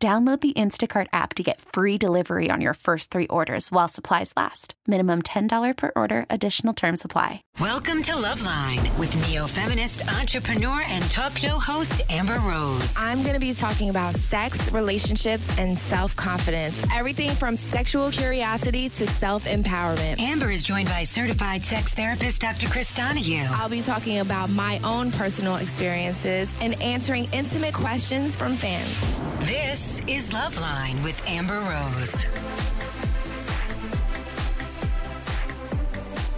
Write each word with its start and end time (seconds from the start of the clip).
Download 0.00 0.40
the 0.40 0.52
Instacart 0.52 1.08
app 1.12 1.34
to 1.34 1.42
get 1.42 1.60
free 1.60 1.98
delivery 1.98 2.52
on 2.52 2.60
your 2.60 2.74
first 2.74 3.10
three 3.10 3.26
orders 3.26 3.72
while 3.72 3.88
supplies 3.88 4.32
last. 4.36 4.74
Minimum 4.86 5.22
$10 5.22 5.76
per 5.76 5.90
order, 5.96 6.24
additional 6.30 6.72
term 6.72 6.96
supply. 6.96 7.42
Welcome 7.58 8.04
to 8.04 8.12
Loveline 8.12 8.96
with 8.96 9.12
neo 9.26 9.48
feminist, 9.48 10.06
entrepreneur, 10.06 10.84
and 10.86 11.02
talk 11.10 11.36
show 11.36 11.58
host 11.58 12.02
Amber 12.08 12.38
Rose. 12.38 12.94
I'm 12.96 13.22
going 13.22 13.34
to 13.34 13.40
be 13.40 13.52
talking 13.52 13.90
about 13.90 14.14
sex, 14.14 14.70
relationships, 14.70 15.58
and 15.58 15.76
self 15.76 16.14
confidence. 16.14 16.80
Everything 16.94 17.30
from 17.30 17.56
sexual 17.56 18.12
curiosity 18.12 18.88
to 18.90 19.06
self 19.08 19.46
empowerment. 19.46 20.20
Amber 20.20 20.52
is 20.52 20.62
joined 20.62 20.90
by 20.90 21.02
certified 21.02 21.64
sex 21.64 21.92
therapist 21.92 22.40
Dr. 22.40 22.68
Chris 22.68 22.92
Donahue. 22.92 23.46
I'll 23.50 23.68
be 23.68 23.82
talking 23.82 24.20
about 24.20 24.48
my 24.48 24.78
own 24.84 25.10
personal 25.10 25.56
experiences 25.56 26.54
and 26.60 26.80
answering 26.80 27.28
intimate 27.32 27.74
questions 27.74 28.36
from 28.36 28.54
fans. 28.54 29.18
This 29.40 29.87
is 30.06 30.30
Loveline 30.30 31.02
with 31.02 31.22
Amber 31.26 31.54
Rose. 31.58 32.14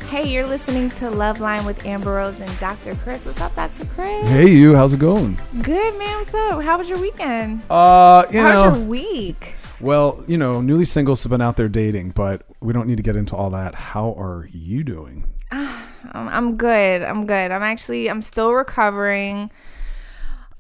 Hey, 0.08 0.28
you're 0.28 0.46
listening 0.46 0.90
to 0.90 1.04
Loveline 1.10 1.64
with 1.64 1.84
Amber 1.86 2.12
Rose 2.14 2.38
and 2.40 2.58
Dr. 2.58 2.96
Chris. 2.96 3.24
What's 3.24 3.40
up, 3.40 3.54
Dr. 3.54 3.84
Chris? 3.86 4.28
Hey, 4.28 4.48
you. 4.50 4.74
How's 4.74 4.92
it 4.92 4.98
going? 4.98 5.38
Good, 5.62 5.98
man. 5.98 6.18
What's 6.18 6.34
up? 6.34 6.62
How 6.62 6.78
was 6.78 6.88
your 6.88 6.98
weekend? 6.98 7.62
Uh, 7.70 8.24
you 8.30 8.40
How 8.40 8.52
know, 8.52 8.70
was 8.70 8.78
your 8.78 8.88
week? 8.88 9.54
well, 9.80 10.22
you 10.26 10.36
know, 10.36 10.60
newly 10.60 10.84
singles 10.84 11.22
have 11.22 11.30
been 11.30 11.40
out 11.40 11.56
there 11.56 11.68
dating, 11.68 12.10
but 12.10 12.42
we 12.60 12.72
don't 12.72 12.86
need 12.88 12.96
to 12.96 13.02
get 13.02 13.14
into 13.16 13.36
all 13.36 13.50
that. 13.50 13.74
How 13.74 14.12
are 14.18 14.48
you 14.52 14.82
doing? 14.84 15.24
I'm 15.52 16.56
good. 16.56 17.02
I'm 17.02 17.26
good. 17.26 17.50
I'm 17.52 17.62
actually, 17.62 18.08
I'm 18.10 18.22
still 18.22 18.52
recovering. 18.52 19.50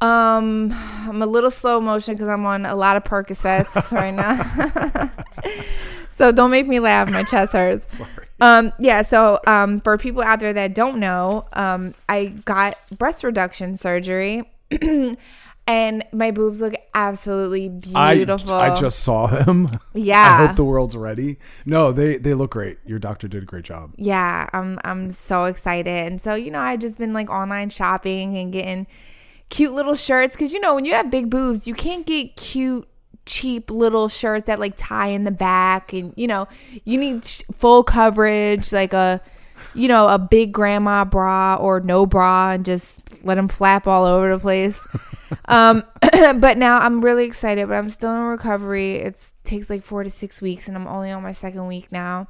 Um, 0.00 0.72
I'm 0.72 1.20
a 1.20 1.26
little 1.26 1.50
slow 1.50 1.80
motion 1.80 2.14
because 2.14 2.28
I'm 2.28 2.46
on 2.46 2.64
a 2.64 2.74
lot 2.74 2.96
of 2.96 3.04
Percocets 3.04 3.92
right 3.92 4.14
now. 4.14 5.10
so 6.10 6.32
don't 6.32 6.50
make 6.50 6.66
me 6.66 6.80
laugh. 6.80 7.10
My 7.10 7.22
chest 7.22 7.52
hurts. 7.52 7.96
Sorry. 7.98 8.10
Um, 8.40 8.72
yeah. 8.78 9.02
So, 9.02 9.40
um, 9.46 9.80
for 9.80 9.98
people 9.98 10.22
out 10.22 10.40
there 10.40 10.54
that 10.54 10.74
don't 10.74 10.98
know, 10.98 11.44
um, 11.52 11.94
I 12.08 12.26
got 12.46 12.76
breast 12.96 13.24
reduction 13.24 13.76
surgery, 13.76 14.50
and 15.66 16.04
my 16.12 16.30
boobs 16.30 16.62
look 16.62 16.72
absolutely 16.94 17.70
I, 17.94 18.14
beautiful. 18.14 18.54
I 18.54 18.74
just 18.74 19.00
saw 19.00 19.26
them. 19.26 19.68
Yeah. 19.92 20.38
I 20.40 20.46
hope 20.46 20.56
the 20.56 20.64
world's 20.64 20.96
ready. 20.96 21.38
No, 21.66 21.92
they 21.92 22.16
they 22.16 22.32
look 22.32 22.52
great. 22.52 22.78
Your 22.86 22.98
doctor 22.98 23.28
did 23.28 23.42
a 23.42 23.46
great 23.46 23.64
job. 23.64 23.92
yeah, 23.98 24.48
I'm 24.54 24.78
I'm 24.82 25.10
so 25.10 25.44
excited. 25.44 26.06
And 26.06 26.18
so, 26.18 26.34
you 26.34 26.50
know, 26.50 26.60
I 26.60 26.78
just 26.78 26.96
been 26.96 27.12
like 27.12 27.28
online 27.28 27.68
shopping 27.68 28.38
and 28.38 28.50
getting 28.50 28.86
cute 29.50 29.72
little 29.72 29.94
shirts 29.94 30.36
cuz 30.36 30.52
you 30.52 30.60
know, 30.60 30.74
when 30.74 30.84
you 30.84 30.94
have 30.94 31.10
big 31.10 31.28
boobs, 31.28 31.68
you 31.68 31.74
can't 31.74 32.06
get 32.06 32.36
cute 32.36 32.88
cheap 33.26 33.70
little 33.70 34.08
shirts 34.08 34.46
that 34.46 34.58
like 34.58 34.74
tie 34.76 35.08
in 35.08 35.24
the 35.24 35.30
back 35.30 35.92
and 35.92 36.12
you 36.16 36.26
know, 36.26 36.48
you 36.84 36.98
need 36.98 37.24
sh- 37.24 37.42
full 37.52 37.82
coverage 37.82 38.72
like 38.72 38.92
a 38.92 39.20
you 39.74 39.86
know, 39.86 40.08
a 40.08 40.18
big 40.18 40.52
grandma 40.52 41.04
bra 41.04 41.56
or 41.56 41.80
no 41.80 42.06
bra 42.06 42.52
and 42.52 42.64
just 42.64 43.02
let 43.22 43.36
them 43.36 43.46
flap 43.46 43.86
all 43.86 44.04
over 44.04 44.34
the 44.34 44.40
place. 44.40 44.86
um 45.46 45.84
but 46.40 46.56
now 46.56 46.78
I'm 46.78 47.04
really 47.04 47.24
excited, 47.24 47.68
but 47.68 47.74
I'm 47.74 47.90
still 47.90 48.14
in 48.14 48.22
recovery. 48.22 48.96
It 48.96 49.28
takes 49.44 49.70
like 49.70 49.82
4 49.82 50.04
to 50.04 50.10
6 50.10 50.42
weeks 50.42 50.66
and 50.66 50.76
I'm 50.76 50.86
only 50.86 51.10
on 51.10 51.22
my 51.22 51.32
second 51.32 51.66
week 51.66 51.92
now 51.92 52.28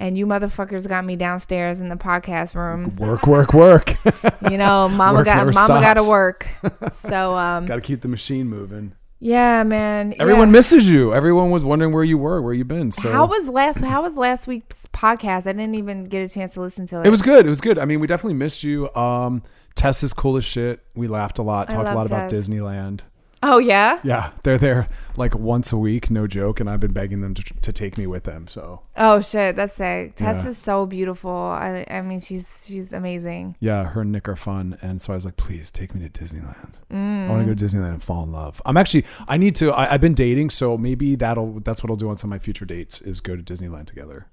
and 0.00 0.16
you 0.18 0.26
motherfuckers 0.26 0.88
got 0.88 1.04
me 1.04 1.14
downstairs 1.14 1.80
in 1.80 1.88
the 1.90 1.94
podcast 1.94 2.54
room. 2.54 2.96
Work, 2.98 3.26
work, 3.26 3.52
work. 3.52 3.94
You 4.50 4.56
know, 4.56 4.88
mama 4.88 5.18
Work 5.18 5.26
got 5.26 5.54
mama 5.54 5.80
got 5.80 5.94
to 5.94 6.02
work. 6.02 6.48
So 7.08 7.34
um 7.36 7.66
Got 7.66 7.76
to 7.76 7.80
keep 7.82 8.00
the 8.00 8.08
machine 8.08 8.48
moving. 8.48 8.94
yeah, 9.20 9.62
man. 9.62 10.14
Everyone 10.18 10.48
yeah. 10.48 10.52
misses 10.52 10.88
you. 10.88 11.14
Everyone 11.14 11.50
was 11.50 11.64
wondering 11.64 11.92
where 11.92 12.02
you 12.02 12.18
were, 12.18 12.40
where 12.42 12.54
you 12.54 12.64
been. 12.64 12.90
So 12.90 13.12
How 13.12 13.26
was 13.26 13.48
last 13.48 13.82
how 13.82 14.02
was 14.02 14.16
last 14.16 14.46
week's 14.46 14.86
podcast? 14.92 15.46
I 15.46 15.52
didn't 15.52 15.74
even 15.74 16.04
get 16.04 16.22
a 16.22 16.28
chance 16.28 16.54
to 16.54 16.60
listen 16.62 16.86
to 16.88 17.00
it. 17.00 17.06
it 17.06 17.10
was 17.10 17.22
good. 17.22 17.46
It 17.46 17.50
was 17.50 17.60
good. 17.60 17.78
I 17.78 17.84
mean, 17.84 18.00
we 18.00 18.06
definitely 18.06 18.34
missed 18.34 18.64
you. 18.64 18.92
Um, 18.94 19.42
Tess 19.74 20.02
is 20.02 20.12
cool 20.12 20.36
as 20.36 20.44
shit. 20.44 20.80
We 20.94 21.06
laughed 21.06 21.38
a 21.38 21.42
lot, 21.42 21.72
I 21.72 21.76
talked 21.76 21.90
a 21.90 21.94
lot 21.94 22.06
about 22.06 22.30
Disneyland. 22.30 23.00
Oh 23.42 23.56
yeah? 23.58 24.00
Yeah, 24.04 24.32
they're 24.42 24.58
there 24.58 24.86
like 25.16 25.34
once 25.34 25.72
a 25.72 25.76
week, 25.78 26.10
no 26.10 26.26
joke, 26.26 26.60
and 26.60 26.68
I've 26.68 26.80
been 26.80 26.92
begging 26.92 27.22
them 27.22 27.32
to, 27.34 27.42
to 27.42 27.72
take 27.72 27.96
me 27.96 28.06
with 28.06 28.24
them. 28.24 28.46
So 28.48 28.82
Oh 28.98 29.22
shit, 29.22 29.56
that's 29.56 29.76
sick. 29.76 30.16
Tess 30.16 30.44
Yeah. 30.44 30.50
is 30.50 30.58
so 30.58 30.84
beautiful. 30.84 31.30
I 31.30 31.86
I 31.90 32.02
mean 32.02 32.20
she's 32.20 32.64
she's 32.66 32.92
amazing. 32.92 33.56
yeah, 33.58 33.84
her 33.84 34.02
and 34.02 34.12
Nick 34.12 34.28
are 34.28 34.36
fun, 34.36 34.76
and 34.82 35.00
so 35.00 35.12
I 35.14 35.16
was 35.16 35.24
like, 35.24 35.36
please 35.36 35.70
take 35.70 35.94
me 35.94 36.06
to 36.06 36.10
Disneyland. 36.22 36.74
I 36.90 36.94
Mm. 36.94 37.28
want 37.30 37.40
to 37.40 37.46
go 37.46 37.54
to 37.54 37.64
Disneyland 37.64 37.92
and 37.92 38.02
fall 38.02 38.22
in 38.24 38.32
love. 38.32 38.60
I'm 38.66 38.76
actually, 38.76 39.04
I 39.26 39.38
need 39.38 39.56
to. 39.56 39.72
I, 39.72 39.94
I've 39.94 40.00
been 40.02 40.14
dating, 40.14 40.50
so 40.50 40.76
maybe 40.76 41.14
that'll 41.14 41.60
that's 41.60 41.82
what 41.82 41.88
I'll 41.90 41.96
do 41.96 42.10
on 42.10 42.18
some 42.18 42.28
of 42.28 42.32
my 42.32 42.38
future 42.38 42.66
dates 42.66 43.00
is 43.00 43.20
go 43.20 43.36
to 43.36 43.42
Disneyland 43.42 43.86
together. 43.86 44.26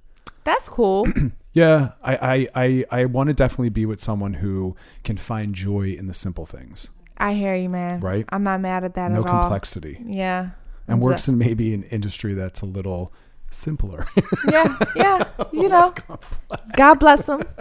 That's 0.44 0.68
cool. 0.68 1.08
Yeah, 1.54 1.94
I 2.04 2.16
I 2.16 2.48
I, 2.64 2.86
I 3.02 3.06
want 3.06 3.30
to 3.30 3.34
definitely 3.34 3.70
be 3.70 3.88
with 3.88 4.00
someone 4.00 4.36
who 4.36 4.76
can 5.04 5.18
find 5.18 5.56
joy 5.56 5.96
in 5.98 6.06
the 6.06 6.14
simple 6.14 6.46
things, 6.46 6.92
I 7.18 7.34
hear 7.34 7.56
you, 7.56 7.70
man. 7.70 8.00
Right? 8.00 8.26
I'm 8.30 8.44
not 8.44 8.62
mad 8.62 8.84
at 8.84 8.94
that 8.96 9.12
no 9.12 9.22
at 9.22 9.28
all. 9.28 9.34
No 9.34 9.40
complexity, 9.42 10.00
Yeah. 10.06 10.50
and 10.88 11.02
works 11.02 11.28
in 11.28 11.38
maybe 11.38 11.74
an 11.74 11.84
industry 11.84 12.34
that's 12.34 12.62
a 12.62 12.66
little 12.66 13.12
simpler. 13.50 14.08
Yeah, 14.52 14.78
yeah. 14.96 15.24
You 15.52 15.70
know. 15.70 15.90
God 16.76 16.96
bless 16.96 17.26
them. 17.26 17.42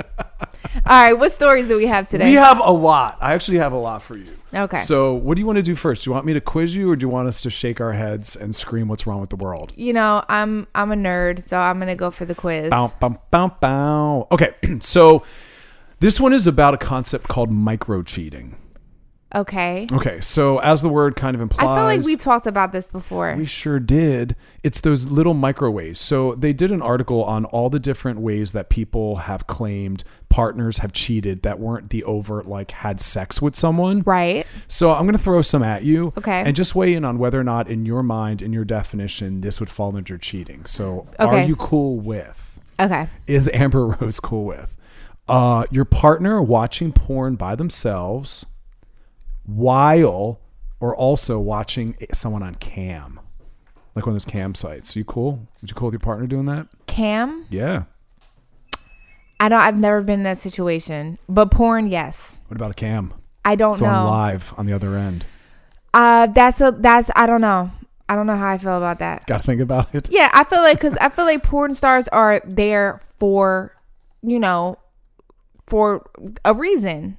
All 0.86 1.02
right, 1.04 1.14
what 1.14 1.32
stories 1.32 1.68
do 1.68 1.76
we 1.76 1.86
have 1.86 2.08
today? 2.08 2.26
we 2.28 2.34
have 2.34 2.60
a 2.60 2.70
lot. 2.70 3.16
I 3.20 3.32
actually 3.32 3.58
have 3.58 3.72
a 3.72 3.78
lot 3.78 4.02
for 4.02 4.16
you. 4.16 4.26
Okay. 4.52 4.80
So, 4.80 5.14
what 5.14 5.34
do 5.36 5.40
you 5.40 5.46
want 5.46 5.56
to 5.56 5.62
do 5.62 5.74
first? 5.74 6.04
Do 6.04 6.10
you 6.10 6.14
want 6.14 6.26
me 6.26 6.34
to 6.34 6.40
quiz 6.40 6.74
you, 6.74 6.90
or 6.90 6.96
do 6.96 7.04
you 7.04 7.08
want 7.08 7.28
us 7.28 7.40
to 7.42 7.50
shake 7.50 7.80
our 7.80 7.92
heads 7.92 8.36
and 8.36 8.54
scream 8.54 8.88
what's 8.88 9.06
wrong 9.06 9.20
with 9.20 9.30
the 9.30 9.36
world? 9.36 9.72
you 9.76 9.92
know, 9.92 10.22
I'm 10.28 10.66
I'm 10.74 10.92
a 10.92 10.94
nerd, 10.96 11.42
so 11.48 11.58
I'm 11.58 11.78
gonna 11.78 11.96
go 11.96 12.10
for 12.10 12.24
the 12.24 12.34
quiz. 12.34 12.70
Bow, 12.70 12.92
bow, 13.00 13.18
bow, 13.30 13.56
bow. 13.60 14.28
Okay, 14.30 14.54
so 14.80 15.22
this 16.00 16.20
one 16.20 16.32
is 16.32 16.46
about 16.46 16.74
a 16.74 16.78
concept 16.78 17.28
called 17.28 17.50
micro 17.50 18.02
cheating. 18.02 18.56
Okay. 19.36 19.86
Okay, 19.92 20.18
so 20.22 20.58
as 20.60 20.80
the 20.80 20.88
word 20.88 21.14
kind 21.14 21.34
of 21.34 21.42
implies, 21.42 21.68
I 21.68 21.76
feel 21.76 21.84
like 21.84 22.02
we 22.02 22.16
talked 22.16 22.46
about 22.46 22.72
this 22.72 22.86
before. 22.86 23.34
We 23.36 23.44
sure 23.44 23.78
did. 23.78 24.34
It's 24.62 24.80
those 24.80 25.04
little 25.04 25.34
microwaves. 25.34 26.00
So 26.00 26.34
they 26.34 26.54
did 26.54 26.72
an 26.72 26.80
article 26.80 27.22
on 27.22 27.44
all 27.44 27.68
the 27.68 27.78
different 27.78 28.20
ways 28.20 28.52
that 28.52 28.70
people 28.70 29.16
have 29.16 29.46
claimed 29.46 30.04
partners 30.30 30.78
have 30.78 30.94
cheated 30.94 31.42
that 31.42 31.60
weren't 31.60 31.90
the 31.90 32.02
overt, 32.04 32.46
like 32.48 32.70
had 32.70 32.98
sex 32.98 33.42
with 33.42 33.54
someone. 33.54 34.02
right. 34.06 34.46
So 34.68 34.94
I'm 34.94 35.02
going 35.02 35.16
to 35.16 35.22
throw 35.22 35.42
some 35.42 35.62
at 35.62 35.84
you. 35.84 36.14
Okay. 36.16 36.40
And 36.40 36.56
just 36.56 36.74
weigh 36.74 36.94
in 36.94 37.04
on 37.04 37.18
whether 37.18 37.38
or 37.38 37.44
not, 37.44 37.68
in 37.68 37.84
your 37.84 38.02
mind, 38.02 38.40
in 38.40 38.54
your 38.54 38.64
definition, 38.64 39.42
this 39.42 39.60
would 39.60 39.68
fall 39.68 39.94
under 39.94 40.16
cheating. 40.16 40.64
So 40.64 41.06
are 41.18 41.40
you 41.40 41.56
cool 41.56 42.00
with? 42.00 42.58
Okay. 42.80 43.08
Is 43.26 43.50
Amber 43.52 43.86
Rose 44.00 44.18
cool 44.18 44.46
with? 44.46 44.76
Uh, 45.28 45.64
your 45.70 45.84
partner 45.84 46.40
watching 46.40 46.92
porn 46.92 47.34
by 47.34 47.54
themselves 47.54 48.46
while 49.46 50.40
or 50.80 50.94
also 50.94 51.38
watching 51.38 51.96
someone 52.12 52.42
on 52.42 52.54
cam. 52.56 53.20
Like 53.94 54.04
one 54.04 54.14
of 54.14 54.22
those 54.22 54.30
cam 54.30 54.54
sites. 54.54 54.94
Are 54.94 54.98
you 54.98 55.04
cool? 55.04 55.46
Would 55.60 55.70
you 55.70 55.74
cool 55.74 55.86
with 55.86 55.94
your 55.94 56.00
partner 56.00 56.26
doing 56.26 56.44
that? 56.46 56.66
Cam? 56.86 57.46
Yeah. 57.48 57.84
I 59.40 59.48
don't 59.48 59.60
I've 59.60 59.76
never 59.76 60.02
been 60.02 60.20
in 60.20 60.24
that 60.24 60.38
situation. 60.38 61.18
But 61.28 61.50
porn, 61.50 61.88
yes. 61.88 62.36
What 62.48 62.56
about 62.56 62.70
a 62.72 62.74
cam? 62.74 63.14
I 63.44 63.54
don't 63.54 63.78
Someone 63.78 63.94
know. 64.04 64.10
live 64.10 64.52
on 64.56 64.66
the 64.66 64.72
other 64.72 64.96
end. 64.96 65.24
Uh 65.94 66.26
that's 66.26 66.60
a 66.60 66.74
that's 66.78 67.10
I 67.16 67.26
don't 67.26 67.40
know. 67.40 67.70
I 68.08 68.14
don't 68.16 68.26
know 68.26 68.36
how 68.36 68.48
I 68.48 68.58
feel 68.58 68.76
about 68.76 68.98
that. 69.00 69.26
Got 69.26 69.38
to 69.38 69.42
think 69.46 69.60
about 69.60 69.94
it. 69.94 70.08
Yeah, 70.12 70.30
I 70.32 70.44
feel 70.44 70.60
like 70.60 70.78
cuz 70.80 70.94
I 71.00 71.08
feel 71.08 71.24
like 71.24 71.42
porn 71.42 71.74
stars 71.74 72.06
are 72.08 72.40
there 72.44 73.00
for 73.18 73.74
you 74.22 74.38
know 74.38 74.78
for 75.66 76.08
a 76.44 76.52
reason. 76.54 77.16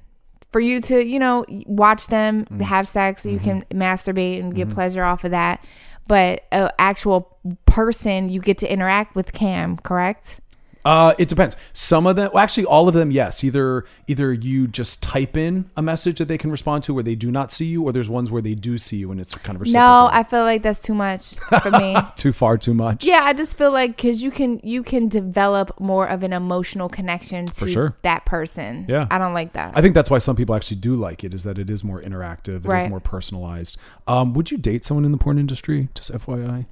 For 0.50 0.60
you 0.60 0.80
to, 0.82 1.04
you 1.04 1.18
know, 1.18 1.44
watch 1.66 2.06
them 2.06 2.46
Mm. 2.46 2.60
have 2.62 2.88
sex 2.88 3.22
so 3.22 3.28
you 3.28 3.38
can 3.38 3.62
Mm-hmm. 3.62 3.82
masturbate 3.82 4.40
and 4.40 4.54
get 4.54 4.70
pleasure 4.70 5.04
off 5.04 5.24
of 5.24 5.30
that. 5.32 5.62
But 6.06 6.44
a 6.52 6.72
actual 6.80 7.36
person 7.66 8.30
you 8.30 8.40
get 8.40 8.56
to 8.58 8.72
interact 8.72 9.14
with 9.14 9.32
cam, 9.32 9.76
correct? 9.76 10.40
Uh, 10.88 11.14
it 11.18 11.28
depends. 11.28 11.54
Some 11.74 12.06
of 12.06 12.16
them, 12.16 12.30
well, 12.32 12.42
actually, 12.42 12.64
all 12.64 12.88
of 12.88 12.94
them, 12.94 13.10
yes. 13.10 13.44
Either 13.44 13.84
either 14.06 14.32
you 14.32 14.66
just 14.66 15.02
type 15.02 15.36
in 15.36 15.70
a 15.76 15.82
message 15.82 16.18
that 16.18 16.28
they 16.28 16.38
can 16.38 16.50
respond 16.50 16.82
to, 16.84 16.94
where 16.94 17.02
they 17.02 17.14
do 17.14 17.30
not 17.30 17.52
see 17.52 17.66
you, 17.66 17.82
or 17.82 17.92
there's 17.92 18.08
ones 18.08 18.30
where 18.30 18.40
they 18.40 18.54
do 18.54 18.78
see 18.78 18.96
you, 18.96 19.10
and 19.10 19.20
it's 19.20 19.34
kind 19.34 19.54
of 19.56 19.60
reciprocal. 19.60 19.86
No, 19.86 20.08
I 20.10 20.22
feel 20.22 20.44
like 20.44 20.62
that's 20.62 20.80
too 20.80 20.94
much 20.94 21.34
for 21.34 21.70
me. 21.72 21.94
too 22.16 22.32
far, 22.32 22.56
too 22.56 22.72
much. 22.72 23.04
Yeah, 23.04 23.20
I 23.22 23.34
just 23.34 23.58
feel 23.58 23.70
like 23.70 23.96
because 23.96 24.22
you 24.22 24.30
can 24.30 24.60
you 24.64 24.82
can 24.82 25.08
develop 25.08 25.78
more 25.78 26.08
of 26.08 26.22
an 26.22 26.32
emotional 26.32 26.88
connection 26.88 27.44
to 27.44 27.68
sure. 27.68 27.96
that 28.00 28.24
person. 28.24 28.86
Yeah. 28.88 29.06
I 29.10 29.18
don't 29.18 29.34
like 29.34 29.52
that. 29.52 29.72
I 29.76 29.82
think 29.82 29.94
that's 29.94 30.08
why 30.08 30.18
some 30.18 30.36
people 30.36 30.54
actually 30.54 30.78
do 30.78 30.96
like 30.96 31.22
it. 31.22 31.34
Is 31.34 31.44
that 31.44 31.58
it 31.58 31.68
is 31.68 31.84
more 31.84 32.00
interactive, 32.00 32.48
it 32.48 32.62
is 32.62 32.66
Right. 32.66 32.88
more 32.88 33.00
personalized. 33.00 33.76
Um, 34.06 34.32
would 34.32 34.50
you 34.50 34.56
date 34.56 34.86
someone 34.86 35.04
in 35.04 35.12
the 35.12 35.18
porn 35.18 35.38
industry? 35.38 35.90
Just 35.94 36.10
FYI, 36.12 36.64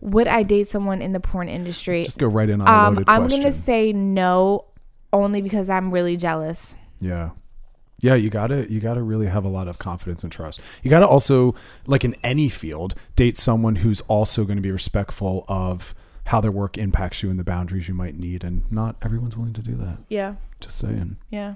Would 0.00 0.28
I 0.28 0.42
date 0.42 0.68
someone 0.68 1.02
in 1.02 1.12
the 1.12 1.20
porn 1.20 1.48
industry? 1.48 2.04
just 2.04 2.18
go 2.18 2.26
right 2.28 2.48
in 2.48 2.60
on 2.60 2.68
a 2.68 2.70
um, 2.70 2.94
loaded 2.94 3.08
I'm 3.08 3.22
question. 3.22 3.40
gonna 3.40 3.52
say 3.52 3.92
no, 3.92 4.66
only 5.12 5.42
because 5.42 5.68
I'm 5.68 5.90
really 5.90 6.16
jealous. 6.16 6.74
Yeah. 7.00 7.30
Yeah, 8.00 8.14
you 8.14 8.30
gotta 8.30 8.70
you 8.70 8.78
gotta 8.78 9.02
really 9.02 9.26
have 9.26 9.44
a 9.44 9.48
lot 9.48 9.66
of 9.66 9.78
confidence 9.78 10.22
and 10.22 10.30
trust. 10.32 10.60
You 10.84 10.90
gotta 10.90 11.06
also, 11.08 11.56
like 11.86 12.04
in 12.04 12.14
any 12.22 12.48
field, 12.48 12.94
date 13.16 13.36
someone 13.36 13.76
who's 13.76 14.00
also 14.02 14.44
going 14.44 14.56
to 14.56 14.62
be 14.62 14.70
respectful 14.70 15.44
of 15.48 15.96
how 16.26 16.40
their 16.40 16.52
work 16.52 16.78
impacts 16.78 17.22
you 17.24 17.30
and 17.30 17.38
the 17.40 17.44
boundaries 17.44 17.88
you 17.88 17.94
might 17.94 18.16
need. 18.16 18.44
And 18.44 18.70
not 18.70 18.94
everyone's 19.02 19.36
willing 19.36 19.54
to 19.54 19.62
do 19.62 19.74
that. 19.76 19.98
Yeah, 20.08 20.34
Just 20.60 20.78
saying. 20.78 21.16
yeah. 21.30 21.54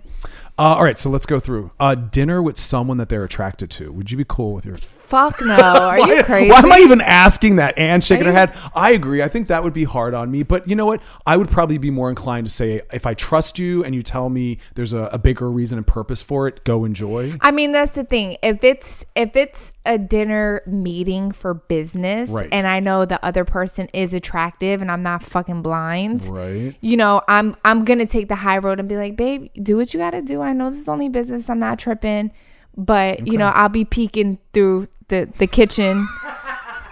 Uh, 0.59 0.75
all 0.77 0.83
right, 0.83 0.97
so 0.99 1.11
let's 1.11 1.27
go 1.27 1.39
through. 1.39 1.71
Uh, 1.79 1.95
dinner 1.95 2.43
with 2.43 2.59
someone 2.59 2.97
that 2.97 3.09
they're 3.09 3.23
attracted 3.23 3.71
to. 3.73 3.93
Would 3.93 4.11
you 4.11 4.17
be 4.17 4.25
cool 4.27 4.53
with 4.55 4.65
your? 4.67 4.79
Fuck 5.13 5.43
no. 5.43 5.55
Are 5.61 5.99
you 5.99 6.17
Why- 6.17 6.23
crazy? 6.23 6.51
Why 6.51 6.61
am 6.61 6.73
I 6.73 6.79
even 6.79 7.03
asking 7.03 7.57
that? 7.57 7.77
And 7.77 8.03
shaking 8.03 8.25
her 8.25 8.33
head. 8.33 8.55
I 8.75 8.93
agree. 8.93 9.23
I 9.23 9.29
think 9.29 9.49
that 9.49 9.63
would 9.63 9.75
be 9.75 9.85
hard 9.85 10.15
on 10.15 10.31
me. 10.31 10.43
But 10.43 10.67
you 10.67 10.75
know 10.75 10.87
what? 10.87 11.03
I 11.27 11.37
would 11.37 11.51
probably 11.51 11.77
be 11.77 11.91
more 11.91 12.09
inclined 12.09 12.47
to 12.47 12.51
say, 12.53 12.81
if 12.95 13.05
I 13.07 13.13
trust 13.13 13.59
you 13.59 13.85
and 13.85 13.95
you 13.95 14.03
tell 14.03 14.31
me 14.31 14.57
there's 14.75 14.95
a, 14.95 15.11
a 15.13 15.19
bigger 15.19 15.51
reason 15.51 15.77
and 15.77 15.87
purpose 15.87 16.23
for 16.23 16.49
it, 16.49 16.65
go 16.65 16.87
enjoy. 16.87 17.37
I 17.43 17.51
mean, 17.51 17.73
that's 17.73 17.95
the 17.95 18.05
thing. 18.05 18.39
If 18.43 18.65
it's 18.65 19.05
if 19.15 19.37
it's 19.37 19.75
a 19.85 19.99
dinner 19.99 20.63
meeting 20.67 21.31
for 21.33 21.53
business, 21.53 22.31
Right. 22.31 22.49
and 22.51 22.67
I 22.67 22.81
know 22.81 23.05
the 23.05 23.23
other 23.23 23.45
person 23.45 23.89
is 23.93 24.15
attractive, 24.15 24.81
and 24.81 24.91
I'm 24.91 25.03
not 25.03 25.23
fucking 25.23 25.61
blind, 25.61 26.23
Right. 26.27 26.75
you 26.81 26.97
know, 26.97 27.21
I'm 27.29 27.55
I'm 27.67 27.85
gonna 27.85 28.07
take 28.07 28.29
the 28.29 28.37
high 28.37 28.59
road 28.59 28.81
and 28.81 28.89
be 28.89 28.97
like, 28.97 29.17
babe, 29.17 29.51
do 29.63 29.77
what 29.77 29.93
you 29.93 30.01
gotta 30.01 30.23
do. 30.23 30.41
I 30.41 30.55
know 30.55 30.71
this 30.71 30.79
is 30.81 30.89
only 30.89 31.11
business. 31.11 31.51
I'm 31.51 31.59
not 31.59 31.79
tripping, 31.79 32.31
but 32.77 33.27
you 33.27 33.37
know, 33.37 33.49
I'll 33.49 33.69
be 33.69 33.85
peeking 33.85 34.39
through 34.55 34.89
the 35.13 35.29
the 35.39 35.47
kitchen. 35.47 36.09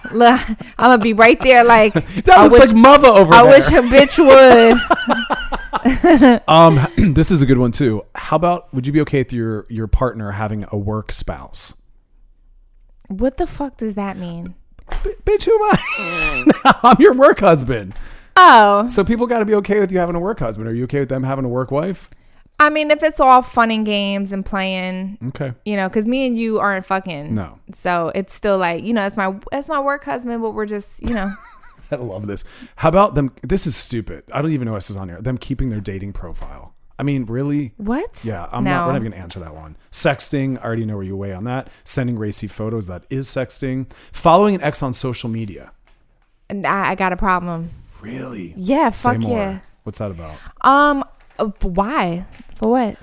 I'm 0.03 0.57
gonna 0.77 0.97
be 0.97 1.13
right 1.13 1.39
there, 1.41 1.63
like 1.63 1.93
That 2.25 2.29
I 2.37 2.43
looks 2.43 2.59
wish, 2.59 2.69
like 2.69 2.75
mother 2.77 3.07
over 3.09 3.33
I 3.33 3.43
there. 3.43 3.51
wish 3.51 3.67
a 3.67 3.81
bitch 3.81 4.17
would. 6.41 6.41
um, 6.47 6.87
this 7.13 7.31
is 7.31 7.41
a 7.41 7.45
good 7.45 7.57
one 7.57 7.71
too. 7.71 8.03
How 8.15 8.35
about 8.35 8.73
would 8.73 8.85
you 8.87 8.93
be 8.93 9.01
okay 9.01 9.19
with 9.19 9.33
your 9.33 9.65
your 9.69 9.87
partner 9.87 10.31
having 10.31 10.65
a 10.71 10.77
work 10.77 11.11
spouse? 11.11 11.75
what 13.07 13.35
the 13.35 13.45
fuck 13.47 13.75
does 13.77 13.95
that 13.95 14.15
mean? 14.17 14.55
B- 15.03 15.13
bitch, 15.25 15.43
who 15.43 15.53
am 15.53 15.69
I? 16.63 16.79
I'm 16.83 16.95
your 17.01 17.13
work 17.13 17.41
husband. 17.41 17.93
Oh, 18.37 18.87
So 18.87 19.03
people 19.03 19.27
got 19.27 19.39
to 19.39 19.45
be 19.45 19.53
okay 19.55 19.81
with 19.81 19.91
you 19.91 19.99
having 19.99 20.15
a 20.15 20.19
work 20.19 20.39
husband. 20.39 20.69
Are 20.69 20.73
you 20.73 20.85
okay 20.85 20.99
with 21.01 21.09
them 21.09 21.23
having 21.23 21.43
a 21.43 21.49
work 21.49 21.71
wife? 21.71 22.09
I 22.61 22.69
mean, 22.69 22.91
if 22.91 23.01
it's 23.03 23.19
all 23.19 23.41
fun 23.41 23.71
and 23.71 23.85
games 23.85 24.31
and 24.31 24.45
playing, 24.45 25.17
Okay. 25.29 25.53
you 25.65 25.75
know, 25.75 25.89
because 25.89 26.05
me 26.05 26.27
and 26.27 26.37
you 26.37 26.59
aren't 26.59 26.85
fucking. 26.85 27.33
No. 27.33 27.57
So 27.73 28.11
it's 28.13 28.33
still 28.33 28.57
like, 28.57 28.83
you 28.83 28.93
know, 28.93 29.05
it's 29.05 29.17
my 29.17 29.35
it's 29.51 29.67
my 29.67 29.79
work 29.79 30.05
husband, 30.05 30.41
but 30.41 30.51
we're 30.51 30.67
just, 30.67 31.01
you 31.01 31.13
know, 31.13 31.33
I 31.91 31.95
love 31.95 32.27
this. 32.27 32.43
How 32.77 32.89
about 32.89 33.15
them? 33.15 33.33
This 33.41 33.65
is 33.67 33.75
stupid. 33.75 34.23
I 34.31 34.41
don't 34.41 34.51
even 34.51 34.67
know 34.67 34.75
this 34.75 34.89
is 34.89 34.95
on 34.95 35.09
here. 35.09 35.21
Them 35.21 35.37
keeping 35.37 35.69
their 35.69 35.81
dating 35.81 36.13
profile. 36.13 36.73
I 36.99 37.03
mean, 37.03 37.25
really? 37.25 37.73
what? 37.77 38.23
Yeah, 38.23 38.47
I'm 38.51 38.63
not. 38.63 38.85
We're 38.85 38.93
not 38.93 38.99
going 38.99 39.11
to 39.13 39.17
answer 39.17 39.39
that 39.39 39.55
one. 39.55 39.75
Sexting. 39.91 40.59
I 40.59 40.63
already 40.63 40.85
know 40.85 40.95
where 40.97 41.03
you 41.03 41.17
weigh 41.17 41.33
on 41.33 41.45
that. 41.45 41.67
Sending 41.83 42.17
racy 42.19 42.47
photos. 42.47 42.85
That 42.85 43.05
is 43.09 43.27
sexting. 43.27 43.87
Following 44.11 44.53
an 44.53 44.61
ex 44.61 44.83
on 44.83 44.93
social 44.93 45.27
media. 45.27 45.71
And 46.47 46.67
I, 46.67 46.91
I 46.91 46.95
got 46.95 47.11
a 47.11 47.17
problem. 47.17 47.71
Really? 48.01 48.53
Yeah, 48.55 48.91
Say 48.91 49.13
fuck 49.13 49.19
more. 49.19 49.37
yeah. 49.37 49.59
What's 49.83 49.97
that 49.97 50.11
about? 50.11 50.35
Um, 50.61 51.03
why? 51.61 52.25
For 52.55 52.69
what? 52.69 52.97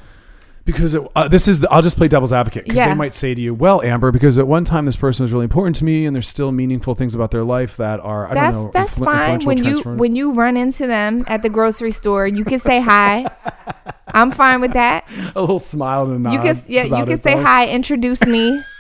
Because 0.65 0.95
it, 0.95 1.03
uh, 1.17 1.29
this 1.29 1.49
is, 1.49 1.61
the, 1.61 1.71
I'll 1.71 1.81
just 1.81 1.97
play 1.97 2.09
devil's 2.09 2.31
advocate. 2.33 2.65
Because 2.65 2.77
Yeah. 2.77 2.89
they 2.89 2.95
might 2.95 3.15
say 3.15 3.35
to 3.35 3.41
you, 3.41 3.55
"Well, 3.55 3.81
Amber, 3.81 4.13
because 4.13 4.37
at 4.37 4.47
one 4.47 4.65
time 4.65 4.85
this 4.85 4.97
person 4.97 5.25
was 5.25 5.33
really 5.33 5.45
important 5.45 5.77
to 5.77 5.85
me, 5.85 6.05
and 6.05 6.15
there's 6.15 6.29
still 6.29 6.53
meaningful 6.53 6.95
things 6.95 7.15
about 7.15 7.31
their 7.31 7.43
life 7.43 7.79
that 7.79 8.01
are, 8.01 8.31
I 8.31 8.35
That's 8.35 8.55
don't 8.55 8.65
know, 8.67 8.71
that's 8.75 8.99
influ- 8.99 9.05
fine. 9.07 9.41
When 9.47 9.65
you 9.65 9.81
when 9.81 10.15
you 10.15 10.33
run 10.33 10.59
into 10.59 10.87
them 10.87 11.25
at 11.27 11.41
the 11.41 11.49
grocery 11.49 11.91
store, 11.91 12.27
you 12.27 12.45
can 12.45 12.59
say 12.59 12.81
hi. 12.83 13.27
I'm 14.09 14.31
fine 14.31 14.61
with 14.61 14.75
that. 14.75 15.09
a 15.35 15.41
little 15.41 15.59
smile 15.59 16.05
and 16.05 16.17
a 16.17 16.19
nod. 16.19 16.33
You 16.33 16.39
can 16.41 16.63
yeah, 16.67 16.85
you 16.85 17.05
can 17.05 17.13
it, 17.13 17.23
say 17.23 17.35
though. 17.35 17.43
hi, 17.43 17.67
introduce 17.69 18.21
me. 18.27 18.63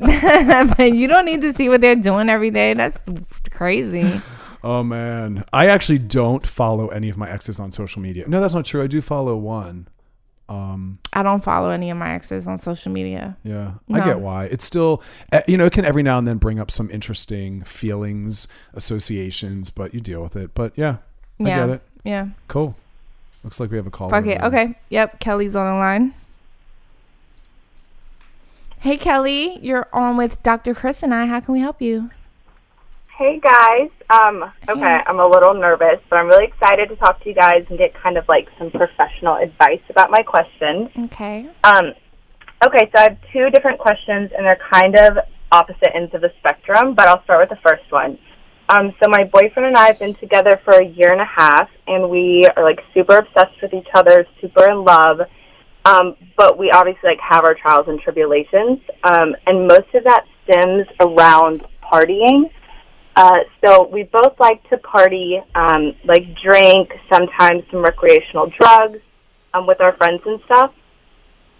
but 0.00 0.92
you 0.94 1.08
don't 1.08 1.24
need 1.24 1.40
to 1.42 1.52
see 1.54 1.68
what 1.68 1.80
they're 1.80 1.96
doing 1.96 2.28
every 2.28 2.50
day. 2.50 2.74
That's 2.74 2.98
crazy. 3.50 4.20
Oh 4.62 4.82
man, 4.82 5.44
I 5.52 5.66
actually 5.66 5.98
don't 5.98 6.46
follow 6.46 6.88
any 6.88 7.08
of 7.08 7.16
my 7.16 7.30
exes 7.30 7.58
on 7.58 7.72
social 7.72 8.02
media. 8.02 8.28
No, 8.28 8.40
that's 8.40 8.54
not 8.54 8.64
true. 8.64 8.82
I 8.82 8.86
do 8.86 9.00
follow 9.00 9.36
one. 9.36 9.88
Um, 10.50 10.98
I 11.12 11.22
don't 11.22 11.44
follow 11.44 11.70
any 11.70 11.90
of 11.90 11.96
my 11.96 12.12
exes 12.12 12.48
on 12.48 12.58
social 12.58 12.90
media. 12.90 13.36
yeah, 13.44 13.74
I 13.92 14.04
get 14.04 14.18
why. 14.18 14.46
It's 14.46 14.64
still, 14.64 15.00
eh, 15.30 15.42
you 15.46 15.56
know, 15.56 15.66
it 15.66 15.72
can 15.72 15.84
every 15.84 16.02
now 16.02 16.18
and 16.18 16.26
then 16.26 16.38
bring 16.38 16.58
up 16.58 16.72
some 16.72 16.90
interesting 16.90 17.62
feelings, 17.62 18.48
associations, 18.74 19.70
but 19.70 19.94
you 19.94 20.00
deal 20.00 20.20
with 20.20 20.34
it. 20.34 20.50
But 20.54 20.72
yeah, 20.76 20.96
I 21.38 21.44
yeah. 21.44 21.66
get 21.66 21.68
it. 21.68 21.82
Yeah. 22.02 22.28
Cool. 22.48 22.74
Looks 23.44 23.60
like 23.60 23.70
we 23.70 23.76
have 23.76 23.86
a 23.86 23.90
call. 23.90 24.12
Okay. 24.14 24.38
Okay. 24.38 24.74
Yep. 24.88 25.20
Kelly's 25.20 25.54
on 25.54 25.72
the 25.72 25.78
line. 25.78 26.14
Hey, 28.80 28.96
Kelly. 28.96 29.58
You're 29.60 29.88
on 29.92 30.16
with 30.16 30.42
Dr. 30.42 30.74
Chris 30.74 31.02
and 31.02 31.14
I. 31.14 31.26
How 31.26 31.40
can 31.40 31.54
we 31.54 31.60
help 31.60 31.80
you? 31.80 32.10
Hey 33.20 33.38
guys. 33.38 33.90
Um, 34.08 34.50
okay, 34.66 34.98
I'm 35.06 35.20
a 35.20 35.28
little 35.28 35.52
nervous, 35.52 36.00
but 36.08 36.18
I'm 36.18 36.26
really 36.26 36.46
excited 36.46 36.88
to 36.88 36.96
talk 36.96 37.22
to 37.22 37.28
you 37.28 37.34
guys 37.34 37.66
and 37.68 37.76
get 37.76 37.92
kind 37.92 38.16
of 38.16 38.26
like 38.30 38.48
some 38.58 38.70
professional 38.70 39.36
advice 39.36 39.82
about 39.90 40.10
my 40.10 40.22
questions. 40.22 40.88
Okay. 41.04 41.46
Um, 41.62 41.92
okay, 42.64 42.90
so 42.90 42.98
I 42.98 43.02
have 43.10 43.18
two 43.30 43.50
different 43.50 43.78
questions, 43.78 44.30
and 44.34 44.46
they're 44.46 44.58
kind 44.72 44.96
of 44.96 45.18
opposite 45.52 45.94
ends 45.94 46.14
of 46.14 46.22
the 46.22 46.32
spectrum, 46.38 46.94
but 46.94 47.08
I'll 47.08 47.22
start 47.24 47.46
with 47.46 47.50
the 47.50 47.60
first 47.62 47.92
one. 47.92 48.18
Um, 48.70 48.94
so 49.02 49.10
my 49.10 49.24
boyfriend 49.24 49.66
and 49.66 49.76
I 49.76 49.88
have 49.88 49.98
been 49.98 50.14
together 50.14 50.58
for 50.64 50.78
a 50.80 50.86
year 50.86 51.12
and 51.12 51.20
a 51.20 51.28
half, 51.28 51.68
and 51.88 52.08
we 52.08 52.48
are 52.56 52.64
like 52.64 52.80
super 52.94 53.16
obsessed 53.16 53.60
with 53.60 53.74
each 53.74 53.88
other, 53.94 54.26
super 54.40 54.70
in 54.70 54.82
love. 54.82 55.20
Um, 55.84 56.16
but 56.38 56.56
we 56.56 56.70
obviously 56.70 57.10
like 57.10 57.20
have 57.20 57.44
our 57.44 57.54
trials 57.54 57.84
and 57.86 58.00
tribulations, 58.00 58.80
um, 59.04 59.36
and 59.46 59.68
most 59.68 59.92
of 59.92 60.04
that 60.04 60.24
stems 60.44 60.86
around 61.00 61.66
partying. 61.84 62.48
Uh, 63.20 63.40
so 63.62 63.86
we 63.92 64.04
both 64.04 64.40
like 64.40 64.66
to 64.70 64.78
party, 64.78 65.38
um, 65.54 65.94
like 66.06 66.22
drink, 66.42 66.90
sometimes 67.12 67.62
some 67.70 67.82
recreational 67.82 68.50
drugs 68.58 68.98
um, 69.52 69.66
with 69.66 69.78
our 69.82 69.94
friends 69.98 70.22
and 70.24 70.40
stuff. 70.46 70.72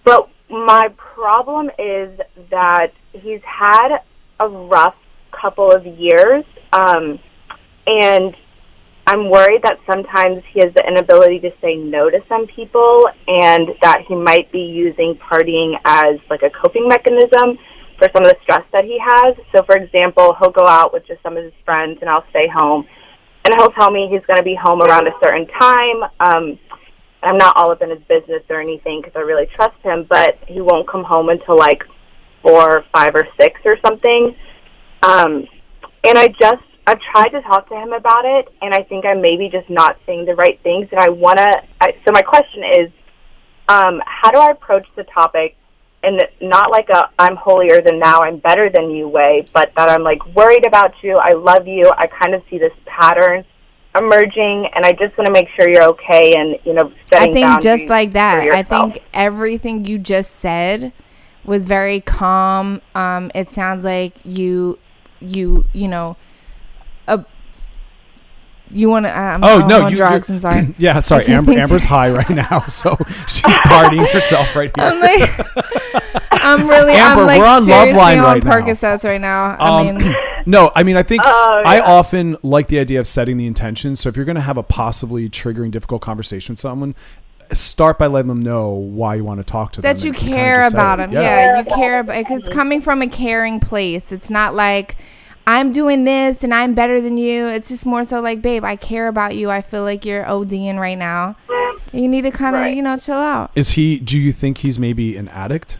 But 0.02 0.30
my 0.48 0.88
problem 0.96 1.68
is 1.78 2.18
that 2.48 2.92
he's 3.12 3.42
had 3.42 3.98
a 4.40 4.48
rough 4.48 4.94
couple 5.38 5.70
of 5.70 5.84
years, 5.84 6.46
um, 6.72 7.18
and 7.86 8.34
I'm 9.06 9.28
worried 9.28 9.60
that 9.64 9.80
sometimes 9.84 10.42
he 10.54 10.60
has 10.60 10.72
the 10.72 10.82
inability 10.88 11.40
to 11.40 11.52
say 11.60 11.74
no 11.74 12.08
to 12.08 12.24
some 12.26 12.46
people, 12.46 13.06
and 13.28 13.68
that 13.82 14.00
he 14.08 14.14
might 14.14 14.50
be 14.50 14.62
using 14.62 15.14
partying 15.16 15.78
as 15.84 16.20
like 16.30 16.42
a 16.42 16.48
coping 16.48 16.88
mechanism 16.88 17.58
for 18.00 18.08
some 18.14 18.24
of 18.24 18.30
the 18.30 18.36
stress 18.42 18.64
that 18.72 18.84
he 18.84 18.98
has. 18.98 19.36
So, 19.54 19.62
for 19.62 19.76
example, 19.76 20.34
he'll 20.40 20.50
go 20.50 20.66
out 20.66 20.92
with 20.92 21.06
just 21.06 21.22
some 21.22 21.36
of 21.36 21.44
his 21.44 21.52
friends, 21.64 21.98
and 22.00 22.08
I'll 22.08 22.24
stay 22.30 22.48
home, 22.48 22.86
and 23.44 23.54
he'll 23.54 23.72
tell 23.72 23.90
me 23.90 24.08
he's 24.10 24.24
going 24.24 24.38
to 24.38 24.44
be 24.44 24.54
home 24.56 24.80
around 24.82 25.06
a 25.06 25.12
certain 25.22 25.46
time. 25.46 26.02
Um, 26.18 26.58
I'm 27.22 27.36
not 27.36 27.56
all 27.56 27.70
up 27.70 27.82
in 27.82 27.90
his 27.90 28.02
business 28.08 28.42
or 28.48 28.60
anything 28.60 29.02
because 29.02 29.14
I 29.14 29.20
really 29.20 29.46
trust 29.54 29.76
him, 29.82 30.06
but 30.08 30.38
he 30.46 30.60
won't 30.60 30.88
come 30.88 31.04
home 31.04 31.28
until 31.28 31.58
like 31.58 31.84
four, 32.42 32.84
five, 32.92 33.14
or 33.14 33.28
six 33.38 33.60
or 33.64 33.76
something. 33.84 34.34
Um, 35.02 35.46
and 36.02 36.16
I 36.16 36.28
just 36.28 36.64
I've 36.86 37.00
tried 37.00 37.28
to 37.28 37.42
talk 37.42 37.68
to 37.68 37.76
him 37.76 37.92
about 37.92 38.24
it, 38.24 38.48
and 38.62 38.72
I 38.72 38.82
think 38.82 39.04
I'm 39.04 39.20
maybe 39.20 39.48
just 39.50 39.68
not 39.68 39.98
saying 40.06 40.24
the 40.24 40.34
right 40.34 40.58
things. 40.62 40.88
And 40.90 41.00
I 41.00 41.10
want 41.10 41.38
to. 41.38 41.62
So 42.04 42.12
my 42.12 42.22
question 42.22 42.64
is, 42.78 42.90
um, 43.68 44.02
how 44.06 44.30
do 44.30 44.38
I 44.38 44.50
approach 44.50 44.86
the 44.96 45.04
topic? 45.04 45.56
And 46.02 46.22
not 46.40 46.70
like 46.70 46.88
a 46.88 47.10
I'm 47.18 47.36
holier 47.36 47.82
than 47.82 47.98
thou, 47.98 48.20
I'm 48.20 48.38
better 48.38 48.70
than 48.70 48.90
you 48.90 49.06
way, 49.06 49.44
but 49.52 49.72
that 49.76 49.90
I'm 49.90 50.02
like 50.02 50.24
worried 50.34 50.66
about 50.66 50.94
you. 51.02 51.16
I 51.16 51.34
love 51.34 51.66
you. 51.66 51.90
I 51.96 52.06
kind 52.06 52.34
of 52.34 52.42
see 52.48 52.56
this 52.56 52.72
pattern 52.86 53.44
emerging, 53.94 54.68
and 54.74 54.86
I 54.86 54.92
just 54.92 55.16
want 55.18 55.26
to 55.26 55.32
make 55.32 55.48
sure 55.56 55.68
you're 55.68 55.88
okay. 55.90 56.34
And 56.36 56.58
you 56.64 56.72
know, 56.72 56.92
I 57.12 57.32
think 57.32 57.60
just 57.60 57.84
like 57.84 58.14
that. 58.14 58.50
I 58.50 58.62
think 58.62 59.02
everything 59.12 59.84
you 59.84 59.98
just 59.98 60.36
said 60.36 60.92
was 61.44 61.64
very 61.64 62.00
calm. 62.00 62.80
Um, 62.94 63.30
it 63.34 63.50
sounds 63.50 63.84
like 63.84 64.14
you, 64.24 64.78
you, 65.20 65.64
you 65.72 65.88
know, 65.88 66.16
uh, 67.08 67.24
You 68.72 68.88
want 68.88 69.06
to? 69.06 69.10
I'm 69.16 69.42
Oh 69.42 69.60
I'm 69.62 69.68
no, 69.68 69.84
on 69.84 69.90
you, 69.90 69.96
drugs. 69.96 70.28
I'm 70.30 70.40
sorry. 70.40 70.74
yeah, 70.78 70.98
sorry. 71.00 71.26
Amber, 71.28 71.52
Amber's 71.52 71.84
high 71.84 72.10
right 72.10 72.30
now, 72.30 72.60
so 72.68 72.96
she's 73.28 73.42
partying 73.42 74.08
herself 74.10 74.54
right 74.54 74.70
here. 74.76 74.84
I'm 74.86 75.00
like, 75.00 75.30
I'm 76.32 76.68
really, 76.68 76.94
Amber, 76.94 77.22
I'm 77.22 77.26
like 77.26 77.40
we're 77.40 77.46
on 77.46 77.64
seriously 77.64 77.92
Loveline 77.94 78.18
on 78.18 78.24
right 78.24 78.44
now. 78.44 78.50
Percocets 78.50 79.04
right 79.04 79.20
now. 79.20 79.56
I 79.58 79.88
Um, 79.88 79.98
mean, 79.98 80.14
no, 80.46 80.70
I 80.74 80.82
mean, 80.82 80.96
I 80.96 81.02
think 81.02 81.22
Oh, 81.24 81.62
I 81.64 81.80
often 81.80 82.36
like 82.42 82.68
the 82.68 82.78
idea 82.78 83.00
of 83.00 83.06
setting 83.06 83.36
the 83.36 83.46
intention. 83.46 83.96
So 83.96 84.08
if 84.08 84.16
you're 84.16 84.24
going 84.24 84.36
to 84.36 84.40
have 84.42 84.56
a 84.56 84.62
possibly 84.62 85.28
triggering, 85.28 85.70
difficult 85.70 86.02
conversation 86.02 86.52
with 86.54 86.60
someone, 86.60 86.94
start 87.52 87.98
by 87.98 88.06
letting 88.06 88.28
them 88.28 88.40
know 88.40 88.70
why 88.70 89.16
you 89.16 89.24
want 89.24 89.38
to 89.40 89.44
talk 89.44 89.72
to 89.72 89.80
them. 89.82 89.92
that 89.94 90.04
you 90.04 90.10
and 90.12 90.18
kinda 90.20 90.36
care 90.36 90.68
about 90.68 91.00
it. 91.00 91.10
them. 91.10 91.22
Yeah. 91.22 91.58
you 91.58 91.64
care 91.64 92.00
about 92.00 92.16
because 92.18 92.40
it's 92.40 92.48
coming 92.48 92.80
from 92.80 93.02
a 93.02 93.08
caring 93.08 93.58
place. 93.60 94.12
It's 94.12 94.30
not 94.30 94.54
like 94.54 94.96
I'm 95.50 95.72
doing 95.72 96.04
this 96.04 96.44
and 96.44 96.54
I'm 96.54 96.74
better 96.74 97.00
than 97.00 97.18
you. 97.18 97.46
It's 97.48 97.68
just 97.68 97.84
more 97.84 98.04
so 98.04 98.20
like, 98.20 98.40
babe, 98.40 98.64
I 98.64 98.76
care 98.76 99.08
about 99.08 99.34
you. 99.34 99.50
I 99.50 99.62
feel 99.62 99.82
like 99.82 100.04
you're 100.04 100.24
ODing 100.24 100.78
right 100.78 100.96
now. 100.96 101.36
You 101.92 102.06
need 102.06 102.22
to 102.22 102.30
kind 102.30 102.54
of, 102.54 102.62
Right. 102.62 102.76
you 102.76 102.82
know, 102.82 102.96
chill 102.96 103.16
out. 103.16 103.50
Is 103.56 103.70
he? 103.72 103.98
Do 103.98 104.16
you 104.16 104.30
think 104.32 104.58
he's 104.58 104.78
maybe 104.78 105.16
an 105.16 105.26
addict? 105.28 105.78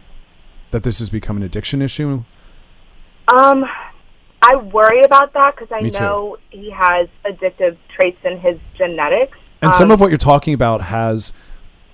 That 0.71 0.83
this 0.83 0.99
has 0.99 1.09
become 1.09 1.37
an 1.37 1.43
addiction 1.43 1.81
issue? 1.81 2.23
Um, 3.29 3.65
I 4.41 4.55
worry 4.57 5.03
about 5.03 5.31
that 5.33 5.55
because 5.55 5.71
I 5.71 5.81
Me 5.81 5.89
too. 5.91 5.99
know 6.01 6.37
he 6.49 6.69
has 6.71 7.07
addictive 7.25 7.77
traits 7.95 8.17
in 8.25 8.39
his 8.39 8.57
genetics. 8.77 9.37
And 9.61 9.73
some 9.73 9.85
Um, 9.85 9.91
of 9.91 9.99
what 10.01 10.09
you're 10.09 10.17
talking 10.17 10.53
about 10.53 10.81
has 10.83 11.31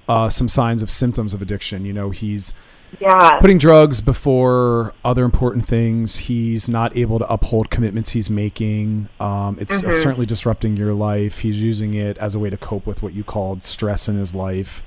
uh, 0.10 0.29
some 0.29 0.48
signs 0.50 0.81
of 0.81 0.89
symptoms 0.89 1.34
of 1.34 1.41
addiction. 1.41 1.86
You 1.86 1.93
know, 1.93 2.10
he's 2.10 2.53
yeah, 3.00 3.39
putting 3.39 3.58
drugs 3.58 4.01
before 4.01 4.94
other 5.03 5.24
important 5.24 5.67
things. 5.67 6.15
He's 6.17 6.67
not 6.70 6.96
able 6.96 7.20
to 7.20 7.32
uphold 7.32 7.70
commitments 7.70 8.12
he's 8.12 8.29
making. 8.29 9.10
Um, 9.20 9.58
it's 9.60 9.75
Mm-hmm. 9.77 9.91
certainly 9.91 10.25
disrupting 10.25 10.77
your 10.77 10.94
life. 10.94 11.39
He's 11.39 11.62
using 11.62 11.94
it 11.94 12.17
as 12.17 12.34
a 12.36 12.39
way 12.39 12.50
to 12.50 12.58
cope 12.58 12.86
with 12.86 13.01
what 13.03 13.13
you 13.13 13.24
called 13.24 13.63
stress 13.63 14.08
in 14.08 14.15
his 14.17 14.34
life. 14.34 14.84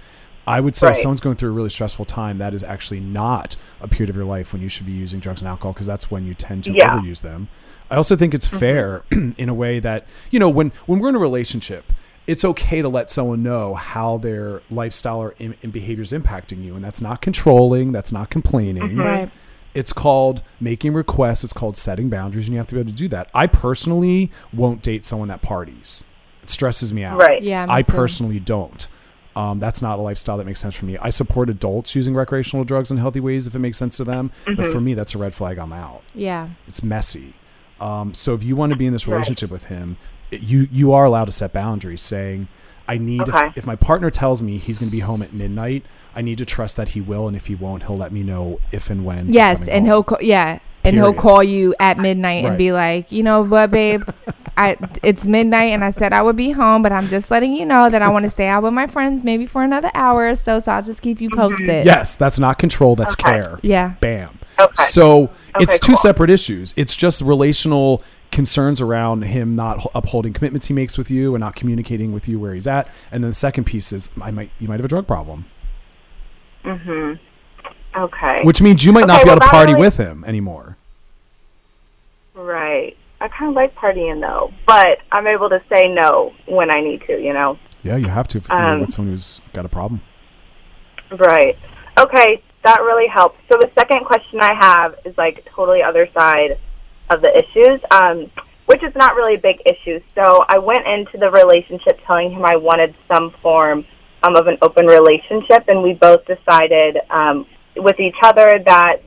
I 0.47 0.59
would 0.59 0.75
say 0.75 0.89
if 0.91 0.97
someone's 0.97 1.21
going 1.21 1.37
through 1.37 1.51
a 1.51 1.53
really 1.53 1.71
stressful 1.71 2.07
time, 2.07 2.39
that 2.39 2.55
is 2.55 2.65
actually 2.65 3.01
not 3.01 3.55
a 3.81 3.87
period 3.87 4.11
of 4.11 4.17
your 4.17 4.25
life 4.25 4.53
when 4.53 4.63
you 4.63 4.69
should 4.69 4.87
be 4.87 4.93
using 4.93 5.21
drugs 5.21 5.41
and 5.41 5.49
alcohol 5.49 5.73
because 5.75 5.87
that's 5.87 6.11
when 6.11 6.27
you 6.27 6.35
tend 6.35 6.65
to 6.65 6.73
Yeah. 6.73 6.99
overuse 6.99 7.21
them. 7.21 7.49
I 7.91 7.97
also 7.97 8.17
think 8.17 8.35
it's 8.35 8.47
fair 8.47 9.05
in 9.11 9.49
a 9.49 9.55
way 9.55 9.79
that 9.81 10.07
you 10.31 10.39
know 10.41 10.49
when 10.49 10.73
when 10.87 10.99
we're 10.99 11.11
in 11.11 11.15
a 11.15 11.21
relationship, 11.21 11.93
it's 12.31 12.45
okay 12.45 12.81
to 12.81 12.89
let 12.89 13.11
someone 13.11 13.43
know 13.43 13.75
how 13.75 14.17
their 14.19 14.63
lifestyle 14.71 15.19
or 15.19 15.35
in, 15.39 15.57
and 15.63 15.73
behavior 15.73 16.03
is 16.03 16.13
impacting 16.13 16.63
you, 16.65 16.75
and 16.77 16.85
that's 16.85 17.01
not 17.01 17.21
controlling, 17.21 17.91
that's 17.93 18.13
not 18.13 18.31
complaining. 18.31 18.97
Right. 18.97 19.31
It's 19.75 19.93
called 19.93 20.43
making 20.61 20.95
requests. 20.95 21.43
It's 21.45 21.53
called 21.53 21.77
setting 21.77 22.09
boundaries, 22.09 22.47
and 22.47 22.53
you 22.55 22.59
have 22.59 22.67
to 22.69 22.75
be 22.75 22.81
able 22.81 22.91
to 22.91 22.97
do 22.97 23.09
that. 23.09 23.31
I 23.35 23.47
personally 23.47 24.31
won't 24.53 24.83
date 24.83 25.05
someone 25.05 25.29
that 25.29 25.43
parties. 25.43 26.05
It 26.43 26.51
stresses 26.51 26.93
me 26.93 27.03
out. 27.05 27.19
right. 27.19 27.43
Yeah. 27.43 27.67
I 27.69 27.83
too. 27.83 27.93
personally 27.93 28.39
don't. 28.41 28.87
Um, 29.37 29.61
that's 29.61 29.81
not 29.81 29.99
a 29.99 30.03
lifestyle 30.03 30.37
that 30.39 30.45
makes 30.47 30.61
sense 30.61 30.75
for 30.75 30.85
me. 30.87 30.99
I 30.99 31.11
support 31.11 31.49
adults 31.49 31.95
using 31.95 32.15
recreational 32.17 32.65
drugs 32.65 32.91
in 32.91 32.97
healthy 32.97 33.21
ways 33.21 33.47
if 33.47 33.55
it 33.55 33.61
makes 33.61 33.79
sense 33.79 33.97
to 33.99 34.05
them. 34.05 34.33
But 34.45 34.73
for 34.73 34.81
me, 34.81 34.95
that's 34.95 35.15
a 35.15 35.19
red 35.19 35.35
flag. 35.35 35.57
I'm 35.59 35.73
out. 35.73 36.03
Yeah. 36.15 36.49
It's 36.67 36.83
messy. 36.83 37.35
Um, 37.81 38.13
so 38.13 38.35
if 38.35 38.43
you 38.43 38.57
want 38.57 38.71
to 38.71 38.77
be 38.77 38.87
in 38.87 38.93
this 38.93 39.07
Right. 39.07 39.15
relationship 39.15 39.51
with 39.51 39.65
him, 39.67 39.93
it- 39.93 39.97
you 40.31 40.69
you 40.71 40.93
are 40.93 41.05
allowed 41.05 41.27
to 41.27 41.33
set 41.33 41.53
boundaries, 41.53 42.03
saying, 42.03 42.49
"I 42.89 42.99
need 42.99 43.23
Okay. 43.23 43.49
if, 43.49 43.59
if 43.59 43.67
my 43.67 43.77
partner 43.77 44.11
tells 44.11 44.41
me 44.41 44.59
he's 44.59 44.79
going 44.79 44.89
to 44.89 44.97
be 44.97 45.01
home 45.01 45.23
at 45.23 45.33
midnight, 45.33 45.85
I 46.15 46.23
need 46.23 46.39
to 46.39 46.45
trust 46.45 46.77
that 46.77 46.91
he 46.91 47.01
will, 47.01 47.27
and 47.27 47.37
if 47.37 47.47
he 47.47 47.55
won't, 47.55 47.85
he'll 47.85 47.99
let 47.99 48.13
me 48.13 48.23
know 48.23 48.61
if 48.73 48.91
and 48.91 49.05
when." 49.05 49.33
Yes, 49.33 49.61
and 49.61 49.69
home." 49.69 49.85
he'll 49.87 50.03
call, 50.05 50.19
yeah, 50.23 50.59
and 50.85 50.97
he'll 50.97 51.15
call 51.15 51.43
you 51.43 51.75
at 51.79 51.99
midnight 51.99 52.45
Right. 52.45 52.51
and 52.51 52.59
be 52.59 52.73
like, 52.73 53.13
you 53.13 53.23
know 53.23 53.43
what, 53.43 53.71
babe, 53.71 54.03
I 54.57 54.77
it's 55.03 55.27
midnight 55.27 55.73
and 55.73 55.85
I 55.85 55.91
said 55.91 56.13
I 56.13 56.23
would 56.23 56.37
be 56.37 56.51
home, 56.51 56.83
but 56.83 56.93
I'm 56.93 57.09
just 57.09 57.31
letting 57.31 57.55
you 57.55 57.65
know 57.67 57.89
that 57.89 58.03
I 58.03 58.09
want 58.11 58.25
to 58.25 58.31
stay 58.31 58.47
out 58.47 58.63
with 58.63 58.73
my 58.73 58.87
friends 58.87 59.25
maybe 59.25 59.47
for 59.47 59.63
another 59.63 59.91
hour 59.95 60.29
or 60.29 60.35
so. 60.35 60.59
So 60.61 60.73
I'll 60.73 60.83
just 60.83 61.03
keep 61.03 61.21
you 61.21 61.31
mm-hmm. 61.31 61.41
posted. 61.41 61.87
Yes, 61.87 62.17
that's 62.17 62.39
not 62.39 62.59
control. 62.59 62.97
That's 62.97 63.15
Okay. 63.15 63.31
care. 63.31 63.59
Yeah. 63.63 63.95
Bam. 64.01 64.39
Okay. 64.59 64.85
So 64.85 65.31
it's 65.59 65.79
two 65.79 65.93
cool. 65.93 65.97
separate 65.97 66.31
issues. 66.31 66.75
It's 66.77 66.95
just 66.95 67.23
relational 67.23 68.03
concerns 68.31 68.81
around 68.81 69.23
him 69.23 69.57
not 69.57 69.85
upholding 69.95 70.33
commitments 70.33 70.67
he 70.67 70.75
makes 70.75 70.97
with 70.97 71.11
you 71.11 71.35
and 71.35 71.41
not 71.41 71.55
communicating 71.57 72.13
with 72.13 72.29
you 72.29 72.39
where 72.39 72.55
he's 72.55 72.67
at. 72.67 72.89
And 73.11 73.25
then 73.25 73.31
the 73.31 73.35
second 73.35 73.65
piece 73.65 73.93
is 73.93 74.09
I 74.21 74.31
might 74.31 74.51
you 74.59 74.69
might 74.69 74.77
have 74.79 74.85
a 74.85 74.89
drug 74.89 75.07
problem, 75.07 75.47
Mhm. 76.65 77.19
Okay. 77.97 78.37
which 78.45 78.63
means 78.63 78.85
you 78.85 78.93
might 78.93 79.07
not 79.07 79.17
Okay, 79.21 79.25
be 79.25 79.31
able 79.31 79.41
to 79.41 79.47
party 79.49 79.73
really- 79.73 79.87
with 79.87 79.97
him 79.97 80.25
anymore. 80.25 80.77
right. 82.35 82.97
I 83.23 83.29
kind 83.29 83.51
of 83.51 83.55
like 83.55 83.75
partying 83.75 84.21
though, 84.21 84.51
but 84.67 84.99
I'm 85.13 85.27
able 85.27 85.51
to 85.51 85.61
say 85.73 85.89
no 85.89 86.33
when 86.47 86.71
I 86.73 86.81
need 86.81 87.03
to. 87.07 87.21
You 87.21 87.33
know. 87.35 87.59
Yeah, 87.83 87.97
you 87.97 88.09
have 88.09 88.29
to 88.29 88.39
if 88.39 88.49
you're 88.49 88.59
Um, 88.63 88.81
with 88.81 88.93
someone 88.93 89.13
who's 89.13 89.41
got 89.53 89.65
a 89.65 89.69
problem. 89.69 90.01
Right. 91.11 91.59
Okay, 91.99 92.43
that 92.63 92.81
really 92.81 93.09
helps. 93.09 93.39
So 93.51 93.59
the 93.59 93.71
second 93.79 94.05
question 94.07 94.39
I 94.41 94.55
have 94.55 94.95
is 95.05 95.17
like 95.19 95.45
totally 95.55 95.83
other 95.83 96.09
side 96.17 96.59
of 97.11 97.23
the 97.23 97.33
issues, 97.37 97.81
um, 97.91 98.31
which 98.67 98.83
is 98.83 98.95
not 98.95 99.15
really 99.15 99.35
a 99.35 99.41
big 99.41 99.61
issue. 99.67 100.01
So 100.15 100.45
I 100.49 100.59
went 100.59 100.87
into 100.87 101.19
the 101.19 101.31
relationship 101.31 101.99
telling 102.07 102.31
him 102.33 102.45
I 102.45 102.57
wanted 102.57 102.95
some 103.09 103.35
form 103.43 103.85
um, 104.23 104.37
of 104.37 104.47
an 104.47 104.59
open 104.63 104.87
relationship, 104.87 105.65
and 105.69 105.83
we 105.83 105.95
both 105.95 106.21
decided 106.27 106.99
um, 107.11 107.47
with 107.77 107.99
each 107.99 108.17
other 108.23 108.61
that 108.67 109.03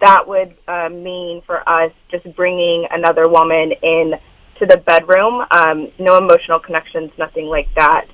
that 0.00 0.26
would 0.26 0.54
uh, 0.68 0.88
mean 0.88 1.42
for 1.46 1.66
us 1.68 1.92
just 2.10 2.24
bringing 2.36 2.86
another 2.90 3.28
woman 3.28 3.72
in 3.82 4.14
to 4.58 4.66
the 4.66 4.76
bedroom. 4.78 5.44
Um, 5.50 5.90
no 5.98 6.18
emotional 6.18 6.58
connections, 6.60 7.10
nothing 7.18 7.46
like 7.46 7.68
that. 7.76 8.06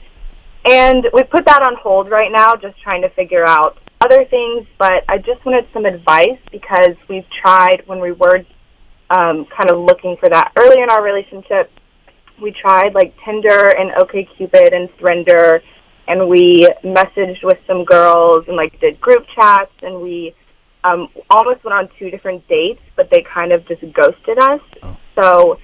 And 0.64 1.06
we 1.12 1.22
put 1.22 1.46
that 1.46 1.62
on 1.62 1.76
hold 1.76 2.10
right 2.10 2.30
now, 2.30 2.54
just 2.54 2.80
trying 2.80 3.02
to 3.02 3.10
figure 3.10 3.46
out 3.46 3.78
other 4.00 4.24
things. 4.24 4.66
But 4.78 5.04
I 5.08 5.18
just 5.18 5.44
wanted 5.44 5.66
some 5.72 5.86
advice 5.86 6.38
because 6.52 6.94
we've 7.08 7.28
tried 7.30 7.82
when 7.86 8.00
we 8.00 8.12
were 8.12 8.44
um, 9.10 9.46
kind 9.46 9.70
of 9.70 9.78
looking 9.78 10.16
for 10.18 10.28
that 10.28 10.52
early 10.56 10.82
in 10.82 10.90
our 10.90 11.02
relationship. 11.02 11.70
We 12.40 12.52
tried 12.52 12.94
like 12.94 13.14
Tinder 13.24 13.68
and 13.68 13.90
OkCupid 13.92 14.74
and 14.74 14.88
Thrinder, 14.98 15.60
and 16.06 16.28
we 16.28 16.68
messaged 16.84 17.42
with 17.42 17.58
some 17.66 17.84
girls 17.84 18.44
and 18.46 18.56
like 18.56 18.78
did 18.80 19.00
group 19.00 19.26
chats, 19.34 19.72
and 19.82 20.00
we 20.00 20.34
um, 20.84 21.08
almost 21.30 21.64
went 21.64 21.74
on 21.74 21.88
two 21.98 22.10
different 22.10 22.46
dates, 22.48 22.82
but 22.96 23.10
they 23.10 23.22
kind 23.22 23.52
of 23.52 23.66
just 23.66 23.82
ghosted 23.92 24.38
us. 24.38 24.60
So 25.20 25.58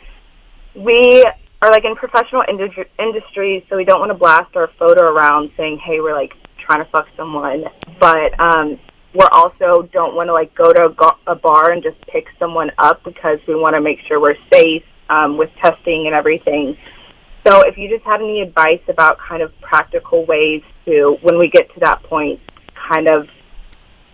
we 0.75 1.25
are 1.63 1.71
like 1.71 1.85
in 1.85 1.95
professional 1.95 2.43
industry, 2.49 2.87
industry, 2.99 3.65
so 3.69 3.77
we 3.77 3.85
don't 3.85 4.01
want 4.01 4.11
to 4.11 4.19
blast 4.19 4.57
our 4.57 4.71
photo 4.79 5.03
around 5.03 5.51
saying, 5.57 5.79
"Hey, 5.79 6.01
we're 6.01 6.15
like 6.15 6.33
trying 6.59 6.85
to 6.85 6.91
fuck 6.91 7.07
someone," 7.17 7.65
but 8.01 8.39
um, 8.41 8.79
we're 9.15 9.29
also 9.33 9.89
don't 9.93 10.15
want 10.15 10.29
to 10.29 10.33
like 10.33 10.55
go 10.55 10.73
to 10.73 10.87
a, 10.87 10.91
go- 10.93 11.17
a 11.27 11.35
bar 11.35 11.71
and 11.71 11.83
just 11.83 12.01
pick 12.09 12.27
someone 12.39 12.71
up 12.79 13.03
because 13.05 13.39
we 13.47 13.55
want 13.55 13.75
to 13.75 13.81
make 13.81 14.01
sure 14.07 14.21
we're 14.21 14.37
safe 14.53 14.83
um, 15.09 15.37
with 15.37 15.51
testing 15.63 16.07
and 16.07 16.15
everything. 16.15 16.77
So, 17.47 17.61
if 17.61 17.77
you 17.77 17.89
just 17.91 18.05
had 18.05 18.21
any 18.21 18.41
advice 18.41 18.81
about 18.89 19.19
kind 19.19 19.43
of 19.43 19.53
practical 19.61 20.25
ways 20.25 20.63
to, 20.87 21.19
when 21.23 21.39
we 21.39 21.49
get 21.49 21.73
to 21.75 21.81
that 21.81 22.03
point, 22.05 22.41
kind 22.75 23.07
of, 23.09 23.29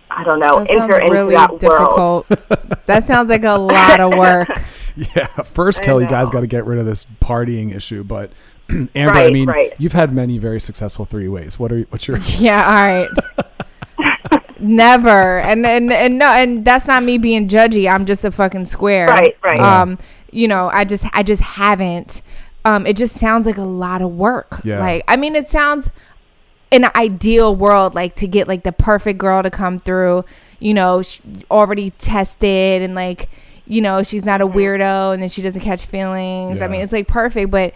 I 0.09 0.23
don't 0.25 0.39
know, 0.39 0.59
That 0.65 0.69
enter 0.69 0.99
into 0.99 1.13
really 1.13 1.35
that 1.35 1.61
world. 1.63 2.25
difficult. 2.27 2.85
that 2.87 3.07
sounds 3.07 3.29
like 3.29 3.43
a 3.43 3.57
lot 3.57 3.99
of 3.99 4.13
work. 4.15 4.49
Yeah, 4.93 5.27
first, 5.43 5.79
I 5.79 5.85
Kelly, 5.85 6.03
you 6.03 6.09
guys 6.09 6.29
got 6.29 6.41
to 6.41 6.47
get 6.47 6.65
rid 6.65 6.77
of 6.77 6.85
this 6.85 7.05
partying 7.21 7.73
issue. 7.73 8.03
But 8.03 8.33
Amber, 8.69 9.13
I 9.13 9.31
mean, 9.31 9.47
right. 9.47 9.73
you've 9.77 9.93
had 9.93 10.13
many 10.13 10.37
very 10.37 10.59
successful 10.59 11.05
three 11.05 11.29
ways. 11.29 11.57
What 11.57 11.71
are 11.71 11.83
what's 11.83 12.09
your 12.09 12.17
Yeah, 12.37 12.67
all 12.67 12.73
right. 12.73 13.07
Never. 14.61 15.39
And, 15.39 15.65
and 15.65 15.91
and 15.91 16.19
no, 16.19 16.27
and 16.27 16.63
that's 16.63 16.87
not 16.87 17.03
me 17.03 17.17
being 17.17 17.47
judgy. 17.47 17.91
I'm 17.91 18.05
just 18.05 18.23
a 18.23 18.31
fucking 18.31 18.65
square. 18.67 19.07
Right, 19.07 19.37
right. 19.43 19.59
Um, 19.59 19.97
you 20.31 20.47
know, 20.47 20.69
I 20.71 20.85
just 20.85 21.03
I 21.13 21.23
just 21.23 21.41
haven't. 21.41 22.21
Um, 22.63 22.85
it 22.85 22.95
just 22.95 23.15
sounds 23.15 23.45
like 23.45 23.57
a 23.57 23.63
lot 23.63 24.01
of 24.01 24.11
work. 24.11 24.61
Yeah. 24.63 24.79
Like, 24.79 25.03
I 25.07 25.17
mean, 25.17 25.35
it 25.35 25.49
sounds 25.49 25.89
in 26.69 26.85
an 26.85 26.91
ideal 26.95 27.55
world, 27.55 27.95
like 27.95 28.15
to 28.15 28.27
get 28.27 28.47
like 28.47 28.63
the 28.63 28.71
perfect 28.71 29.17
girl 29.19 29.43
to 29.43 29.49
come 29.49 29.79
through, 29.79 30.23
you 30.59 30.73
know, 30.73 31.01
sh- 31.01 31.19
already 31.49 31.89
tested 31.91 32.81
and 32.81 32.95
like, 32.95 33.29
you 33.65 33.81
know, 33.81 34.03
she's 34.03 34.23
not 34.23 34.41
a 34.41 34.47
weirdo 34.47 35.13
and 35.13 35.21
then 35.21 35.29
she 35.29 35.41
doesn't 35.41 35.61
catch 35.61 35.85
feelings. 35.85 36.61
I 36.61 36.67
mean, 36.67 36.81
it's 36.81 36.93
like 36.93 37.07
perfect, 37.07 37.51
but 37.51 37.73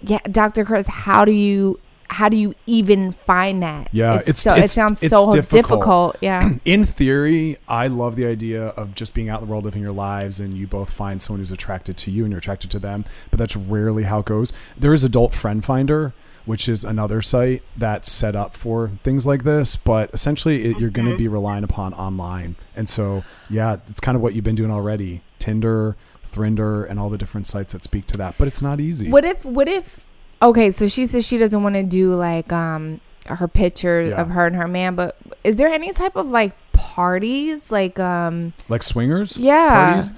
yeah, 0.00 0.18
Dr. 0.30 0.64
Chris, 0.64 0.86
how 0.86 1.24
do 1.24 1.32
you 1.32 1.78
how 2.12 2.28
do 2.28 2.36
you 2.36 2.54
even 2.66 3.12
find 3.12 3.62
that? 3.62 3.88
Yeah, 3.92 4.16
it's, 4.16 4.28
it's- 4.28 4.40
so, 4.40 4.50
it's- 4.52 4.70
it 4.70 4.74
sounds 4.74 5.02
it's 5.02 5.10
so 5.10 5.32
difficult. 5.32 5.62
difficult. 5.70 6.16
Yeah, 6.20 6.54
in 6.64 6.84
theory, 6.84 7.58
I 7.68 7.86
love 7.88 8.16
the 8.16 8.26
idea 8.26 8.66
of 8.68 8.94
just 8.94 9.14
being 9.14 9.28
out 9.28 9.40
in 9.40 9.46
the 9.46 9.50
world, 9.50 9.64
living 9.64 9.82
your 9.82 9.92
lives, 9.92 10.38
and 10.40 10.54
you 10.56 10.66
both 10.66 10.90
find 10.92 11.20
someone 11.20 11.40
who's 11.40 11.52
attracted 11.52 11.96
to 11.98 12.10
you 12.10 12.24
and 12.24 12.30
you're 12.32 12.38
attracted 12.38 12.70
to 12.72 12.78
them. 12.78 13.04
But 13.30 13.38
that's 13.38 13.56
rarely 13.56 14.04
how 14.04 14.20
it 14.20 14.26
goes. 14.26 14.52
There 14.78 14.94
is 14.94 15.04
Adult 15.04 15.34
Friend 15.34 15.64
Finder, 15.64 16.12
which 16.44 16.68
is 16.68 16.84
another 16.84 17.22
site 17.22 17.62
that's 17.76 18.10
set 18.10 18.34
up 18.34 18.56
for 18.56 18.90
things 19.04 19.26
like 19.26 19.44
this. 19.44 19.76
But 19.76 20.10
essentially, 20.12 20.64
it, 20.64 20.78
you're 20.78 20.90
going 20.90 21.08
to 21.08 21.16
be 21.16 21.28
relying 21.28 21.62
upon 21.64 21.94
online. 21.94 22.56
And 22.74 22.88
so, 22.88 23.22
yeah, 23.48 23.76
it's 23.88 24.00
kind 24.00 24.16
of 24.16 24.22
what 24.22 24.34
you've 24.34 24.44
been 24.44 24.56
doing 24.56 24.70
already 24.72 25.22
Tinder, 25.38 25.96
Thrinder 26.26 26.88
and 26.88 26.98
all 26.98 27.10
the 27.10 27.18
different 27.18 27.46
sites 27.46 27.72
that 27.74 27.84
speak 27.84 28.06
to 28.08 28.18
that. 28.18 28.34
But 28.38 28.48
it's 28.48 28.60
not 28.62 28.80
easy. 28.80 29.08
What 29.10 29.24
if? 29.24 29.44
What 29.44 29.68
if? 29.68 30.06
Okay, 30.42 30.70
so 30.72 30.88
she 30.88 31.06
says 31.06 31.24
she 31.24 31.38
doesn't 31.38 31.62
want 31.62 31.76
to 31.76 31.82
do 31.84 32.14
like 32.14 32.52
um 32.52 33.00
her 33.26 33.46
pictures 33.48 34.08
Yeah. 34.08 34.20
of 34.20 34.30
her 34.30 34.46
and 34.46 34.56
her 34.56 34.66
man, 34.68 34.96
but 34.96 35.16
is 35.44 35.56
there 35.56 35.68
any 35.68 35.92
type 35.92 36.16
of 36.16 36.28
like 36.28 36.52
parties 36.72 37.70
like 37.70 37.98
um 38.00 38.52
like 38.68 38.82
swingers? 38.82 39.36
yeah? 39.36 39.72
Parties? 39.92 40.12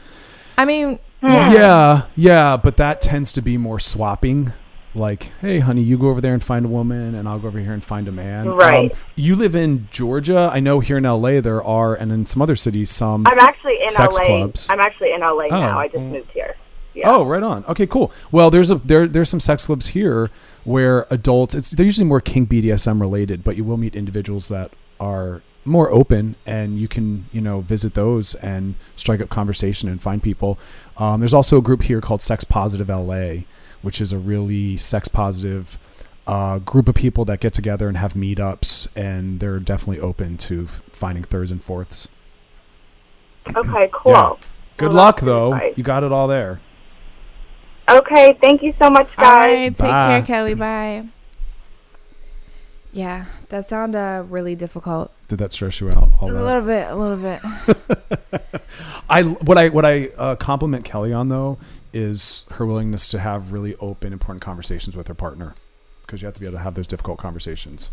I 0.57 0.65
mean, 0.65 0.99
Yeah, 1.23 2.03
yeah, 2.17 2.57
but 2.57 2.77
that 2.79 3.01
tends 3.01 3.33
to 3.33 3.43
be 3.43 3.57
more 3.59 3.79
swapping. 3.79 4.53
Like, 4.97 5.33
hey, 5.41 5.59
honey, 5.59 5.83
you 5.83 5.99
go 5.99 6.09
over 6.09 6.21
there 6.21 6.33
and 6.35 6.45
find 6.45 6.65
a 6.65 6.69
woman, 6.69 7.17
and 7.17 7.29
I'll 7.29 7.41
go 7.41 7.49
over 7.49 7.59
here 7.59 7.73
and 7.73 7.83
find 7.83 8.07
a 8.07 8.13
man. 8.13 8.47
Um, 8.47 8.55
Right. 8.57 8.95
you 9.17 9.35
live 9.35 9.57
in 9.57 9.89
Georgia. 9.91 10.49
I 10.55 10.61
know 10.61 10.79
here 10.79 10.99
in 10.99 11.03
LA 11.05 11.41
there 11.41 11.61
are, 11.65 11.95
and 11.97 12.13
in 12.13 12.27
some 12.27 12.41
other 12.41 12.55
cities, 12.55 12.91
some. 12.93 13.27
I'm 13.27 13.41
actually 13.41 13.83
in 13.83 13.89
Sex 13.91 14.17
LA. 14.17 14.27
clubs. 14.27 14.67
I'm 14.71 14.79
actually 14.79 15.13
in 15.13 15.21
LA 15.23 15.49
now. 15.49 15.75
Oh, 15.77 15.79
I 15.81 15.89
just 15.89 16.01
moved 16.01 16.31
here. 16.31 16.55
Yeah. 16.95 17.11
Oh, 17.11 17.25
right 17.25 17.43
on. 17.43 17.65
Okay, 17.67 17.87
cool. 17.87 18.13
Well, 18.31 18.51
there's 18.51 18.71
a 18.71 18.77
there 18.77 19.07
there's 19.07 19.29
some 19.29 19.41
sex 19.41 19.67
clubs 19.67 19.89
here 19.89 20.31
where 20.65 21.07
adults. 21.11 21.55
It's 21.55 21.71
they're 21.71 21.87
usually 21.87 22.07
more 22.07 22.21
kink 22.21 22.49
BDSM 22.49 23.01
related, 23.01 23.43
but 23.45 23.57
you 23.57 23.65
will 23.65 23.77
meet 23.77 23.95
individuals 23.97 24.49
that 24.49 24.71
are 25.01 25.43
more 25.65 25.91
open, 25.91 26.37
and 26.47 26.79
you 26.79 26.87
can 26.87 27.27
you 27.33 27.41
know 27.41 27.61
visit 27.63 27.95
those 27.95 28.35
and 28.37 28.75
strike 28.97 29.21
up 29.21 29.29
conversation 29.29 29.89
and 29.89 30.01
find 30.01 30.23
people. 30.23 30.59
Um, 30.97 31.21
there's 31.21 31.35
also 31.35 31.59
a 31.59 31.63
group 31.63 31.83
here 31.83 32.01
called 32.01 32.23
Sex 32.23 32.45
Positive 32.45 32.89
LA, 32.89 33.43
which 33.83 34.01
is 34.01 34.13
a 34.13 34.19
really 34.19 34.77
sex 34.77 35.09
positive 35.09 35.77
uh, 36.29 36.59
group 36.59 36.89
of 36.89 36.95
people 36.95 37.25
that 37.25 37.41
get 37.41 37.53
together 37.53 37.89
and 37.89 37.97
have 37.97 38.15
meetups, 38.15 38.87
and 38.97 39.41
they're 39.41 39.59
definitely 39.59 39.99
open 40.01 40.39
to 40.39 40.69
finding 40.93 41.25
thirds 41.25 41.51
and 41.51 41.63
fourths. 41.63 42.07
Okay, 43.57 43.91
cool. 43.93 44.13
Yeah. 44.13 44.35
Good 44.77 44.89
Well, 44.89 44.97
luck 44.97 45.21
though. 45.21 45.61
You 45.77 45.83
got 45.85 46.03
it 46.03 46.13
all 46.13 46.29
there. 46.29 46.61
Okay, 47.89 48.37
thank 48.41 48.63
you 48.63 48.75
so 48.81 48.89
much, 48.91 49.15
guys. 49.17 49.45
right, 49.45 49.69
take 49.77 49.79
Bye. 49.79 50.21
care, 50.21 50.23
Kelly. 50.27 50.55
Bye. 50.55 51.07
Yeah, 52.93 53.27
that 53.49 53.69
sounded 53.69 53.99
uh, 53.99 54.23
really 54.29 54.55
difficult. 54.55 55.11
Did 55.29 55.39
that 55.41 55.53
stress 55.53 55.81
you 55.81 55.91
out? 55.91 56.11
All 56.21 56.31
A 56.31 56.33
that? 56.33 56.43
little 56.45 56.63
bit, 56.63 56.91
a 56.91 56.95
little 56.95 57.17
bit. 57.17 58.63
I 59.11 59.23
what 59.25 59.59
I 59.59 59.69
what 59.69 59.85
I 59.85 60.09
uh, 60.17 60.37
compliment 60.37 60.85
Kelly 60.85 61.13
on 61.13 61.29
though 61.29 61.59
is 61.93 62.45
her 62.53 62.65
willingness 62.65 63.09
to 63.09 63.19
have 63.19 63.53
really 63.53 63.75
open, 63.77 64.13
important 64.13 64.43
conversations 64.43 64.97
with 64.97 65.09
her 65.09 65.15
partner, 65.15 65.55
because 66.07 66.23
you 66.23 66.27
have 66.27 66.35
to 66.35 66.41
be 66.41 66.47
able 66.47 66.59
to 66.59 66.63
have 66.63 66.75
those 66.75 66.87
difficult 66.87 67.19
conversations. 67.19 67.91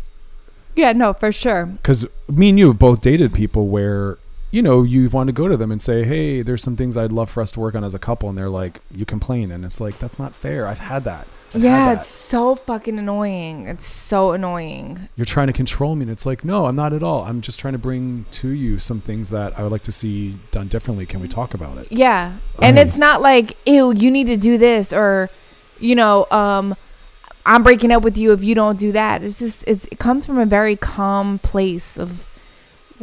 Yeah, 0.76 0.92
no, 0.92 1.12
for 1.12 1.32
sure. 1.32 1.66
Because 1.66 2.06
me 2.28 2.48
and 2.50 2.58
you 2.58 2.68
have 2.68 2.78
both 2.78 3.00
dated 3.02 3.34
people 3.34 3.66
where 3.66 4.18
you 4.52 4.62
know 4.62 4.84
you 4.84 5.08
want 5.08 5.26
to 5.26 5.32
go 5.32 5.48
to 5.48 5.56
them 5.56 5.72
and 5.72 5.82
say, 5.82 6.04
"Hey, 6.04 6.42
there's 6.42 6.62
some 6.62 6.76
things 6.76 6.96
I'd 6.96 7.10
love 7.10 7.28
for 7.30 7.42
us 7.42 7.50
to 7.52 7.60
work 7.60 7.74
on 7.74 7.82
as 7.82 7.94
a 7.94 7.98
couple," 7.98 8.28
and 8.28 8.38
they're 8.38 8.48
like, 8.48 8.80
"You 8.94 9.04
complain," 9.04 9.50
and 9.50 9.64
it's 9.64 9.80
like 9.80 9.98
that's 9.98 10.18
not 10.20 10.34
fair. 10.34 10.68
I've 10.68 10.78
had 10.78 11.02
that. 11.04 11.26
I've 11.54 11.60
had 11.60 11.62
Yeah, 11.62 11.84
that. 11.86 11.98
it's 11.98 12.08
so 12.08 12.54
fucking 12.54 12.98
annoying. 12.98 13.66
It's 13.66 13.84
so 13.86 14.32
annoying. 14.32 15.08
you're 15.16 15.26
trying 15.26 15.48
to 15.48 15.52
control 15.52 15.94
me 15.96 16.02
and 16.04 16.10
it's 16.10 16.24
like 16.24 16.44
no 16.44 16.64
i'm 16.66 16.74
not 16.76 16.92
at 16.94 17.02
all 17.02 17.24
i'm 17.24 17.40
just 17.42 17.58
trying 17.60 17.72
to 17.74 17.78
bring 17.78 18.24
to 18.30 18.48
you 18.48 18.78
some 18.78 19.00
things 19.02 19.28
that 19.30 19.58
i 19.58 19.62
would 19.62 19.70
like 19.72 19.82
to 19.82 19.92
see 19.92 20.38
done 20.50 20.66
differently 20.68 21.04
can 21.04 21.20
we 21.20 21.28
talk 21.28 21.52
about 21.54 21.76
it 21.76 21.86
Yeah. 21.90 22.36
And 22.60 22.78
it's 22.78 22.96
not 22.96 23.20
like, 23.20 23.56
ew, 23.66 23.92
you 23.92 24.10
need 24.10 24.28
to 24.28 24.36
do 24.38 24.56
this 24.56 24.92
or, 24.92 25.28
you 25.78 25.94
know, 25.94 26.26
um, 26.30 26.74
I'm 27.44 27.62
breaking 27.62 27.90
up 27.92 28.02
with 28.02 28.16
you 28.16 28.32
if 28.32 28.42
you 28.42 28.54
don't 28.54 28.78
do 28.78 28.92
that. 28.92 29.22
It's 29.22 29.38
just, 29.40 29.64
it's, 29.66 29.84
it 29.86 29.98
comes 29.98 30.24
from 30.24 30.38
a 30.38 30.46
very 30.46 30.76
calm 30.76 31.38
place 31.40 31.98
of, 31.98 32.28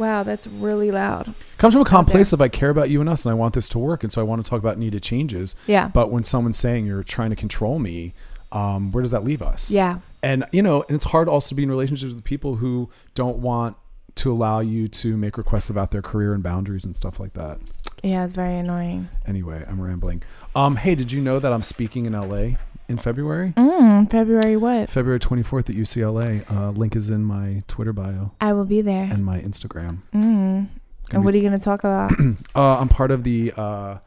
wow, 0.00 0.22
that's 0.24 0.46
really 0.48 0.90
loud. 0.90 1.34
comes 1.58 1.74
from 1.74 1.82
a 1.82 1.84
calm 1.84 2.04
place 2.06 2.32
of 2.32 2.40
i 2.42 2.48
care 2.48 2.70
about 2.70 2.90
you 2.90 3.00
and 3.00 3.08
us 3.08 3.24
and 3.24 3.30
i 3.30 3.34
want 3.34 3.54
this 3.54 3.68
to 3.68 3.78
work 3.78 4.02
and 4.02 4.10
so 4.12 4.20
i 4.20 4.24
want 4.24 4.44
to 4.44 4.48
talk 4.48 4.58
about 4.58 4.78
needed 4.78 5.02
changes 5.02 5.54
Yeah. 5.66 5.88
but 5.88 6.10
when 6.10 6.24
someone's 6.24 6.56
saying 6.58 6.86
you're 6.86 7.02
trying 7.04 7.30
to 7.30 7.36
control 7.36 7.78
me 7.78 8.14
um, 8.52 8.90
where 8.90 9.02
does 9.02 9.12
that 9.12 9.22
leave 9.22 9.42
us 9.42 9.70
Yeah. 9.70 10.00
and 10.22 10.44
you 10.52 10.62
know 10.62 10.82
and 10.88 10.96
it's 10.96 11.04
hard 11.06 11.28
also 11.28 11.50
to 11.50 11.54
be 11.54 11.62
in 11.62 11.70
relationships 11.70 12.12
with 12.14 12.24
people 12.24 12.56
who 12.56 12.88
don't 13.14 13.38
want 13.38 13.76
to 14.16 14.32
allow 14.32 14.58
you 14.60 14.88
to 14.88 15.16
make 15.16 15.38
requests 15.38 15.70
about 15.70 15.92
their 15.92 16.02
career 16.02 16.34
and 16.34 16.42
boundaries 16.42 16.84
and 16.84 16.96
stuff 16.96 17.20
like 17.20 17.34
that 17.34 17.58
Yeah, 18.02 18.24
it's 18.24 18.34
very 18.34 18.56
annoying. 18.56 19.08
anyway 19.26 19.64
i'm 19.68 19.80
rambling 19.80 20.22
um, 20.56 20.76
hey 20.76 20.94
did 20.96 21.12
you 21.12 21.20
know 21.20 21.38
that 21.38 21.52
i'm 21.52 21.62
speaking 21.62 22.06
in 22.06 22.14
la 22.14 22.56
in 22.90 22.98
february 22.98 23.54
Mm, 23.56 24.10
February 24.10 24.56
what? 24.56 24.90
February 24.90 25.18
24th 25.20 25.70
at 25.70 25.76
UCLA. 25.76 26.44
Uh, 26.50 26.70
link 26.70 26.94
is 26.96 27.08
in 27.10 27.24
my 27.24 27.62
Twitter 27.68 27.92
bio 27.92 28.32
I 28.40 28.52
will 28.52 28.64
be 28.64 28.80
there. 28.82 29.04
and 29.04 29.24
my 29.24 29.40
Instagram. 29.40 29.98
Mm. 30.14 30.68
And 31.12 31.24
what 31.24 31.34
are 31.34 31.36
you 31.38 31.42
going 31.48 31.58
to 31.58 31.64
talk 31.64 31.80
about? 31.80 32.12
Uh, 32.54 32.78
I'm 32.78 32.88
part 32.88 33.10
of 33.10 33.24
the 33.24 33.52
uh, 33.56 33.98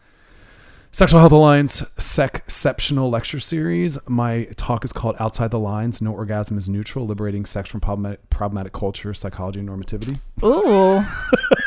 Sexual 0.95 1.21
Health 1.21 1.32
Alliance 1.32 1.82
Sexceptional 1.97 3.10
Lecture 3.10 3.39
Series. 3.39 3.97
My 4.08 4.43
talk 4.58 4.86
is 4.86 4.93
called 4.93 5.15
Outside 5.19 5.49
the 5.49 5.58
Lines 5.58 6.03
No 6.03 6.13
Orgasm 6.13 6.56
is 6.56 6.69
Neutral 6.69 7.08
Liberating 7.08 7.47
Sex 7.47 7.67
from 7.67 7.82
Problematic, 7.82 8.29
problematic 8.29 8.73
Culture, 8.73 9.12
Psychology, 9.15 9.60
and 9.60 9.67
Normativity. 9.67 10.19
Ooh. 10.43 11.03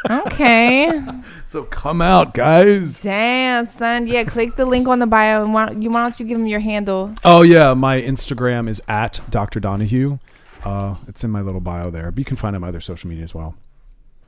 Okay. 0.09 1.03
So 1.49 1.63
come 1.63 2.03
out, 2.03 2.35
guys. 2.35 3.03
Damn, 3.03 3.65
son. 3.65 4.07
Yeah, 4.09 4.25
click 4.25 4.57
the 4.57 4.67
link 4.67 4.89
on 4.89 4.99
the 4.99 5.07
bio 5.07 5.45
and 5.45 5.55
why, 5.55 5.71
you, 5.71 5.91
why 5.91 6.03
don't 6.03 6.19
you 6.19 6.27
give 6.27 6.39
them 6.39 6.47
your 6.47 6.61
handle? 6.61 7.15
Oh, 7.25 7.43
yeah. 7.43 7.73
My 7.75 8.01
Instagram 8.01 8.69
is 8.69 8.83
at 8.89 9.21
Dr. 9.31 9.61
Donahue. 9.61 10.19
Uh, 10.65 10.97
it's 11.07 11.23
in 11.23 11.31
my 11.31 11.41
little 11.41 11.61
bio 11.61 11.91
there, 11.91 12.11
but 12.11 12.19
you 12.19 12.25
can 12.25 12.37
find 12.37 12.55
it 12.55 12.59
on 12.59 12.63
my 12.63 12.69
other 12.69 12.81
social 12.81 13.09
media 13.09 13.25
as 13.25 13.35
well. 13.35 13.55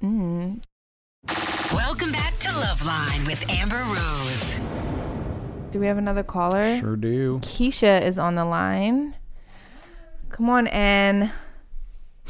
Mm. 0.03 0.63
Welcome 1.75 2.13
back 2.13 2.39
to 2.39 2.49
Loveline 2.49 3.27
with 3.27 3.49
Amber 3.51 3.83
Rose. 3.83 4.78
Do 5.71 5.81
we 5.81 5.87
have 5.87 5.99
another 5.99 6.23
caller? 6.23 6.79
Sure 6.79 6.97
do. 6.97 7.41
Keisha 7.41 8.03
is 8.03 8.17
on 8.17 8.37
the 8.37 8.47
line. 8.47 9.15
Come 10.31 10.49
on, 10.49 10.67
Ann. 10.69 11.33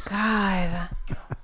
God. 0.05 0.88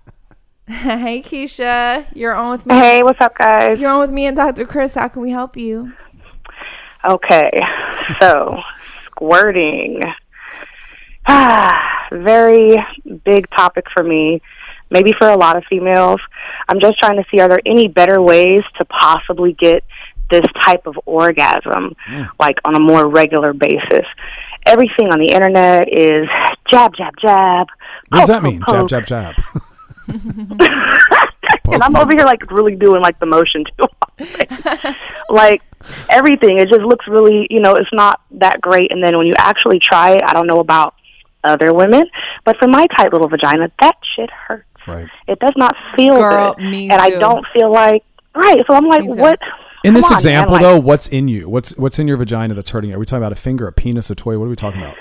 hey, 0.67 1.23
Keisha. 1.23 2.07
You're 2.13 2.35
on 2.35 2.51
with 2.51 2.67
me. 2.67 2.75
Hey, 2.75 3.03
what's 3.05 3.21
up, 3.21 3.39
guys? 3.39 3.79
You're 3.79 3.91
on 3.91 4.01
with 4.01 4.11
me 4.11 4.27
and 4.27 4.37
Dr. 4.37 4.67
Chris. 4.67 4.95
How 4.95 5.07
can 5.07 5.23
we 5.23 5.31
help 5.31 5.57
you? 5.57 5.93
Okay, 7.09 7.63
so 8.21 8.59
squirting. 9.07 10.01
Ah, 11.27 12.07
very 12.11 12.77
big 13.25 13.49
topic 13.51 13.87
for 13.95 14.03
me. 14.03 14.43
Maybe 14.91 15.13
for 15.13 15.29
a 15.29 15.37
lot 15.37 15.57
of 15.57 15.65
females. 15.71 16.21
I'm 16.69 16.81
just 16.81 16.99
trying 16.99 17.23
to 17.23 17.25
see 17.31 17.41
are 17.41 17.49
there 17.49 17.61
any 17.65 17.87
better 17.87 18.21
ways 18.21 18.65
to 18.79 18.85
possibly 18.85 19.53
get 19.53 19.85
this 20.31 20.45
type 20.65 20.87
of 20.87 20.99
orgasm, 21.07 21.95
like 22.41 22.59
on 22.65 22.75
a 22.77 22.81
more 22.81 23.09
regular 23.09 23.53
basis. 23.53 24.07
Everything 24.67 25.13
on 25.13 25.19
the 25.19 25.29
internet 25.31 25.93
is 25.93 26.27
jab, 26.71 26.95
jab, 26.95 27.15
jab. 27.19 27.67
What 28.09 28.21
does 28.21 28.21
poke, 28.21 28.27
that 28.29 28.43
mean? 28.43 28.61
poke, 28.63 28.89
Jab, 28.89 29.03
poke. 29.03 29.07
jab, 29.07 29.35
jab. 29.37 29.63
and 30.09 31.83
I'm 31.83 31.97
over 31.97 32.13
here 32.13 32.25
like 32.25 32.51
really 32.51 32.77
doing 32.77 33.01
like 33.03 33.19
the 33.21 33.27
motion 33.27 33.65
too. 33.65 33.87
like 35.29 35.63
everything, 36.11 36.59
it 36.59 36.69
just 36.69 36.83
looks 36.83 37.07
really, 37.09 37.47
you 37.51 37.61
know, 37.61 37.75
it's 37.75 37.93
not 37.93 38.21
that 38.33 38.61
great. 38.61 38.91
And 38.93 39.03
then 39.03 39.17
when 39.17 39.27
you 39.27 39.35
actually 39.39 39.79
try 39.79 40.13
it, 40.13 40.23
I 40.27 40.33
don't 40.33 40.47
know 40.47 40.61
about 40.61 40.95
other 41.43 41.75
women, 41.75 42.05
but 42.45 42.57
for 42.59 42.69
my 42.69 42.87
tight 42.97 43.13
little 43.13 43.29
vagina, 43.29 43.71
that 43.81 43.97
shit 44.15 44.31
hurts. 44.31 44.65
Right. 44.87 45.09
It 45.27 45.39
does 45.39 45.55
not 45.57 45.75
feel 45.97 46.17
Girl, 46.17 46.55
good, 46.55 46.65
me 46.65 46.91
and 46.91 47.01
I 47.01 47.11
don't 47.11 47.47
feel 47.55 47.71
like 47.73 48.05
right. 48.35 48.63
So 48.67 48.75
I'm 48.75 48.87
like, 48.87 49.03
Me 49.03 49.15
too. 49.15 49.21
what? 49.21 49.39
In 49.85 49.89
Come 49.93 49.95
this 49.97 50.07
on, 50.07 50.11
man, 50.13 50.17
example, 50.17 50.53
like- 50.55 50.63
though, 50.63 50.79
what's 50.79 51.07
in 51.09 51.29
you? 51.29 51.49
What's 51.49 51.77
what's 51.77 51.99
in 51.99 52.09
your 52.09 52.17
vagina 52.17 52.55
that's 52.55 52.71
hurting? 52.71 52.91
you? 52.91 52.97
Are 52.97 52.99
we 52.99 53.05
talking 53.05 53.23
about 53.23 53.33
a 53.33 53.37
finger, 53.37 53.69
a 53.69 53.73
penis, 53.73 54.09
a 54.11 54.15
toy? 54.15 54.39
What 54.39 54.47
are 54.47 54.49
we 54.49 54.57
talking 54.57 54.81
about? 54.81 54.97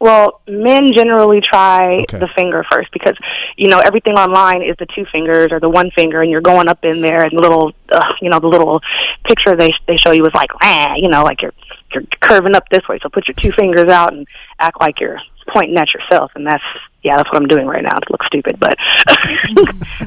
Well, 0.00 0.40
men 0.48 0.92
generally 0.92 1.40
try 1.40 2.00
Okay. 2.02 2.18
the 2.18 2.28
finger 2.28 2.64
first 2.70 2.90
because 2.92 3.16
you 3.56 3.68
know 3.68 3.78
everything 3.80 4.14
online 4.14 4.62
is 4.62 4.74
the 4.78 4.86
two 4.86 5.04
fingers 5.12 5.48
or 5.52 5.60
the 5.60 5.68
one 5.68 5.90
finger, 5.92 6.20
and 6.22 6.30
you're 6.30 6.40
going 6.42 6.68
up 6.68 6.84
in 6.84 7.00
there, 7.00 7.22
and 7.22 7.32
the 7.36 7.40
little, 7.40 7.72
uh, 7.90 8.12
you 8.20 8.28
know, 8.30 8.38
the 8.40 8.48
little 8.48 8.82
picture 9.24 9.54
they 9.56 9.72
they 9.86 9.96
show 9.96 10.12
you 10.12 10.24
is 10.26 10.32
like, 10.34 10.50
ah, 10.62 10.94
you 10.96 11.08
know, 11.08 11.22
like 11.22 11.42
you're 11.42 11.54
you're 11.92 12.02
curving 12.20 12.54
up 12.56 12.68
this 12.70 12.86
way. 12.88 12.98
So 13.02 13.08
put 13.10 13.28
your 13.28 13.34
two 13.36 13.52
fingers 13.52 13.90
out 13.90 14.12
and 14.12 14.26
act 14.58 14.80
like 14.80 14.98
you're 15.00 15.20
pointing 15.48 15.76
at 15.76 15.92
yourself, 15.94 16.32
and 16.34 16.46
that's 16.46 16.64
yeah, 17.02 17.16
that's 17.16 17.30
what 17.30 17.40
I'm 17.40 17.48
doing 17.48 17.66
right 17.66 17.82
now. 17.82 17.96
It 17.98 18.10
looks 18.10 18.26
stupid, 18.26 18.58
but 18.58 18.76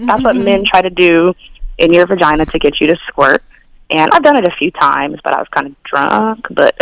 that's 0.01 0.23
what 0.23 0.35
men 0.35 0.63
try 0.71 0.81
to 0.81 0.89
do 0.89 1.33
in 1.77 1.93
your 1.93 2.05
vagina 2.07 2.45
to 2.47 2.59
get 2.59 2.81
you 2.81 2.87
to 2.87 2.97
squirt. 3.07 3.43
And 3.89 4.09
I've 4.11 4.23
done 4.23 4.37
it 4.37 4.47
a 4.47 4.55
few 4.57 4.71
times, 4.71 5.19
but 5.23 5.33
I 5.33 5.39
was 5.39 5.47
kind 5.49 5.67
of 5.67 5.83
drunk. 5.83 6.47
But 6.49 6.77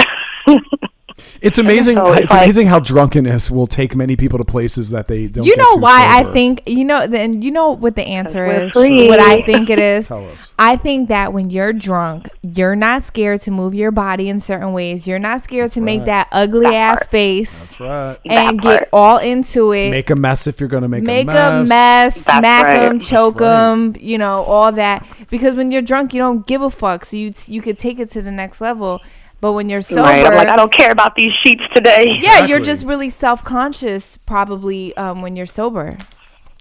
It's 1.42 1.58
amazing. 1.58 1.96
So 1.96 2.12
it's 2.14 2.24
it's 2.24 2.32
like- 2.32 2.44
amazing 2.44 2.68
how 2.68 2.80
drunkenness 2.80 3.50
will 3.50 3.68
take 3.68 3.96
many 3.96 4.16
people 4.16 4.38
to 4.38 4.44
places 4.46 4.90
that 4.90 5.08
they 5.08 5.28
don't. 5.28 5.46
you 5.46 5.56
get 5.56 5.60
know 5.62 5.76
to 5.76 5.80
why 5.80 6.08
I 6.10 6.32
think 6.34 6.64
you 6.66 6.84
know 6.84 7.08
then 7.08 7.42
you 7.42 7.52
know 7.52 7.72
what 7.72 7.96
the 7.96 8.04
answer 8.04 8.46
is 8.46 8.72
free. 8.74 9.08
what 9.08 9.20
I 9.20 9.42
think 9.44 9.70
it 9.70 9.80
is 9.80 10.08
Tell 10.10 10.28
us. 10.30 10.54
I 10.60 10.76
think 10.76 11.08
that 11.10 11.32
when 11.32 11.50
you're 11.50 11.72
drunk 11.74 12.28
you're 12.42 12.76
not 12.76 13.04
scared 13.04 13.42
to 13.42 13.52
move 13.52 13.74
your 13.74 13.92
body 13.92 14.28
in 14.28 14.40
certain 14.40 14.74
ways 14.74 15.08
you're 15.08 15.20
not 15.20 15.42
scared 15.42 15.72
to 15.72 15.82
make 15.82 16.06
that 16.06 16.28
ugly 16.32 16.68
ass 16.76 17.06
face 17.08 17.70
That's 17.70 17.80
right. 17.80 18.20
and 18.26 18.60
That 18.60 18.64
get 18.64 18.78
part. 18.80 18.90
all 18.92 19.18
into 19.18 19.72
it 19.72 19.92
Make 19.92 20.10
a 20.10 20.16
mess 20.16 20.48
if 20.48 20.60
you're 20.60 20.70
going 20.70 20.84
to 20.84 20.90
make, 20.90 21.04
make 21.04 21.28
a 21.28 21.32
mess. 21.32 21.62
a 21.62 21.64
mess, 21.70 22.16
smack 22.24 22.66
right. 22.66 22.80
them, 22.82 22.98
That's 22.98 23.10
choke 23.10 23.40
right. 23.40 23.48
them, 23.48 23.96
you 24.00 24.18
know, 24.18 24.44
all 24.44 24.72
that. 24.74 25.06
Because 25.30 25.56
when 25.56 25.72
you're 25.72 25.82
drunk, 25.82 26.14
you 26.14 26.20
don't 26.20 26.46
give 26.46 26.62
a 26.62 26.70
fuck, 26.70 27.06
so 27.06 27.16
you 27.18 27.34
you 27.48 27.62
could 27.62 27.78
take 27.78 28.00
it 28.00 28.12
to 28.12 28.22
the 28.22 28.32
next 28.32 28.60
level. 28.62 29.02
But 29.46 29.54
when 29.54 29.70
you're 29.70 29.84
sober, 29.84 30.02
Right. 30.02 30.26
I'm 30.26 30.34
like, 30.34 30.48
I 30.48 30.56
don't 30.56 30.74
care 30.74 30.90
about 30.90 31.14
these 31.14 31.32
sheets 31.44 31.62
today. 31.76 32.18
yeah, 32.20 32.48
you're 32.48 32.60
just 32.60 32.84
really 32.84 33.12
self 33.12 33.44
conscious, 33.44 34.18
probably 34.18 34.98
um, 34.98 35.22
when 35.22 35.36
you're 35.36 35.46
sober. 35.46 36.00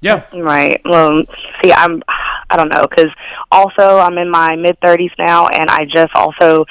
Yeah. 0.03 0.23
Right. 0.35 0.83
Well, 0.85 1.23
see, 1.63 1.73
I'm, 1.73 2.03
I 2.51 2.59
don't 2.59 2.69
know, 2.69 2.87
because 2.87 3.11
also 3.51 3.97
I'm 3.97 4.19
in 4.19 4.31
my 4.31 4.57
mid 4.57 4.79
30s 4.81 5.13
now, 5.19 5.47
and 5.47 5.71
I 5.71 5.87
just 5.87 6.15
also, 6.15 6.67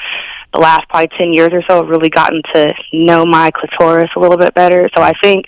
the 0.53 0.59
last 0.59 0.87
probably 0.87 1.07
10 1.17 1.33
years 1.33 1.49
or 1.51 1.63
so, 1.67 1.77
have 1.77 1.89
really 1.89 2.09
gotten 2.11 2.43
to 2.53 2.71
know 2.93 3.25
my 3.25 3.49
clitoris 3.49 4.11
a 4.15 4.19
little 4.19 4.37
bit 4.37 4.53
better. 4.53 4.87
So 4.95 5.01
I 5.01 5.13
think 5.19 5.45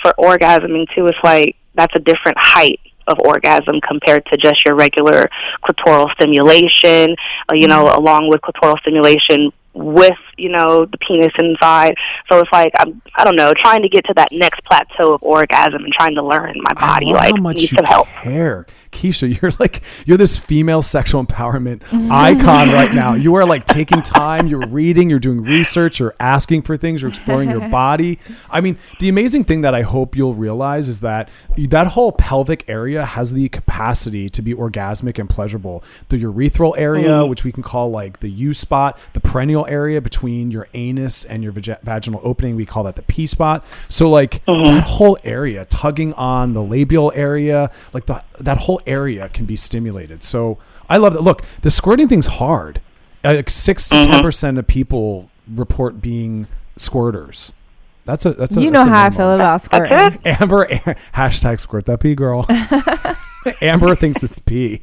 for 0.00 0.14
orgasming 0.18 0.86
too, 0.94 1.06
it's 1.08 1.18
like 1.22 1.54
that's 1.74 1.94
a 1.94 2.00
different 2.00 2.38
height 2.40 2.80
of 3.08 3.18
orgasm 3.20 3.78
compared 3.86 4.24
to 4.26 4.38
just 4.38 4.64
your 4.64 4.74
regular 4.74 5.28
clitoral 5.62 6.10
stimulation, 6.12 7.14
uh, 7.50 7.54
you 7.54 7.66
know, 7.66 7.94
along 7.94 8.30
with 8.30 8.40
clitoral 8.40 8.78
stimulation 8.80 9.52
with, 9.78 10.18
you 10.38 10.48
know, 10.48 10.84
the 10.86 10.98
penis 10.98 11.32
inside. 11.38 11.94
So 12.30 12.38
it's 12.38 12.52
like, 12.52 12.72
I'm, 12.78 13.00
I 13.14 13.24
don't 13.24 13.36
know, 13.36 13.52
trying 13.56 13.82
to 13.82 13.88
get 13.88 14.04
to 14.06 14.14
that 14.14 14.28
next 14.32 14.64
plateau 14.64 15.14
of 15.14 15.22
orgasm 15.22 15.84
and 15.84 15.92
trying 15.92 16.14
to 16.14 16.22
learn 16.22 16.54
my 16.62 16.72
body, 16.74 17.06
love 17.06 17.14
like, 17.16 17.34
how 17.36 17.40
much 17.42 17.56
needs 17.56 17.72
you 17.72 17.76
some 17.76 17.84
help. 17.84 18.06
care, 18.08 18.66
Keisha. 18.92 19.28
You're 19.42 19.52
like 19.58 19.82
you're 20.06 20.16
this 20.16 20.36
female 20.36 20.82
sexual 20.82 21.24
empowerment 21.24 21.82
icon 22.10 22.70
right 22.70 22.92
now. 22.94 23.14
You 23.28 23.34
are 23.34 23.44
like 23.46 23.66
taking 23.66 24.00
time. 24.02 24.46
You're 24.46 24.66
reading. 24.66 25.10
You're 25.10 25.18
doing 25.18 25.42
research. 25.42 25.98
You're 25.98 26.14
asking 26.20 26.62
for 26.62 26.76
things. 26.76 27.02
You're 27.02 27.10
exploring 27.10 27.50
your 27.50 27.68
body. 27.68 28.18
I 28.48 28.60
mean, 28.60 28.78
the 29.00 29.08
amazing 29.08 29.44
thing 29.44 29.60
that 29.62 29.74
I 29.74 29.82
hope 29.82 30.16
you'll 30.16 30.34
realize 30.34 30.88
is 30.88 31.00
that 31.00 31.28
that 31.56 31.88
whole 31.88 32.12
pelvic 32.12 32.64
area 32.68 33.04
has 33.04 33.32
the 33.32 33.48
capacity 33.48 34.28
to 34.30 34.40
be 34.42 34.54
orgasmic 34.54 35.18
and 35.18 35.28
pleasurable. 35.28 35.82
The 36.08 36.22
urethral 36.22 36.74
area, 36.78 37.08
Mm. 37.08 37.28
which 37.28 37.44
we 37.44 37.52
can 37.52 37.62
call 37.62 37.90
like 37.90 38.20
the 38.20 38.28
U 38.30 38.54
spot, 38.54 38.98
the 39.14 39.20
perineal 39.20 39.68
area 39.68 40.00
between 40.00 40.27
your 40.28 40.68
anus 40.74 41.24
and 41.24 41.42
your 41.42 41.52
vag- 41.52 41.80
vaginal 41.82 42.20
opening, 42.22 42.56
we 42.56 42.64
call 42.66 42.84
that 42.84 42.96
the 42.96 43.02
P 43.02 43.26
spot. 43.26 43.64
So 43.88 44.08
like 44.10 44.44
Mm-hmm. 44.46 44.64
that 44.64 44.84
whole 44.84 45.16
area, 45.24 45.64
tugging 45.66 46.12
on 46.14 46.52
the 46.54 46.62
labial 46.62 47.12
area, 47.14 47.70
like 47.92 48.06
the 48.06 48.22
that 48.40 48.58
whole 48.58 48.80
area 48.86 49.28
can 49.30 49.44
be 49.46 49.56
stimulated. 49.56 50.22
So 50.22 50.58
I 50.88 50.96
love 50.96 51.12
that. 51.14 51.22
Look, 51.22 51.42
the 51.62 51.70
squirting 51.70 52.08
thing's 52.08 52.26
hard. 52.26 52.80
Uh, 53.24 53.34
Like 53.34 53.50
six 53.50 53.88
to 53.88 53.96
Mm-hmm. 53.96 54.12
10 54.12 54.22
percent 54.22 54.58
of 54.58 54.66
people 54.66 55.30
report 55.54 56.00
being 56.00 56.46
squirters. 56.78 57.50
That's 58.04 58.24
a 58.24 58.32
that's 58.32 58.56
a 58.56 58.62
you 58.62 58.70
know 58.70 58.82
a 58.82 58.88
how 58.88 59.04
I 59.04 59.10
feel 59.10 59.34
about 59.34 59.62
squirting. 59.64 60.20
Amber 60.24 60.66
hashtag 61.14 61.60
squirt 61.60 61.84
that 61.86 62.00
pee 62.00 62.14
girl. 62.14 62.46
Amber 63.62 63.94
thinks 63.94 64.22
it's 64.22 64.38
pee. 64.38 64.80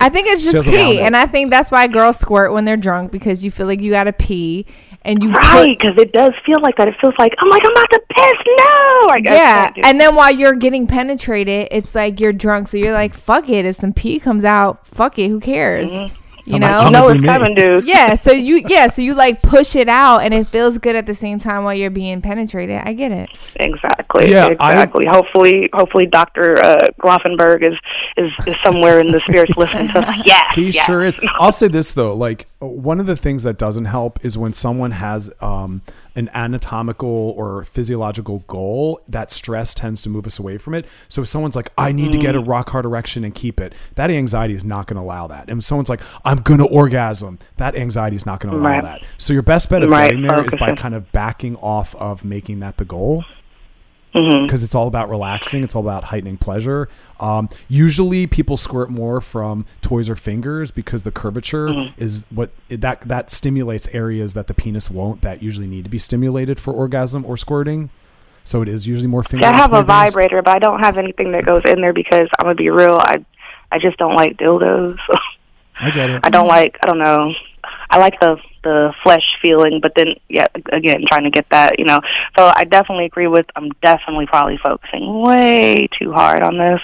I 0.00 0.08
think 0.08 0.26
it's 0.28 0.44
just 0.44 0.68
pee, 0.68 1.00
and 1.00 1.16
I 1.16 1.26
think 1.26 1.50
that's 1.50 1.70
why 1.70 1.86
girls 1.86 2.18
squirt 2.18 2.52
when 2.52 2.64
they're 2.64 2.76
drunk 2.76 3.10
because 3.12 3.42
you 3.44 3.50
feel 3.50 3.66
like 3.66 3.80
you 3.80 3.90
gotta 3.90 4.12
pee, 4.12 4.66
and 5.02 5.22
you 5.22 5.30
Right, 5.32 5.78
because 5.78 5.96
it 5.98 6.12
does 6.12 6.32
feel 6.44 6.60
like 6.60 6.76
that. 6.76 6.88
It 6.88 6.94
feels 7.00 7.14
like 7.18 7.32
oh 7.38 7.42
I'm 7.44 7.50
like 7.50 7.62
I'm 7.64 7.72
about 7.72 7.90
to 7.90 8.02
piss. 8.10 8.34
No, 8.58 9.06
like, 9.06 9.28
I 9.28 9.34
yeah, 9.34 9.62
can't 9.64 9.74
do- 9.76 9.80
and 9.84 10.00
then 10.00 10.14
while 10.14 10.34
you're 10.34 10.54
getting 10.54 10.86
penetrated, 10.86 11.68
it's 11.70 11.94
like 11.94 12.20
you're 12.20 12.32
drunk, 12.32 12.68
so 12.68 12.76
you're 12.76 12.92
like, 12.92 13.14
"Fuck 13.14 13.48
it." 13.48 13.64
If 13.64 13.76
some 13.76 13.92
pee 13.92 14.18
comes 14.18 14.44
out, 14.44 14.86
fuck 14.86 15.18
it. 15.18 15.28
Who 15.28 15.40
cares? 15.40 15.90
Mm-hmm. 15.90 16.20
You 16.46 16.56
I'm 16.56 16.60
know? 16.60 16.66
like, 16.78 16.84
you 16.86 16.90
know 16.92 17.06
it's 17.08 17.20
me. 17.20 17.26
coming, 17.26 17.54
dude. 17.54 17.86
yeah. 17.86 18.14
So 18.16 18.30
you 18.32 18.62
yeah. 18.68 18.88
So 18.88 19.00
you 19.02 19.14
like 19.14 19.40
push 19.40 19.74
it 19.76 19.88
out, 19.88 20.18
and 20.18 20.34
it 20.34 20.46
feels 20.46 20.76
good 20.78 20.94
at 20.94 21.06
the 21.06 21.14
same 21.14 21.38
time 21.38 21.64
while 21.64 21.72
you're 21.74 21.88
being 21.90 22.20
penetrated. 22.20 22.80
I 22.84 22.92
get 22.92 23.12
it. 23.12 23.30
Exactly. 23.56 24.30
Yeah, 24.30 24.46
I- 24.60 24.72
exactly. 24.72 25.06
hopefully, 25.08 25.70
hopefully, 25.72 26.06
Doctor 26.06 26.62
uh, 26.62 26.76
Grafenberg 27.00 27.62
is, 27.66 27.78
is 28.16 28.30
is 28.46 28.56
somewhere 28.62 29.00
in 29.00 29.10
the 29.10 29.20
spirits 29.20 29.52
listening 29.56 29.88
to. 29.88 30.00
us. 30.00 30.22
Yeah, 30.26 30.52
He 30.54 30.68
yeah. 30.70 30.84
sure 30.84 31.02
is. 31.02 31.16
I'll 31.36 31.50
say 31.52 31.68
this 31.68 31.94
though, 31.94 32.14
like 32.14 32.46
one 32.58 33.00
of 33.00 33.06
the 33.06 33.16
things 33.16 33.42
that 33.44 33.56
doesn't 33.58 33.86
help 33.86 34.22
is 34.24 34.36
when 34.36 34.52
someone 34.52 34.90
has 34.90 35.30
um, 35.40 35.80
an 36.16 36.30
anatomical 36.34 37.08
or 37.36 37.64
physiological 37.64 38.40
goal, 38.46 39.00
that 39.08 39.30
stress 39.30 39.74
tends 39.74 40.00
to 40.02 40.08
move 40.08 40.26
us 40.26 40.38
away 40.38 40.58
from 40.58 40.74
it. 40.74 40.86
So 41.08 41.22
if 41.22 41.28
someone's 41.28 41.56
like, 41.56 41.70
I 41.76 41.92
need 41.92 42.12
to 42.12 42.18
get 42.18 42.34
a 42.36 42.40
Mm. 42.42 42.48
rock 42.48 42.70
hard 42.70 42.84
erection 42.84 43.24
and 43.24 43.34
keep 43.34 43.60
it, 43.60 43.74
that 43.96 44.10
anxiety 44.10 44.54
is 44.54 44.64
not 44.64 44.86
going 44.86 44.96
to 44.96 45.02
allow 45.02 45.26
that. 45.26 45.48
And 45.48 45.58
if 45.58 45.64
someone's 45.64 45.88
like, 45.88 46.00
I'm 46.24 46.38
going 46.38 46.60
to 46.60 46.66
orgasm, 46.66 47.38
that 47.56 47.74
anxiety 47.76 48.16
is 48.16 48.26
not 48.26 48.40
going 48.40 48.52
to 48.54 48.60
allow 48.60 48.68
Right. 48.70 48.82
that. 48.82 49.02
So 49.18 49.32
your 49.32 49.42
best 49.42 49.68
bet 49.70 49.82
of 49.82 49.90
Right, 49.90 50.08
getting 50.08 50.22
there 50.22 50.44
is 50.44 50.54
by 50.54 50.74
kind 50.74 50.94
of 50.94 51.10
backing 51.12 51.56
off 51.56 51.94
of 51.96 52.24
making 52.24 52.60
that 52.60 52.76
the 52.76 52.84
goal 52.84 53.24
Mm-hmm. 54.14 54.46
because 54.46 54.62
it's 54.62 54.74
all 54.76 54.86
about 54.86 55.10
relaxing. 55.10 55.64
It's 55.64 55.74
all 55.74 55.82
about 55.82 56.04
heightening 56.04 56.36
pleasure. 56.36 56.88
Um, 57.18 57.48
usually, 57.68 58.26
people 58.28 58.56
squirt 58.56 58.88
more 58.90 59.20
from 59.20 59.66
toys 59.82 60.08
or 60.08 60.14
fingers 60.16 60.70
because 60.70 61.02
the 61.02 61.10
curvature 61.10 61.68
Mm-hmm. 61.68 62.00
is 62.02 62.24
what 62.30 62.50
that 62.68 63.00
that 63.02 63.30
stimulates 63.30 63.88
areas 63.88 64.34
that 64.34 64.46
the 64.46 64.54
penis 64.54 64.88
won't. 64.90 65.22
That 65.22 65.42
usually 65.42 65.66
need 65.66 65.82
to 65.84 65.90
be 65.90 65.98
stimulated 65.98 66.60
for 66.60 66.72
orgasm 66.72 67.24
or 67.24 67.36
squirting. 67.36 67.90
So 68.44 68.60
it 68.62 68.68
is 68.68 68.86
usually 68.86 69.06
more 69.08 69.22
finger. 69.24 69.46
See, 69.46 69.52
I 69.52 69.56
have 69.56 69.72
a 69.72 69.82
vibrator, 69.82 70.42
but 70.42 70.54
I 70.54 70.58
don't 70.58 70.80
have 70.80 70.98
anything 70.98 71.32
that 71.32 71.44
goes 71.46 71.62
in 71.64 71.80
there 71.80 71.92
because 71.94 72.28
I'm 72.38 72.44
gonna 72.44 72.54
be 72.54 72.70
real. 72.70 72.98
I 73.02 73.24
I 73.72 73.78
just 73.78 73.96
don't 73.96 74.14
like 74.14 74.36
dildos. 74.36 74.98
I 75.80 75.90
get 75.90 76.10
it. 76.10 76.20
I 76.24 76.30
don't 76.30 76.46
like. 76.46 76.76
I 76.82 76.86
don't 76.86 76.98
know. 76.98 77.32
I 77.90 77.98
like 77.98 78.20
the 78.20 78.36
the 78.64 78.92
flesh 79.02 79.24
feeling, 79.40 79.80
but 79.80 79.94
then 79.94 80.14
yeah, 80.28 80.46
again, 80.72 81.04
trying 81.06 81.24
to 81.24 81.30
get 81.30 81.46
that, 81.50 81.78
you 81.78 81.84
know. 81.84 82.00
So 82.36 82.50
I 82.54 82.64
definitely 82.64 83.04
agree 83.04 83.28
with. 83.28 83.46
I'm 83.54 83.70
definitely 83.82 84.26
probably 84.26 84.58
focusing 84.58 85.22
way 85.22 85.88
too 85.98 86.12
hard 86.12 86.42
on 86.42 86.58
this 86.58 86.80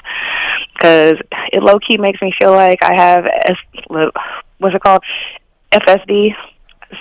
because 0.74 1.18
it 1.52 1.62
low 1.62 1.78
key 1.80 1.98
makes 1.98 2.22
me 2.22 2.32
feel 2.38 2.52
like 2.52 2.82
I 2.82 2.94
have 2.94 3.26
S, 3.26 3.56
what's 4.58 4.76
it 4.76 4.82
called, 4.82 5.02
FSD. 5.72 6.34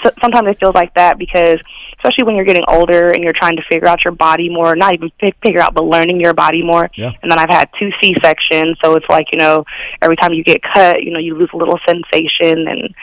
So, 0.04 0.12
sometimes 0.22 0.48
it 0.50 0.60
feels 0.60 0.76
like 0.76 0.94
that 0.94 1.18
because 1.18 1.60
especially 1.98 2.24
when 2.26 2.36
you're 2.36 2.46
getting 2.46 2.64
older 2.68 3.08
and 3.10 3.24
you're 3.24 3.34
trying 3.34 3.56
to 3.58 3.64
figure 3.70 3.88
out 3.88 4.04
your 4.06 4.14
body 4.14 4.48
more 4.48 4.76
not 4.76 4.94
even 4.94 5.12
fi- 5.20 5.34
figure 5.42 5.60
out 5.62 5.74
but 5.74 5.84
learning 5.84 6.20
your 6.20 6.34
body 6.34 6.62
more 6.64 6.90
Yeah. 6.96 7.12
and 7.24 7.32
then 7.32 7.40
i've 7.40 7.50
had 7.50 7.70
two 7.80 7.90
c 8.00 8.16
sections 8.24 8.78
so 8.84 8.94
it's 8.96 9.08
like 9.10 9.28
you 9.32 9.40
know 9.40 9.66
every 10.02 10.16
time 10.16 10.32
you 10.34 10.44
get 10.44 10.62
cut 10.62 11.02
you 11.04 11.12
know 11.12 11.18
you 11.20 11.36
lose 11.36 11.50
a 11.54 11.58
little 11.58 11.80
sensation 11.88 12.68
and 12.68 12.94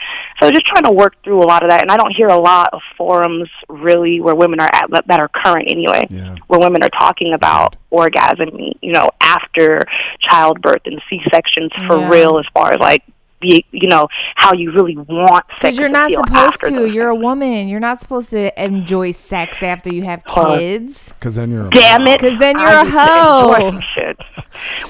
so 0.41 0.49
just 0.49 0.65
trying 0.65 0.83
to 0.83 0.91
work 0.91 1.21
through 1.23 1.39
a 1.41 1.45
lot 1.45 1.61
of 1.61 1.69
that 1.69 1.81
and 1.81 1.91
i 1.91 1.97
don't 1.97 2.11
hear 2.15 2.27
a 2.27 2.39
lot 2.39 2.69
of 2.73 2.81
forums 2.97 3.49
really 3.67 4.21
where 4.21 4.33
women 4.35 4.59
are 4.61 4.69
at 4.73 4.89
that 5.07 5.19
are 5.19 5.27
current 5.27 5.67
anyway 5.69 6.07
Yeah. 6.09 6.35
where 6.47 6.59
women 6.59 6.81
are 6.83 6.89
talking 6.89 7.33
about 7.33 7.75
orgasm 7.89 8.49
you 8.81 8.93
know 8.93 9.09
after 9.21 9.81
childbirth 10.21 10.81
and 10.85 11.01
c 11.09 11.21
sections 11.31 11.71
for 11.85 11.97
Yeah. 11.97 12.09
real 12.09 12.39
as 12.39 12.45
far 12.53 12.71
as 12.71 12.79
like 12.79 13.03
be, 13.39 13.65
you 13.71 13.87
know 13.89 14.07
how 14.35 14.53
you 14.53 14.71
really 14.71 14.95
want 14.97 15.45
sex 15.49 15.59
Because 15.61 15.77
you're 15.79 15.87
to 15.89 15.93
not 15.93 16.09
feel 16.09 16.23
supposed 16.25 16.59
to. 16.61 16.69
those 16.71 16.93
You're 16.93 17.09
a 17.09 17.15
woman. 17.15 17.67
You're 17.67 17.79
not 17.79 17.99
supposed 17.99 18.29
to 18.31 18.63
enjoy 18.63 19.11
sex 19.11 19.61
after 19.61 19.93
you 19.93 20.03
have 20.03 20.23
kids. 20.25 21.09
Because 21.09 21.35
then 21.35 21.51
you're. 21.51 21.67
a 21.67 21.69
Damn 21.69 22.05
mom. 22.05 22.13
it! 22.13 22.19
'Cause 22.21 22.39
then 22.39 22.57
you're 22.57 22.67
I 22.67 22.81
a 22.81 22.83
used 22.83 22.93
to 22.93 22.99
enjoy 22.99 23.53
hoe. 23.53 23.71
some 23.71 23.81
Shit. 23.93 24.17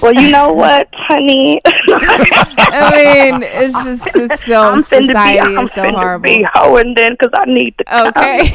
Well, 0.02 0.14
you 0.14 0.30
know 0.30 0.52
what, 0.54 0.88
honey? 0.94 1.60
I 1.64 2.90
mean, 3.30 3.42
it's 3.42 3.74
just 3.84 4.06
it's 4.16 4.44
so 4.44 4.60
I'm 4.62 4.82
finna 4.82 5.06
society 5.06 5.40
be, 5.50 5.56
I'm 5.56 5.64
is 5.66 5.72
so 5.72 5.82
finna 5.82 5.94
horrible. 5.96 6.22
be 6.24 6.46
hoeing 6.54 6.94
then 6.94 7.16
because 7.18 7.32
I 7.34 7.44
need 7.46 7.76
to. 7.78 7.84
come. 7.84 8.08
Okay. 8.08 8.52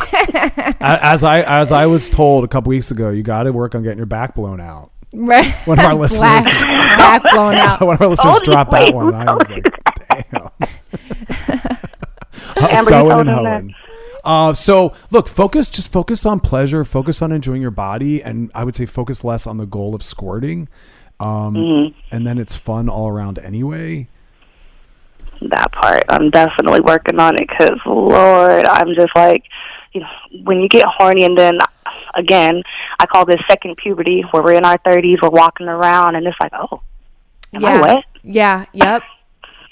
A- 0.81 1.05
As 1.05 1.23
I 1.23 1.41
as 1.41 1.71
I 1.71 1.85
was 1.85 2.09
told 2.09 2.43
a 2.43 2.47
couple 2.47 2.69
weeks 2.69 2.91
ago, 2.91 3.09
you 3.09 3.23
got 3.23 3.43
to 3.43 3.51
work 3.53 3.75
on 3.75 3.83
getting 3.83 3.97
your 3.97 4.05
back 4.05 4.35
blown 4.35 4.59
out. 4.59 4.91
right. 5.13 5.53
One 5.65 5.79
of 5.79 5.85
our 5.85 5.95
listeners- 5.95 6.19
Black, 6.19 6.43
back 6.97 7.21
blown 7.33 7.55
out. 7.55 7.81
One 7.81 7.95
of 7.95 8.01
our 8.01 8.07
listeners 8.07 8.33
Told 8.35 8.47
you, 8.47 8.53
dropped 8.53 8.71
that 8.71 8.81
wait, 8.85 8.95
one. 8.95 9.13
who 9.13 9.19
I 9.19 9.33
was 9.33 9.47
told 9.47 9.63
like, 9.65 9.82
damn. 10.09 10.49
Amber, 12.57 12.91
you 12.91 12.97
going 12.97 13.09
told 13.09 13.27
and 13.27 13.29
hoeing. 13.29 13.75
Uh, 14.23 14.53
so 14.53 14.93
look, 15.11 15.27
focus. 15.27 15.69
Just 15.69 15.91
focus 15.91 16.25
on 16.25 16.39
pleasure. 16.39 16.83
Focus 16.85 17.21
on 17.21 17.31
enjoying 17.31 17.61
your 17.61 17.71
body, 17.71 18.23
and 18.23 18.51
I 18.55 18.63
would 18.63 18.75
say 18.75 18.85
focus 18.85 19.23
less 19.23 19.45
on 19.45 19.57
the 19.57 19.65
goal 19.65 19.93
of 19.95 20.03
squirting. 20.03 20.69
Um, 21.19 21.53
Mm-hmm. 21.55 21.99
And 22.11 22.25
then 22.27 22.37
it's 22.37 22.55
fun 22.55 22.89
all 22.89 23.07
around 23.07 23.39
anyway. 23.39 24.07
that 25.41 25.71
part. 25.71 26.03
I'm 26.09 26.29
definitely 26.29 26.81
working 26.81 27.19
on 27.19 27.35
it 27.35 27.47
because, 27.47 27.79
Lord, 27.85 28.65
I'm 28.65 28.93
just 28.95 29.15
like, 29.15 29.43
you 29.93 30.01
know, 30.01 30.07
when 30.43 30.59
you 30.59 30.67
get 30.69 30.85
horny 30.85 31.23
and 31.25 31.37
then 31.37 31.59
again, 32.15 32.63
I 32.99 33.05
call 33.05 33.25
this 33.25 33.41
second 33.47 33.77
puberty 33.77 34.21
where 34.31 34.41
we're 34.41 34.53
in 34.53 34.65
our 34.65 34.77
30s, 34.79 35.21
we're 35.21 35.29
walking 35.29 35.67
around 35.67 36.15
and 36.15 36.25
it's 36.25 36.39
like, 36.39 36.51
oh, 36.53 36.81
am 37.53 37.65
I 37.65 37.81
wet? 37.81 38.03
Yeah. 38.23 38.65
Yep. 38.73 39.03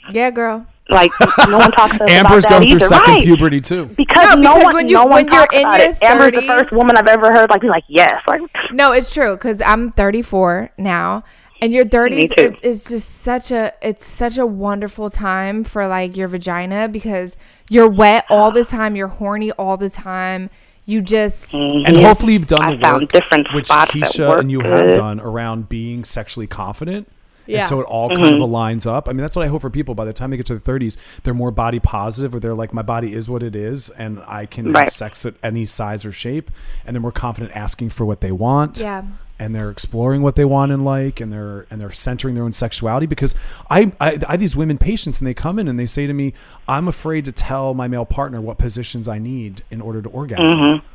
Yeah, 0.09 0.31
girl. 0.31 0.65
Like 0.89 1.11
no 1.47 1.57
one 1.57 1.71
talks 1.71 1.97
to 1.97 2.03
us 2.03 2.09
Amber's 2.11 2.43
about 2.45 2.49
that 2.49 2.49
going 2.49 2.67
through 2.67 2.75
either, 2.77 2.87
second 2.87 3.13
right? 3.13 3.23
puberty 3.23 3.61
too. 3.61 3.85
Because 3.95 4.35
No, 4.35 4.41
no, 4.41 4.53
because 4.55 4.63
one, 4.65 4.73
when 4.75 4.87
you- 4.89 4.93
no 4.95 5.03
one 5.05 5.13
when 5.13 5.25
you're 5.27 5.35
talks 5.45 5.55
in 5.55 5.61
about 5.61 5.79
your 5.79 5.89
it. 5.91 5.97
Amber's 6.03 6.31
the 6.41 6.47
first 6.47 6.71
woman 6.73 6.97
I've 6.97 7.07
ever 7.07 7.31
heard 7.31 7.49
like 7.49 7.61
be 7.61 7.69
like, 7.69 7.83
yes, 7.87 8.21
like 8.27 8.41
No, 8.73 8.91
it's 8.91 9.13
true 9.13 9.35
because 9.35 9.61
I'm 9.61 9.91
34 9.91 10.71
now, 10.77 11.23
and 11.61 11.71
your 11.71 11.85
30s 11.85 12.11
Me 12.11 12.29
it- 12.37 12.65
is 12.65 12.85
just 12.85 13.21
such 13.21 13.51
a 13.51 13.73
it's 13.81 14.05
such 14.05 14.37
a 14.37 14.45
wonderful 14.45 15.09
time 15.09 15.63
for 15.63 15.87
like 15.87 16.17
your 16.17 16.27
vagina 16.27 16.89
because 16.89 17.37
you're 17.69 17.89
wet 17.89 18.25
all 18.29 18.51
the 18.51 18.65
time, 18.65 18.95
you're 18.97 19.07
horny 19.07 19.51
all 19.53 19.77
the 19.77 19.89
time. 19.89 20.49
You 20.85 21.01
just 21.01 21.53
mm-hmm. 21.53 21.85
And 21.85 21.95
Yes. 21.95 22.05
hopefully 22.05 22.33
you've 22.33 22.47
done 22.47 22.63
I 22.63 22.75
the 22.75 22.81
found 22.81 23.01
work, 23.03 23.11
different 23.13 23.47
which 23.53 23.67
spots 23.67 23.93
that 23.93 23.97
Keisha 24.01 24.27
work 24.27 24.41
and 24.41 24.51
you 24.51 24.59
have 24.61 24.93
done 24.93 25.21
around 25.21 25.69
being 25.69 26.03
sexually 26.03 26.47
confident. 26.47 27.07
Yeah. 27.51 27.59
And 27.59 27.67
so 27.67 27.81
it 27.81 27.83
all 27.83 28.09
kind 28.09 28.21
of 28.21 28.29
mm-hmm. 28.33 28.43
aligns 28.43 28.85
up. 28.87 29.07
I 29.07 29.11
mean, 29.11 29.21
that's 29.21 29.35
what 29.35 29.43
I 29.43 29.47
hope 29.47 29.61
for 29.61 29.69
people. 29.69 29.93
By 29.93 30.05
the 30.05 30.13
time 30.13 30.31
they 30.31 30.37
get 30.37 30.45
to 30.47 30.57
their 30.57 30.79
30s, 30.79 30.97
they're 31.23 31.33
more 31.33 31.51
body 31.51 31.79
positive, 31.79 32.33
or 32.33 32.39
they're 32.39 32.53
like, 32.53 32.73
my 32.73 32.81
body 32.81 33.13
is 33.13 33.27
what 33.29 33.43
it 33.43 33.55
is, 33.55 33.89
and 33.89 34.19
I 34.25 34.45
can 34.45 34.73
have 34.73 34.89
sex 34.89 35.25
at 35.25 35.35
any 35.43 35.65
size 35.65 36.05
or 36.05 36.11
shape. 36.11 36.49
And 36.85 36.95
they're 36.95 37.01
more 37.01 37.11
confident 37.11 37.55
asking 37.55 37.89
for 37.89 38.05
what 38.05 38.21
they 38.21 38.31
want. 38.31 38.79
Yeah. 38.79 39.03
And 39.37 39.55
they're 39.55 39.71
exploring 39.71 40.21
what 40.21 40.35
they 40.35 40.45
want 40.45 40.71
and 40.71 40.85
like, 40.85 41.19
and 41.19 41.33
they're 41.33 41.65
and 41.71 41.81
they're 41.81 41.91
centering 41.91 42.35
their 42.35 42.43
own 42.43 42.53
sexuality. 42.53 43.07
Because 43.07 43.33
I, 43.71 43.91
I 43.99 44.19
I 44.27 44.31
have 44.31 44.39
these 44.39 44.55
women 44.55 44.77
patients, 44.77 45.19
and 45.19 45.27
they 45.27 45.33
come 45.33 45.57
in 45.57 45.67
and 45.67 45.79
they 45.79 45.87
say 45.87 46.05
to 46.05 46.13
me, 46.13 46.33
"I'm 46.67 46.87
afraid 46.87 47.25
to 47.25 47.31
tell 47.31 47.73
my 47.73 47.87
male 47.87 48.05
partner 48.05 48.39
what 48.39 48.59
positions 48.59 49.07
I 49.07 49.17
need 49.17 49.63
in 49.71 49.81
order 49.81 49.99
to 50.01 50.09
orgasm." 50.09 50.45
Mm-hmm. 50.45 50.85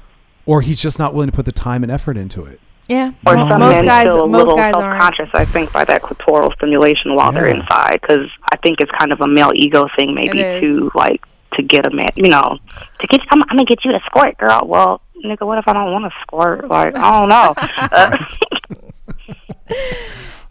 or 0.46 0.60
he's 0.60 0.80
just 0.80 0.96
not 0.96 1.12
willing 1.12 1.28
to 1.28 1.34
put 1.34 1.44
the 1.44 1.50
time 1.50 1.82
and 1.82 1.90
effort 1.90 2.16
into 2.16 2.44
it. 2.44 2.60
Yeah. 2.88 3.12
or 3.26 3.36
Well, 3.36 3.48
some 3.48 3.60
most 3.60 3.70
men 3.72 3.84
guys 3.86 4.04
feel 4.04 4.24
a 4.24 4.26
most 4.28 4.38
little 4.38 4.56
guys 4.56 4.74
aren't. 4.74 5.00
self-conscious. 5.00 5.30
I 5.34 5.44
think 5.44 5.72
by 5.72 5.84
that 5.84 6.02
clitoral 6.02 6.52
stimulation 6.54 7.14
while 7.14 7.32
they're 7.32 7.48
Yeah. 7.48 7.60
inside, 7.60 7.98
because 8.00 8.28
I 8.52 8.56
think 8.58 8.80
it's 8.80 8.90
kind 8.98 9.12
of 9.12 9.20
a 9.20 9.26
male 9.28 9.50
ego 9.54 9.86
thing, 9.96 10.14
maybe 10.14 10.38
to 10.38 10.90
like 10.94 11.22
to 11.54 11.62
get 11.62 11.86
a 11.86 11.90
man, 11.90 12.08
you 12.16 12.28
know, 12.28 12.58
to 13.00 13.06
get. 13.06 13.20
I'm, 13.30 13.42
I'm 13.42 13.48
gonna 13.56 13.64
get 13.64 13.84
you 13.84 13.92
to 13.92 14.00
squirt, 14.06 14.36
girl. 14.38 14.60
Well, 14.66 15.00
nigga, 15.24 15.46
what 15.46 15.58
if 15.58 15.66
I 15.68 15.72
don't 15.72 15.92
want 15.92 16.04
to 16.04 16.10
squirt? 16.22 16.68
Like, 16.68 16.94
I 16.96 17.20
don't 17.20 17.28
know. 17.28 17.54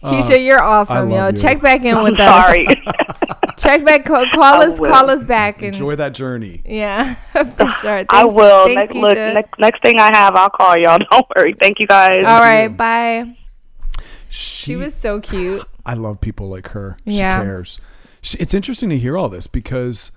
Uh, 0.05 0.11
Keisha, 0.11 0.43
you're 0.45 0.61
awesome, 0.61 1.09
yo. 1.09 1.27
you. 1.27 1.33
Check 1.33 1.61
back 1.61 1.83
in 1.83 1.95
I'm 1.97 2.03
with 2.03 2.17
sorry. 2.17 2.67
us. 3.57 3.63
Check 3.63 3.85
back. 3.85 4.05
Call, 4.05 4.25
call 4.33 4.61
us. 4.61 4.79
will. 4.79 4.89
Call 4.91 5.09
us 5.09 5.23
back. 5.23 5.57
And 5.57 5.67
Enjoy 5.73 5.95
that 5.95 6.13
journey. 6.13 6.61
yeah, 6.65 7.15
for 7.33 7.43
sure. 7.81 8.05
Thanks, 8.05 8.13
I 8.13 8.25
will. 8.25 8.65
Thanks, 8.65 8.93
next, 8.93 8.95
look, 8.95 9.17
next, 9.17 9.59
next 9.59 9.81
thing 9.81 9.99
I 9.99 10.15
have, 10.15 10.35
I'll 10.35 10.49
call 10.49 10.77
y'all. 10.77 10.99
Don't 11.11 11.25
worry. 11.35 11.55
Thank 11.59 11.79
you 11.79 11.87
guys. 11.87 12.23
All 12.23 12.39
right. 12.39 12.63
you. 12.63 12.69
Bye. 12.69 13.37
She, 14.29 14.65
She 14.65 14.75
was 14.75 14.93
so 14.93 15.19
cute. 15.19 15.63
I 15.85 15.93
love 15.93 16.19
people 16.21 16.49
like 16.49 16.69
her. 16.69 16.97
She 17.07 17.13
Yeah. 17.13 17.41
cares. 17.41 17.79
She, 18.21 18.37
it's 18.39 18.53
interesting 18.53 18.89
to 18.89 18.97
hear 18.97 19.15
all 19.17 19.29
this 19.29 19.45
because 19.47 20.11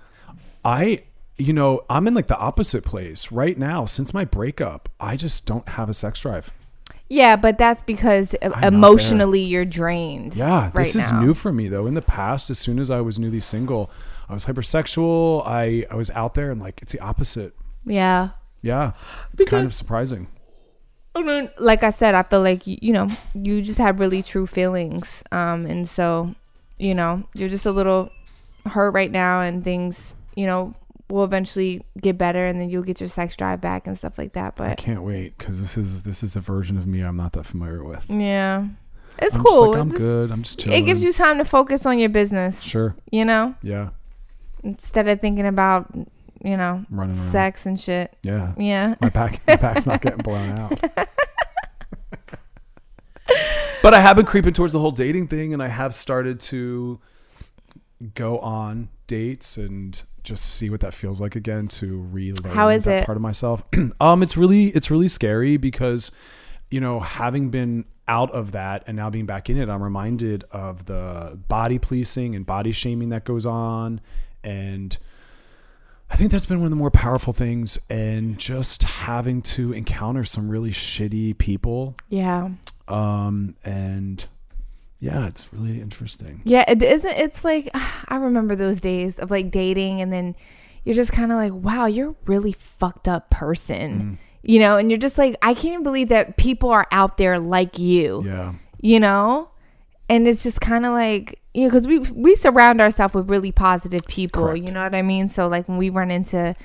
I, 0.65 1.03
you 1.37 1.53
know, 1.53 1.81
I'm 1.89 2.07
in 2.07 2.13
like 2.15 2.27
the 2.27 2.37
opposite 2.37 2.83
place 2.83 3.31
right 3.31 3.57
now. 3.57 3.85
Since 3.85 4.13
my 4.13 4.25
breakup, 4.25 4.89
I 4.99 5.15
just 5.15 5.45
don't 5.45 5.67
have 5.69 5.89
a 5.89 5.93
sex 5.93 6.19
drive. 6.21 6.51
Yeah, 7.09 7.35
but 7.35 7.57
that's 7.57 7.81
because 7.81 8.35
uh, 8.41 8.51
emotionally 8.61 9.41
you're 9.41 9.65
drained. 9.65 10.35
Yeah, 10.35 10.65
right 10.65 10.85
this 10.85 10.95
is 10.95 11.11
now. 11.11 11.21
new 11.21 11.33
for 11.33 11.51
me 11.51 11.67
though. 11.67 11.87
In 11.87 11.95
the 11.95 12.03
past, 12.03 12.49
as 12.49 12.59
soon 12.59 12.79
as 12.79 12.91
I 12.91 13.01
was 13.01 13.17
newly 13.17 13.39
single, 13.39 13.89
I 14.29 14.33
was 14.33 14.45
hypersexual. 14.45 15.45
I 15.45 15.85
I 15.89 15.95
was 15.95 16.11
out 16.11 16.35
there 16.35 16.51
and 16.51 16.61
like 16.61 16.81
it's 16.81 16.91
the 16.91 16.99
opposite. 16.99 17.55
Yeah. 17.85 18.29
Yeah, 18.61 18.91
it's 19.33 19.45
kind 19.45 19.65
of 19.65 19.73
surprising. 19.73 20.27
I 21.15 21.23
mean, 21.23 21.49
like 21.57 21.83
I 21.83 21.89
said, 21.89 22.13
I 22.13 22.23
feel 22.23 22.41
like 22.41 22.67
you, 22.67 22.77
you 22.81 22.93
know 22.93 23.09
you 23.33 23.61
just 23.61 23.77
have 23.77 23.99
really 23.99 24.21
true 24.21 24.45
feelings, 24.45 25.23
um, 25.31 25.65
and 25.65 25.87
so 25.87 26.35
you 26.77 26.93
know 26.93 27.23
you're 27.33 27.49
just 27.49 27.65
a 27.65 27.71
little 27.71 28.11
hurt 28.65 28.91
right 28.91 29.11
now, 29.11 29.41
and 29.41 29.63
things 29.63 30.13
you 30.35 30.45
know 30.45 30.75
will 31.09 31.23
eventually 31.23 31.83
get 32.01 32.17
better, 32.17 32.45
and 32.45 32.59
then 32.61 32.69
you'll 32.69 32.83
get 32.83 32.99
your 32.99 33.09
sex 33.09 33.35
drive 33.35 33.59
back 33.61 33.87
and 33.87 33.97
stuff 33.97 34.17
like 34.17 34.33
that. 34.33 34.55
But 34.55 34.69
I 34.69 34.75
can't 34.75 35.03
wait 35.03 35.37
because 35.37 35.59
this 35.61 35.77
is 35.77 36.03
this 36.03 36.21
is 36.23 36.35
a 36.35 36.39
version 36.39 36.77
of 36.77 36.85
me 36.87 37.01
I'm 37.01 37.17
not 37.17 37.33
that 37.33 37.45
familiar 37.45 37.83
with. 37.83 38.05
yeah, 38.09 38.65
it's 39.17 39.35
I'm 39.35 39.43
cool. 39.43 39.73
Just 39.73 39.73
like, 39.73 39.79
I'm 39.81 39.87
It's 39.87 39.91
just- 39.93 39.99
good. 40.01 40.31
I'm 40.31 40.43
just 40.43 40.59
chilling. 40.59 40.83
It 40.83 40.85
gives 40.85 41.03
you 41.03 41.11
time 41.13 41.37
to 41.39 41.45
focus 41.45 41.85
on 41.85 41.97
your 41.99 42.09
business. 42.09 42.61
sure. 42.61 42.95
You 43.11 43.25
know, 43.25 43.55
Yeah. 43.63 43.89
instead 44.63 45.07
of 45.07 45.19
thinking 45.19 45.45
about 45.47 45.87
you 46.43 46.55
know 46.55 46.85
Running 46.89 47.13
around. 47.13 47.13
sex 47.15 47.65
and 47.65 47.79
shit. 47.79 48.15
Yeah. 48.23 48.53
Yeah. 48.57 48.95
My 49.01 49.09
back, 49.09 49.41
my 49.47 49.55
back's 49.57 49.85
not 49.85 50.01
getting 50.01 50.19
blown 50.19 50.51
out. 50.59 50.79
but 53.81 53.93
I 53.93 53.99
have 54.01 54.15
been 54.15 54.25
creeping 54.25 54.53
towards 54.53 54.73
the 54.73 54.79
whole 54.79 54.91
dating 54.91 55.27
thing, 55.27 55.53
and 55.53 55.61
I 55.63 55.67
have 55.67 55.95
started 55.95 56.39
to 56.41 56.99
go 58.13 58.39
on 58.39 58.89
dates 59.07 59.57
and 59.57 60.01
just 60.23 60.45
see 60.45 60.69
what 60.69 60.79
that 60.81 60.93
feels 60.93 61.19
like 61.21 61.35
again 61.35 61.67
to 61.67 62.01
relearn 62.11 62.53
How 62.53 62.69
is 62.69 62.83
that 62.85 63.01
it? 63.01 63.05
part 63.05 63.17
of 63.17 63.21
myself. 63.21 63.63
um, 64.01 64.23
it's 64.23 64.37
really, 64.37 64.67
it's 64.67 64.89
really 64.91 65.07
scary 65.07 65.57
because, 65.57 66.11
you 66.69 66.79
know, 66.79 66.99
having 66.99 67.49
been 67.49 67.85
out 68.07 68.31
of 68.31 68.51
that 68.53 68.83
and 68.87 68.97
now 68.97 69.09
being 69.09 69.25
back 69.25 69.49
in 69.49 69.57
it, 69.57 69.69
I'm 69.69 69.83
reminded 69.83 70.43
of 70.51 70.85
the 70.85 71.39
body 71.47 71.77
policing 71.77 72.35
and 72.35 72.45
body 72.45 72.71
shaming 72.71 73.09
that 73.09 73.23
goes 73.23 73.45
on, 73.45 74.01
and 74.43 74.97
I 76.09 76.15
think 76.15 76.31
that's 76.31 76.47
been 76.47 76.59
one 76.59 76.65
of 76.65 76.71
the 76.71 76.75
more 76.75 76.91
powerful 76.91 77.33
things, 77.33 77.77
and 77.89 78.37
just 78.37 78.83
having 78.83 79.41
to 79.43 79.73
encounter 79.73 80.23
some 80.23 80.49
really 80.49 80.71
shitty 80.71 81.37
people. 81.37 81.95
Yeah. 82.09 82.49
Um, 82.87 83.55
and 83.63 84.25
yeah, 84.99 85.27
it's 85.27 85.51
really 85.53 85.81
interesting. 85.81 86.41
Yeah, 86.43 86.65
it 86.67 86.83
isn't. 86.83 87.11
It's 87.17 87.43
like 87.43 87.69
I 87.73 88.17
remember 88.17 88.55
those 88.55 88.79
days 88.79 89.19
of 89.19 89.31
like 89.31 89.51
dating, 89.51 90.01
and 90.01 90.11
then 90.11 90.35
you're 90.83 90.95
just 90.95 91.11
kind 91.11 91.31
of 91.31 91.37
like, 91.37 91.53
wow, 91.53 91.85
you're 91.85 92.11
a 92.11 92.15
really 92.25 92.53
fucked 92.53 93.07
up 93.07 93.29
person, 93.29 94.01
mm. 94.01 94.17
you 94.43 94.59
know. 94.59 94.77
And 94.77 94.89
you're 94.89 94.97
just 94.99 95.17
like, 95.17 95.35
I 95.41 95.53
can't 95.53 95.73
even 95.73 95.83
believe 95.83 96.09
that 96.09 96.37
people 96.37 96.69
are 96.69 96.87
out 96.91 97.17
there 97.17 97.39
like 97.39 97.79
you, 97.79 98.23
Yeah. 98.25 98.53
you 98.79 98.99
know. 98.99 99.49
And 100.09 100.27
it's 100.27 100.41
just 100.41 100.59
kind 100.59 100.85
of 100.85 100.93
like 100.93 101.39
you 101.53 101.63
know, 101.63 101.69
because 101.69 101.87
we 101.87 101.99
we 101.99 102.35
surround 102.35 102.81
ourselves 102.81 103.13
with 103.13 103.29
really 103.29 103.51
positive 103.51 104.01
people, 104.07 104.43
Correct. 104.43 104.65
you 104.65 104.71
know 104.73 104.83
what 104.83 104.95
I 104.95 105.01
mean. 105.01 105.29
So 105.29 105.47
like 105.47 105.67
when 105.67 105.77
we 105.77 105.89
run 105.89 106.11
into 106.11 106.55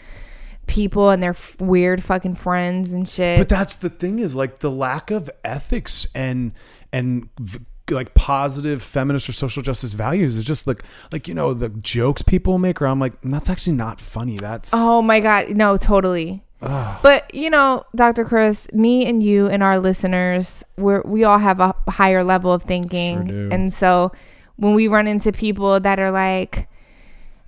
people 0.67 1.11
and 1.11 1.23
their 1.23 1.31
f- 1.31 1.61
weird 1.61 2.03
fucking 2.03 2.35
friends 2.37 2.93
and 2.93 3.09
shit. 3.09 3.39
But 3.39 3.49
that's 3.49 3.77
the 3.77 3.91
thing 3.91 4.19
is 4.19 4.35
like 4.35 4.59
the 4.59 4.71
lack 4.71 5.11
of 5.11 5.31
ethics 5.45 6.07
and 6.15 6.53
and 6.93 7.29
v- 7.39 7.65
like 7.91 8.15
positive 8.15 8.83
feminist 8.83 9.29
or 9.29 9.33
social 9.33 9.63
justice 9.63 9.93
values 9.93 10.37
is 10.37 10.45
just 10.45 10.67
like 10.67 10.83
like 11.13 11.29
you 11.29 11.35
know 11.35 11.53
the 11.53 11.69
jokes 11.69 12.23
people 12.23 12.57
make 12.59 12.81
around 12.81 12.99
like 12.99 13.13
that's 13.23 13.51
actually 13.51 13.75
not 13.75 14.01
funny. 14.01 14.37
That's 14.39 14.73
Oh 14.75 15.03
my 15.03 15.21
god, 15.21 15.51
no, 15.51 15.77
totally. 15.77 16.43
But 16.61 17.35
you 17.35 17.51
know, 17.51 17.85
Dr. 17.95 18.25
Chris, 18.25 18.67
me 18.73 19.05
and 19.05 19.23
you 19.23 19.49
and 19.49 19.63
our 19.63 19.79
listeners, 19.79 20.65
we're 20.79 21.03
we 21.03 21.25
all 21.25 21.39
have 21.39 21.61
a 21.61 21.75
higher 21.89 22.25
level 22.25 22.53
of 22.53 22.63
thinking, 22.63 23.29
Sure 23.29 23.49
and 23.53 23.73
so 23.73 24.13
when 24.57 24.75
we 24.75 24.89
run 24.89 25.07
into 25.07 25.33
people 25.33 25.79
that 25.81 25.99
are 25.99 26.11
like, 26.11 26.69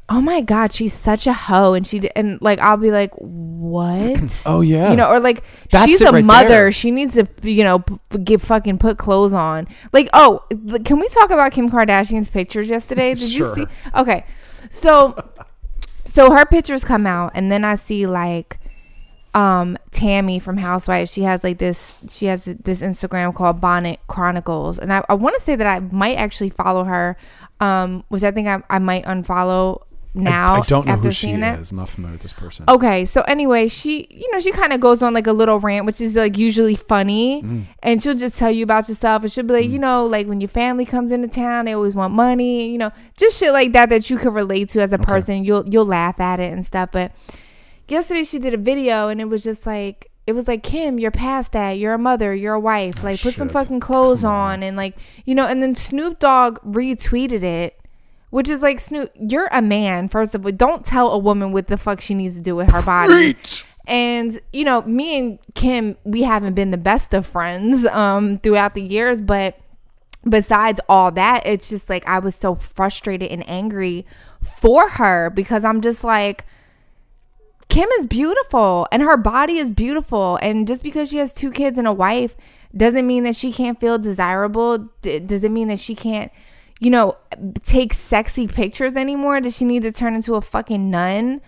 "Oh 0.09 0.21
my 0.21 0.41
god, 0.41 0.73
she's 0.73 0.93
such 0.95 1.27
a 1.27 1.33
hoe," 1.33 1.75
and 1.75 1.87
she 1.87 2.09
and 2.15 2.41
like 2.41 2.59
I'll 2.61 2.77
be 2.77 2.91
like, 2.91 3.13
"What?" 3.17 4.43
oh 4.47 4.61
yeah, 4.61 4.91
You 4.91 4.97
know, 4.97 5.09
or 5.11 5.21
like 5.21 5.43
That's 5.71 5.87
she's 5.87 6.01
a 6.01 6.11
right 6.13 6.25
mother. 6.25 6.49
there. 6.49 6.73
She 6.73 6.91
needs 6.91 7.15
to, 7.15 7.27
you 7.43 7.65
know, 7.65 7.81
p- 7.81 7.99
get 8.19 8.41
fucking 8.41 8.79
put 8.79 8.99
clothes 8.99 9.33
on. 9.33 9.67
Like, 9.93 10.09
oh, 10.13 10.45
can 10.85 10.99
we 11.01 11.09
talk 11.09 11.31
about 11.31 11.53
Kim 11.53 11.71
Kardashian's 11.71 12.29
pictures 12.29 12.69
yesterday? 12.69 13.15
Did 13.15 13.33
you 13.33 13.55
see? 13.55 13.67
Okay, 13.95 14.25
so 14.71 15.17
so 16.05 16.31
her 16.33 16.45
pictures 16.47 16.85
come 16.85 17.07
out, 17.07 17.33
and 17.35 17.51
then 17.51 17.65
I 17.65 17.75
see 17.75 18.07
like 18.07 18.59
um 19.35 19.77
Tami 19.91 20.41
from 20.41 20.57
Housewives. 20.57 21.13
She 21.13 21.23
has 21.23 21.43
like 21.45 21.59
this. 21.59 21.95
She 22.09 22.27
has 22.27 22.45
this 22.45 22.81
Instagram 22.81 23.35
called 23.35 23.61
Bonnet 23.61 24.01
Chronicles, 24.07 24.79
and 24.79 24.93
I, 24.93 25.05
I 25.09 25.15
want 25.15 25.37
to 25.37 25.43
say 25.43 25.57
that 25.57 25.67
I 25.67 25.81
might 25.81 26.15
actually 26.17 26.51
follow 26.51 26.85
her, 26.85 27.17
um, 27.61 28.05
which 28.09 28.23
I 28.23 28.31
think 28.31 28.49
I, 28.49 28.63
I 28.71 28.79
might 28.79 29.05
unfollow 29.05 29.83
now. 30.17 30.55
I, 30.55 30.59
I 30.59 30.61
don't 30.63 30.87
know 30.87 30.93
after 30.95 31.09
who 31.09 31.13
she 31.13 31.27
seeing 31.27 31.41
that. 31.41 31.61
is. 31.61 31.71
I'm 31.71 31.77
not 31.77 31.89
familiar 31.89 32.15
with 32.15 32.23
this 32.23 32.33
person. 32.33 32.65
Okay, 32.69 33.05
so 33.05 33.23
anyway, 33.23 33.69
she, 33.69 34.07
you 34.11 34.31
know, 34.33 34.41
she 34.41 34.51
kind 34.53 34.73
of 34.73 34.81
goes 34.81 35.03
on 35.03 35.15
like 35.15 35.27
a 35.27 35.33
little 35.33 35.61
rant, 35.61 35.87
which 35.87 36.01
is 36.01 36.17
like 36.17 36.37
usually 36.39 36.75
funny, 36.75 37.43
Mm. 37.43 37.67
and 37.83 38.03
she'll 38.03 38.15
just 38.15 38.37
tell 38.39 38.51
you 38.51 38.65
about 38.65 38.89
yourself, 38.89 39.23
and 39.23 39.31
she'll 39.31 39.45
be 39.45 39.55
like, 39.55 39.69
you 39.71 39.79
know, 39.79 40.05
like 40.07 40.27
when 40.27 40.41
your 40.41 40.49
family 40.49 40.85
comes 40.85 41.13
into 41.13 41.29
town, 41.29 41.67
they 41.67 41.73
always 41.75 41.95
want 41.95 42.15
money, 42.15 42.69
you 42.71 42.79
know, 42.79 42.91
just 43.17 43.39
shit 43.39 43.53
like 43.53 43.73
that 43.73 43.89
that 43.91 44.09
you 44.11 44.19
can 44.19 44.33
relate 44.33 44.69
to 44.71 44.81
as 44.81 44.93
a 44.93 44.99
person. 44.99 45.45
You'll 45.45 45.69
you'll 45.69 45.87
laugh 45.87 46.19
at 46.21 46.41
it 46.41 46.53
and 46.53 46.65
stuff. 46.65 46.91
But 46.93 47.13
yesterday 47.89 48.25
she 48.25 48.39
did 48.39 48.55
a 48.55 48.59
video, 48.59 49.09
and 49.09 49.21
it 49.21 49.27
was 49.27 49.43
just 49.45 49.67
like. 49.67 50.11
It 50.27 50.35
was 50.35 50.49
like 50.49 50.65
Kim, 50.65 50.99
you're 50.99 51.13
past 51.13 51.53
that. 51.53 51.79
You're 51.79 51.95
a 51.95 51.99
mother. 51.99 52.35
You're 52.35 52.55
a 52.55 52.59
wife. 52.59 53.05
Like, 53.05 53.21
put 53.23 53.35
some 53.35 53.49
fucking 53.49 53.79
clothes 53.79 54.23
Come 54.23 54.33
on, 54.33 54.63
and 54.65 54.77
like, 54.77 54.97
you 55.25 55.37
know. 55.37 55.47
And 55.47 55.63
then 55.63 55.77
Snoop 55.77 56.19
Dogg 56.19 56.59
retweeted 56.65 57.45
it, 57.45 57.79
which 58.31 58.49
is 58.49 58.63
like 58.63 58.81
Snoop, 58.81 59.11
you're 59.19 59.49
a 59.53 59.63
man. 59.63 60.09
First 60.09 60.35
of 60.35 60.45
all, 60.45 60.53
don't 60.53 60.85
tell 60.85 61.11
a 61.13 61.19
woman 61.19 61.53
what 61.53 61.69
the 61.69 61.77
fuck 61.77 62.01
she 62.01 62.15
needs 62.15 62.35
to 62.37 62.41
do 62.41 62.57
with 62.57 62.71
her 62.71 62.83
body. 62.83 63.37
And 63.87 64.41
you 64.53 64.65
know, 64.65 64.83
me 64.83 65.19
and 65.19 65.39
Kim, 65.55 65.97
we 66.05 66.23
haven't 66.23 66.55
been 66.55 66.71
the 66.73 66.77
best 66.77 67.15
of 67.15 67.27
friends 67.27 67.87
um 67.87 68.39
throughout 68.39 68.75
the 68.75 68.83
years, 68.83 69.23
but 69.23 69.59
besides 70.29 70.81
all 70.89 71.13
that, 71.13 71.47
it's 71.47 71.69
just 71.71 71.89
like 71.89 72.07
I 72.07 72.19
was 72.19 72.35
so 72.35 72.57
frustrated 72.57 73.31
and 73.31 73.49
angry 73.49 74.05
for 74.43 74.89
her 74.89 75.31
because 75.31 75.65
I'm 75.65 75.81
just 75.81 76.03
like 76.03 76.45
Kim 77.69 77.89
is 78.01 78.07
beautiful 78.07 78.87
and 78.91 79.03
her 79.03 79.17
body 79.17 79.59
is 79.59 79.73
beautiful 79.73 80.37
and 80.43 80.67
just 80.67 80.83
because 80.83 81.11
she 81.11 81.19
has 81.19 81.33
two 81.33 81.51
kids 81.51 81.79
and 81.79 81.87
a 81.87 81.93
wife 81.93 82.37
doesn't 82.77 83.07
mean 83.07 83.25
that 83.25 83.37
she 83.37 83.53
can't 83.53 83.81
feel 83.81 83.99
desirable 83.99 84.89
D- 85.03 85.19
does 85.21 85.43
it 85.45 85.51
mean 85.51 85.69
that 85.69 85.79
she 85.79 85.95
can't 85.95 86.31
you 86.81 86.91
know 86.91 87.17
take 87.63 87.95
sexy 87.95 88.47
pictures 88.47 88.97
anymore 88.97 89.41
does 89.41 89.57
she 89.57 89.65
need 89.65 89.83
to 89.83 89.93
turn 89.93 90.15
into 90.15 90.35
a 90.35 90.41
fucking 90.41 90.91
nun 90.91 91.41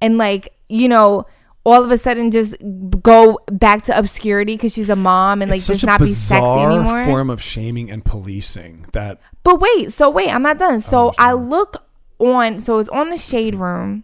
and 0.00 0.18
like 0.18 0.54
you 0.68 0.88
know 0.88 1.26
all 1.64 1.82
of 1.82 1.90
a 1.90 1.98
sudden 1.98 2.30
just 2.30 2.54
go 3.02 3.40
back 3.50 3.82
to 3.82 3.98
obscurity 3.98 4.54
because 4.54 4.72
she's 4.72 4.88
a 4.88 4.94
mom 4.94 5.42
and 5.42 5.50
like 5.50 5.58
it's 5.58 5.66
just 5.66 5.84
not 5.84 5.98
be 5.98 6.06
sexy 6.06 6.46
anymore. 6.46 7.04
form 7.04 7.28
of 7.30 7.42
shaming 7.42 7.90
and 7.90 8.04
policing 8.04 8.86
that 8.92 9.20
but 9.46 9.60
wait, 9.60 9.92
so 9.92 10.10
wait, 10.10 10.28
I'm 10.28 10.42
not 10.42 10.58
done. 10.58 10.80
So 10.80 11.10
Oh, 11.10 11.14
I 11.18 11.32
look 11.34 11.86
on, 12.18 12.58
so 12.58 12.80
it's 12.80 12.88
on 12.88 13.10
the 13.10 13.16
shade 13.16 13.54
room, 13.54 14.02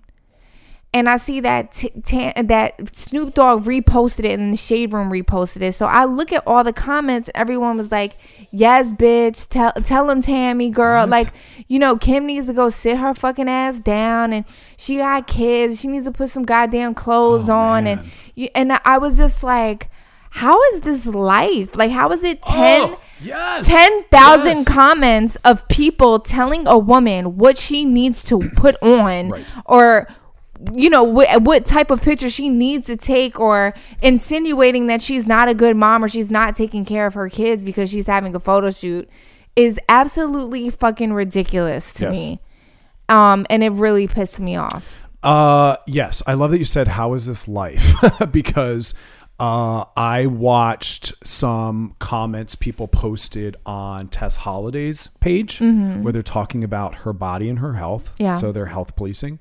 and 0.95 1.09
I 1.09 1.17
see 1.17 1.41
that 1.41 1.73
t- 1.73 1.91
ta- 2.05 2.35
that 2.43 2.95
Snoop 2.95 3.35
Dogg 3.35 3.65
reposted 3.65 4.25
it, 4.25 4.39
and 4.39 4.53
the 4.53 4.57
shade 4.57 4.93
room 4.93 5.11
reposted 5.11 5.63
it. 5.63 5.73
So 5.75 5.87
I 5.87 6.05
look 6.05 6.33
at 6.33 6.43
all 6.47 6.63
the 6.65 6.73
comments, 6.73 7.31
everyone 7.35 7.77
was 7.79 7.91
like, 7.91 8.17
"Yes, 8.51 8.93
bitch, 8.93 9.49
tell 9.49 9.73
tell 9.85 10.11
him 10.11 10.23
Tami, 10.23 10.71
girl, 10.73 11.07
like 11.07 11.33
you 11.67 11.79
know 11.79 11.97
Kim 11.97 12.27
needs 12.27 12.47
to 12.49 12.53
go 12.53 12.69
sit 12.69 12.99
her 12.99 13.15
fucking 13.15 13.49
ass 13.49 13.79
down, 13.81 14.33
and 14.33 14.45
she 14.77 14.97
got 14.99 15.27
kids, 15.27 15.81
she 15.81 15.89
needs 15.89 16.05
to 16.07 16.13
put 16.13 16.31
some 16.31 16.43
goddamn 16.45 16.95
clothes 16.95 17.49
Oh, 17.49 17.55
on, 17.57 17.87
and 17.87 18.11
and 18.55 18.73
I 18.85 18.99
was 18.99 19.17
just 19.17 19.43
like." 19.43 19.89
How 20.35 20.59
is 20.73 20.81
this 20.81 21.05
life? 21.05 21.77
Like, 21.77 21.91
how 21.91 22.11
is 22.11 22.25
it 22.25 22.41
10, 22.41 22.81
Oh, 22.85 22.99
yes 23.21 23.67
10,000 23.69 24.47
yes. 24.47 24.65
comments 24.67 25.37
of 25.45 25.69
people 25.69 26.21
telling 26.21 26.67
a 26.67 26.79
woman 26.79 27.37
what 27.37 27.59
she 27.59 27.85
needs 27.85 28.25
to 28.25 28.39
put 28.57 28.75
on 28.83 29.29
Right. 29.29 29.45
or 29.67 30.09
you 30.75 30.89
know 30.91 31.03
what, 31.03 31.43
what 31.43 31.65
type 31.67 31.91
of 31.91 32.01
picture 32.03 32.31
she 32.31 32.49
needs 32.49 32.87
to 32.87 32.97
take 32.97 33.39
or 33.41 33.75
insinuating 34.01 34.87
that 34.89 35.03
she's 35.03 35.27
not 35.27 35.49
a 35.49 35.55
good 35.55 35.77
mom 35.77 36.05
or 36.05 36.09
she's 36.09 36.31
not 36.31 36.55
taking 36.57 36.85
care 36.85 37.07
of 37.07 37.15
her 37.15 37.29
kids 37.29 37.63
because 37.63 37.91
she's 37.91 38.07
having 38.07 38.35
a 38.35 38.41
photo 38.41 38.71
shoot 38.71 39.09
is 39.57 39.79
absolutely 39.89 40.71
fucking 40.71 41.13
ridiculous 41.13 41.93
to 41.95 42.05
Yes. 42.05 42.13
me 42.17 42.41
um 43.09 43.47
and 43.51 43.63
it 43.65 43.71
really 43.73 44.07
pissed 44.07 44.41
me 44.41 44.57
off 44.57 45.01
Uh, 45.23 45.77
yes, 45.87 46.21
I 46.27 46.35
love 46.35 46.51
that 46.51 46.59
you 46.59 46.65
said, 46.65 46.89
"How 46.89 47.15
is 47.15 47.27
this 47.27 47.47
life?" 47.47 47.95
because 48.33 48.93
uh, 49.39 49.85
I 49.97 50.27
watched 50.27 51.13
some 51.25 51.95
comments 52.01 52.55
people 52.57 52.89
posted 52.89 53.57
on 53.65 54.09
Tess 54.09 54.35
Holliday's 54.37 55.07
page 55.21 55.61
where 55.61 56.13
they're 56.13 56.23
talking 56.23 56.65
about 56.65 56.95
her 57.07 57.13
body 57.13 57.49
and 57.49 57.61
her 57.61 57.75
health. 57.75 58.07
Mm-hmm. 58.15 58.23
Yeah. 58.25 58.37
so 58.37 58.51
they're 58.51 58.67
health 58.67 58.97
policing. 58.97 59.39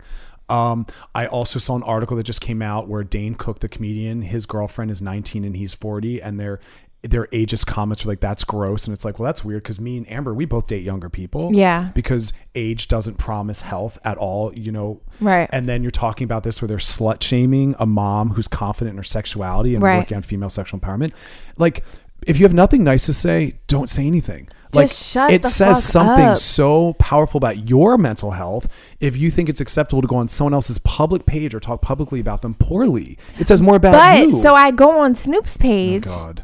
Um, 0.51 0.85
I 1.15 1.25
also 1.27 1.57
saw 1.59 1.75
an 1.75 1.83
article 1.83 2.17
that 2.17 2.23
just 2.23 2.41
came 2.41 2.61
out 2.61 2.87
where 2.87 3.03
Dane 3.03 3.35
Cook, 3.35 3.59
the 3.59 3.69
comedian, 3.69 4.21
his 4.23 4.45
girlfriend 4.45 4.91
is 4.91 5.01
19 5.01 5.43
and 5.45 5.55
he's 5.55 5.73
40, 5.73 6.21
and 6.21 6.39
their 6.39 6.59
their 7.03 7.25
ageist 7.33 7.65
comments 7.65 8.05
are 8.05 8.09
like, 8.09 8.19
"That's 8.19 8.43
gross," 8.43 8.85
and 8.85 8.93
it's 8.93 9.03
like, 9.03 9.17
"Well, 9.17 9.25
that's 9.25 9.43
weird 9.43 9.63
because 9.63 9.79
me 9.79 9.97
and 9.97 10.07
Amber, 10.07 10.35
we 10.35 10.45
both 10.45 10.67
date 10.67 10.83
younger 10.83 11.09
people." 11.09 11.49
Yeah. 11.51 11.89
because 11.95 12.31
age 12.53 12.87
doesn't 12.87 13.17
promise 13.17 13.61
health 13.61 13.97
at 14.05 14.19
all. 14.19 14.53
You 14.55 14.71
know, 14.71 15.01
Right. 15.19 15.49
and 15.51 15.65
then 15.65 15.81
you're 15.81 15.89
talking 15.89 16.25
about 16.25 16.43
this 16.43 16.61
where 16.61 16.67
they're 16.67 16.77
slut 16.77 17.23
shaming 17.23 17.73
a 17.79 17.87
mom 17.87 18.31
who's 18.31 18.47
confident 18.47 18.93
in 18.93 18.97
her 18.97 19.03
sexuality 19.03 19.73
and 19.73 19.83
Right. 19.83 19.97
working 19.97 20.15
on 20.17 20.21
female 20.21 20.51
sexual 20.51 20.79
empowerment. 20.79 21.13
Like, 21.57 21.83
if 22.27 22.39
you 22.39 22.45
have 22.45 22.53
nothing 22.53 22.84
nice 22.84 23.05
to 23.07 23.13
say, 23.13 23.55
don't 23.67 23.89
say 23.89 24.05
anything. 24.05 24.47
Like, 24.73 24.88
Just 24.88 25.12
shut 25.12 25.31
it 25.31 25.43
says 25.43 25.84
something 25.84 26.25
up. 26.25 26.38
so 26.38 26.93
powerful 26.93 27.38
about 27.38 27.67
your 27.69 27.97
mental 27.97 28.31
health 28.31 28.69
if 29.01 29.17
you 29.17 29.29
think 29.29 29.49
it's 29.49 29.60
acceptable 29.60 30.01
to 30.01 30.07
go 30.07 30.15
on 30.15 30.29
someone 30.29 30.53
else's 30.53 30.77
public 30.77 31.25
page 31.25 31.53
or 31.53 31.60
talk 31.60 31.81
publicly 31.81 32.21
about 32.21 32.41
them 32.41 32.53
poorly. 32.53 33.17
It 33.38 33.47
says 33.47 33.62
more 33.62 33.75
about 33.75 33.91
but 33.91 34.29
you. 34.29 34.38
so 34.38 34.55
i 34.55 34.71
go 34.71 34.99
on 35.01 35.13
snoop's 35.13 35.57
oh 35.57 35.62
page 35.62 36.05
God. 36.05 36.43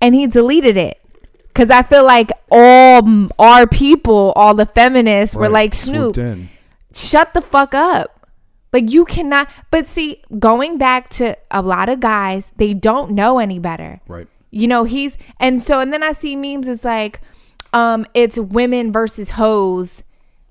and 0.00 0.14
he 0.14 0.26
deleted 0.26 0.78
it 0.78 0.98
because 1.56 1.70
I 1.70 1.82
feel 1.82 2.04
like 2.04 2.30
all 2.50 3.28
our 3.38 3.66
people, 3.66 4.34
all 4.36 4.52
the 4.52 4.66
feminists, 4.66 5.34
were 5.34 5.48
like 5.48 5.74
Snoop, 5.74 6.18
in. 6.18 6.50
shut 6.94 7.32
the 7.32 7.40
fuck 7.40 7.74
up. 7.74 8.28
Like 8.74 8.90
you 8.90 9.06
cannot. 9.06 9.48
But 9.70 9.86
see, 9.86 10.22
going 10.38 10.76
back 10.76 11.08
to 11.10 11.34
a 11.50 11.62
lot 11.62 11.88
of 11.88 12.00
guys, 12.00 12.52
they 12.56 12.74
don't 12.74 13.12
know 13.12 13.38
any 13.38 13.58
better. 13.58 14.00
Right. 14.06 14.28
You 14.56 14.68
know, 14.68 14.84
he's 14.84 15.16
and 15.38 15.62
so 15.62 15.80
and 15.80 15.92
then 15.92 16.02
I 16.02 16.12
see 16.12 16.36
memes. 16.36 16.68
It's 16.68 16.84
like, 16.84 17.20
um, 17.72 18.06
it's 18.14 18.38
women 18.38 18.92
versus 18.92 19.30
hoes, 19.30 20.02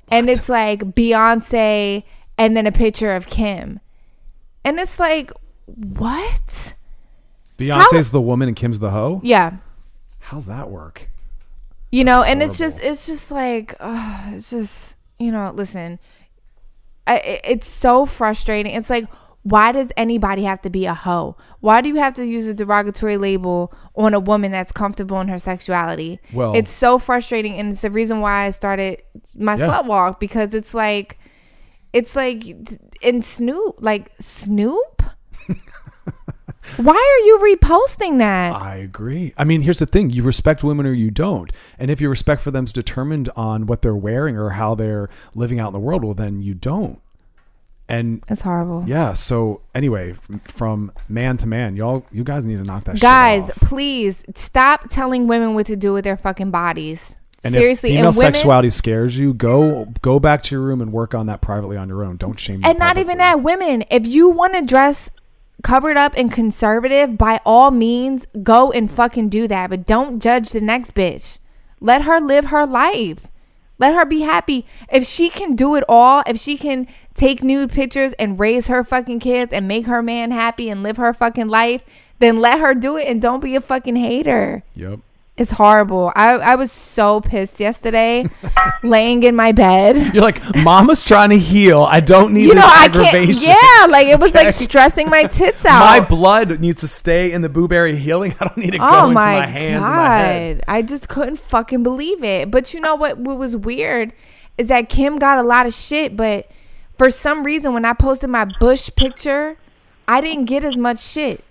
and 0.09 0.29
it's 0.29 0.49
like 0.49 0.81
Beyonce, 0.95 2.03
and 2.37 2.55
then 2.55 2.67
a 2.67 2.71
picture 2.71 3.15
of 3.15 3.27
Kim, 3.27 3.79
and 4.63 4.79
it's 4.79 4.99
like, 4.99 5.31
what? 5.65 6.73
Beyonce's 7.57 8.11
the 8.11 8.21
woman 8.21 8.47
and 8.47 8.55
Kim's 8.55 8.79
the 8.79 8.91
hoe. 8.91 9.21
Yeah. 9.23 9.57
How's 10.19 10.45
that 10.47 10.69
work? 10.69 11.09
you 11.95 12.03
know 12.03 12.23
and 12.23 12.43
it's 12.43 12.57
just 12.57 12.83
it's 12.83 13.07
just 13.07 13.31
like 13.31 13.73
ugh, 13.79 14.33
it's 14.33 14.49
just 14.49 14.95
you 15.17 15.31
know 15.31 15.51
listen 15.51 15.97
I, 17.07 17.39
it's 17.43 17.67
so 17.67 18.05
frustrating 18.05 18.73
it's 18.73 18.89
like 18.89 19.05
why 19.47 19.71
does 19.71 19.91
anybody 19.95 20.43
have 20.43 20.59
to 20.61 20.69
be 20.71 20.85
a 20.87 20.93
hoe 20.95 21.37
why 21.59 21.79
do 21.79 21.87
you 21.87 21.95
have 21.95 22.15
to 22.15 22.25
use 22.25 22.47
a 22.47 22.53
derogatory 22.53 23.15
label 23.15 23.71
on 23.95 24.13
a 24.15 24.19
woman 24.19 24.51
that's 24.51 24.71
comfortable 24.71 25.21
in 25.21 25.27
her 25.27 25.37
sexuality 25.37 26.19
Well- 26.33 26.55
it's 26.55 26.71
so 26.71 26.97
frustrating 26.97 27.53
and 27.59 27.71
it's 27.71 27.81
the 27.81 27.91
reason 27.91 28.21
why 28.21 28.45
i 28.45 28.49
started 28.49 29.03
my 29.37 29.55
Yeah. 29.55 29.67
slut 29.67 29.85
walk 29.85 30.19
because 30.19 30.53
it's 30.55 30.73
like 30.73 31.19
it's 31.93 32.15
like 32.15 32.43
in 33.01 33.21
snoop 33.21 33.75
like 33.79 34.11
snoop 34.19 35.03
why 36.77 36.93
are 36.95 37.25
you 37.25 37.55
reposting 37.55 38.17
that 38.17 38.53
I 38.55 38.77
agree. 38.77 39.33
I 39.37 39.43
mean, 39.43 39.61
here's 39.61 39.77
the 39.79 39.85
thing: 39.85 40.09
you 40.09 40.23
respect 40.23 40.63
women 40.63 40.85
or 40.87 40.93
you 40.93 41.11
don't, 41.11 41.51
and 41.77 41.91
if 41.91 42.01
your 42.01 42.09
respect 42.09 42.41
for 42.41 42.49
them's 42.51 42.73
determined 42.73 43.29
on 43.35 43.67
what 43.67 43.83
they're 43.83 43.95
wearing 43.95 44.35
or 44.35 44.51
how 44.51 44.73
they're 44.73 45.07
living 45.35 45.59
out 45.59 45.67
in 45.67 45.73
the 45.73 45.79
world, 45.79 46.03
well, 46.03 46.15
then 46.15 46.41
you 46.41 46.55
don't. 46.55 46.99
And 47.87 48.23
it's 48.29 48.41
horrible. 48.41 48.83
Yeah, 48.87 49.13
so 49.13 49.61
anyway, 49.75 50.13
from, 50.13 50.39
from 50.39 50.91
man 51.07 51.37
to 51.37 51.47
man, 51.47 51.75
y'all, 51.75 52.03
you 52.11 52.23
guys 52.23 52.45
need 52.45 52.57
to 52.57 52.63
knock 52.63 52.85
that 52.85 52.99
guys 52.99 53.51
please 53.57 54.23
stop 54.35 54.89
telling 54.89 55.27
women 55.27 55.53
what 55.53 55.67
to 55.67 55.75
do 55.75 55.93
with 55.93 56.03
their 56.03 56.17
fucking 56.17 56.49
bodies. 56.51 57.15
And 57.43 57.53
seriously 57.53 57.91
if 57.91 57.97
female 57.97 58.07
and 58.09 58.17
women 58.17 58.33
sexuality 58.33 58.69
scares 58.71 59.15
you, 59.17 59.33
go 59.33 59.85
go 60.01 60.19
back 60.19 60.41
to 60.43 60.55
your 60.55 60.61
room 60.61 60.81
and 60.81 60.91
work 60.91 61.13
on 61.13 61.27
that 61.27 61.41
privately 61.41 61.77
on 61.77 61.87
your 61.87 62.03
own. 62.03 62.17
Don't 62.17 62.39
shame. 62.39 62.61
and 62.65 62.79
not 62.79 62.97
even 62.97 63.19
that 63.19 63.43
women 63.43 63.83
if 63.91 64.07
you 64.07 64.29
want 64.29 64.55
to 64.55 64.63
dress 64.63 65.11
covered 65.61 65.95
up 65.95 66.13
and 66.17 66.31
conservative 66.31 67.17
by 67.17 67.39
all 67.45 67.69
means 67.69 68.25
go 68.41 68.71
and 68.71 68.89
fucking 68.89 69.29
do 69.29 69.47
that. 69.47 69.69
But 69.69 69.85
don't 69.85 70.19
judge 70.19 70.49
the 70.49 70.61
next 70.61 70.95
bitch. 70.95 71.37
Let 71.79 72.01
her 72.01 72.19
live 72.19 72.45
her 72.45 72.65
life. 72.65 73.27
Let 73.77 73.93
her 73.93 74.05
be 74.05 74.21
happy. 74.21 74.65
If 74.91 75.05
she 75.05 75.29
can 75.29 75.55
do 75.55 75.75
it 75.75 75.83
all 75.87 76.23
if 76.25 76.39
she 76.39 76.57
can 76.57 76.87
take 77.15 77.41
nude 77.41 77.71
pictures 77.71 78.13
and 78.19 78.37
raise 78.39 78.67
her 78.67 78.83
fucking 78.83 79.19
kids 79.19 79.51
and 79.51 79.67
make 79.67 79.85
her 79.87 80.03
man 80.03 80.31
happy 80.31 80.69
and 80.69 80.83
live 80.83 80.97
her 80.97 81.13
fucking 81.13 81.47
life 81.47 81.83
then 82.19 82.39
let 82.39 82.59
her 82.59 82.73
do 82.75 82.95
it 82.97 83.07
and 83.07 83.21
don't 83.21 83.41
be 83.41 83.55
a 83.55 83.61
fucking 83.61 83.95
hater 83.95 84.63
Yep. 84.75 84.99
It's 85.37 85.51
horrible. 85.51 86.13
I, 86.15 86.35
I 86.35 86.55
was 86.55 86.71
so 86.71 87.19
pissed 87.19 87.59
yesterday, 87.59 88.25
laying 88.83 89.21
in 89.23 89.35
my 89.35 89.51
bed. 89.51 90.13
You're 90.13 90.23
like, 90.23 90.41
Mama's 90.55 91.03
trying 91.03 91.29
to 91.31 91.37
heal. 91.37 91.81
I 91.83 91.99
don't 91.99 92.33
need 92.33 92.43
You 92.43 92.53
know, 92.55 92.61
this 92.61 92.71
I 92.71 92.87
can't. 92.87 93.07
aggravation. 93.07 93.49
Yeah, 93.49 93.87
like 93.89 94.07
it 94.07 94.17
was 94.17 94.31
Okay. 94.33 94.45
like 94.45 94.53
stressing 94.53 95.09
my 95.09 95.23
tits 95.23 95.65
out. 95.65 95.79
My 95.79 95.99
blood 95.99 96.61
needs 96.61 96.79
to 96.81 96.87
stay 96.87 97.33
in 97.33 97.41
the 97.41 97.49
blueberry 97.49 97.97
healing. 97.97 98.33
I 98.39 98.45
don't 98.45 98.55
need 98.55 98.71
to 98.71 98.77
go 98.77 98.87
oh 98.89 99.03
into 99.09 99.13
my, 99.15 99.41
my 99.41 99.45
hands 99.45 99.81
god! 99.81 99.91
my 99.91 100.17
head. 100.19 100.63
I 100.69 100.81
just 100.81 101.09
couldn't 101.09 101.35
fucking 101.39 101.83
believe 101.83 102.23
it. 102.23 102.49
But 102.49 102.73
you 102.73 102.79
know 102.79 102.95
what? 102.95 103.17
What 103.17 103.37
was 103.37 103.57
weird 103.57 104.13
is 104.57 104.69
that 104.69 104.87
Kim 104.87 105.17
got 105.17 105.37
a 105.37 105.43
lot 105.43 105.65
of 105.65 105.73
shit, 105.73 106.15
but 106.15 106.49
for 106.97 107.09
some 107.09 107.43
reason, 107.43 107.73
when 107.73 107.85
I 107.85 107.93
posted 107.93 108.29
my 108.29 108.45
bush 108.45 108.89
picture, 108.95 109.57
I 110.07 110.21
didn't 110.21 110.45
get 110.45 110.63
as 110.63 110.77
much 110.77 110.99
shit. 110.99 111.43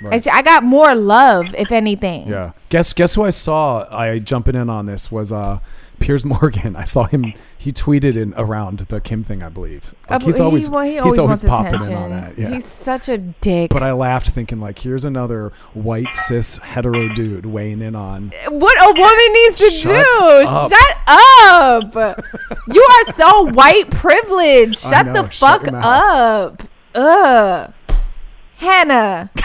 Right. 0.00 0.14
Actually, 0.14 0.32
I 0.32 0.42
got 0.42 0.64
more 0.64 0.94
love, 0.94 1.54
if 1.54 1.70
anything. 1.72 2.28
Yeah. 2.28 2.52
Guess 2.68 2.92
guess 2.92 3.14
who 3.14 3.24
I 3.24 3.30
saw 3.30 3.86
I 3.96 4.18
jumping 4.18 4.54
in 4.54 4.68
on 4.68 4.86
this 4.86 5.10
was 5.10 5.30
uh 5.30 5.60
Piers 6.04 6.24
Morgan. 6.24 6.76
I 6.76 6.84
saw 6.84 7.04
him 7.04 7.32
he 7.56 7.72
tweeted 7.72 8.14
in 8.16 8.34
around 8.36 8.80
the 8.88 9.00
Kim 9.00 9.24
thing, 9.24 9.42
I 9.42 9.48
believe. 9.48 9.94
Like, 10.10 10.22
he's 10.22 10.36
he- 10.36 10.42
always 10.42 10.68
well, 10.68 10.82
he 10.84 10.92
he's 10.92 11.00
always 11.00 11.18
always 11.18 11.38
wants 11.40 11.44
popping 11.46 11.74
attention. 11.76 11.92
in 11.92 11.98
on 11.98 12.10
that. 12.10 12.38
Yeah. 12.38 12.50
He's 12.50 12.66
such 12.66 13.08
a 13.08 13.16
dick. 13.18 13.70
but 13.70 13.82
I 13.82 13.92
laughed 13.92 14.28
thinking 14.28 14.60
like 14.60 14.78
here's 14.80 15.04
another 15.06 15.52
white 15.72 16.12
cis 16.12 16.58
hetero 16.58 17.08
dude 17.14 17.46
weighing 17.46 17.80
in 17.80 17.94
on 17.96 18.32
what 18.50 18.76
a 18.82 18.92
woman 19.00 19.32
needs 19.32 19.56
to 19.56 19.70
Shut 19.70 20.06
do. 20.18 20.46
up. 20.46 20.70
Shut 20.70 20.96
up. 21.08 22.18
you 22.68 22.82
are 22.82 23.12
so 23.14 23.42
white 23.52 23.90
privileged. 23.90 24.78
Shut 24.80 25.06
know, 25.06 25.22
the 25.22 25.30
fuck 25.30 25.70
mouth. 25.72 25.84
up. 25.84 26.62
Ugh. 26.94 27.72
Hannah. 28.56 29.30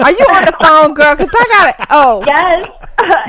Are 0.00 0.12
you 0.12 0.26
on 0.30 0.44
the 0.44 0.56
phone, 0.60 0.94
girl? 0.94 1.16
Cause 1.16 1.28
I 1.32 1.44
got 1.52 1.80
it. 1.80 1.86
Oh. 1.90 2.24
Yes. 2.26 2.68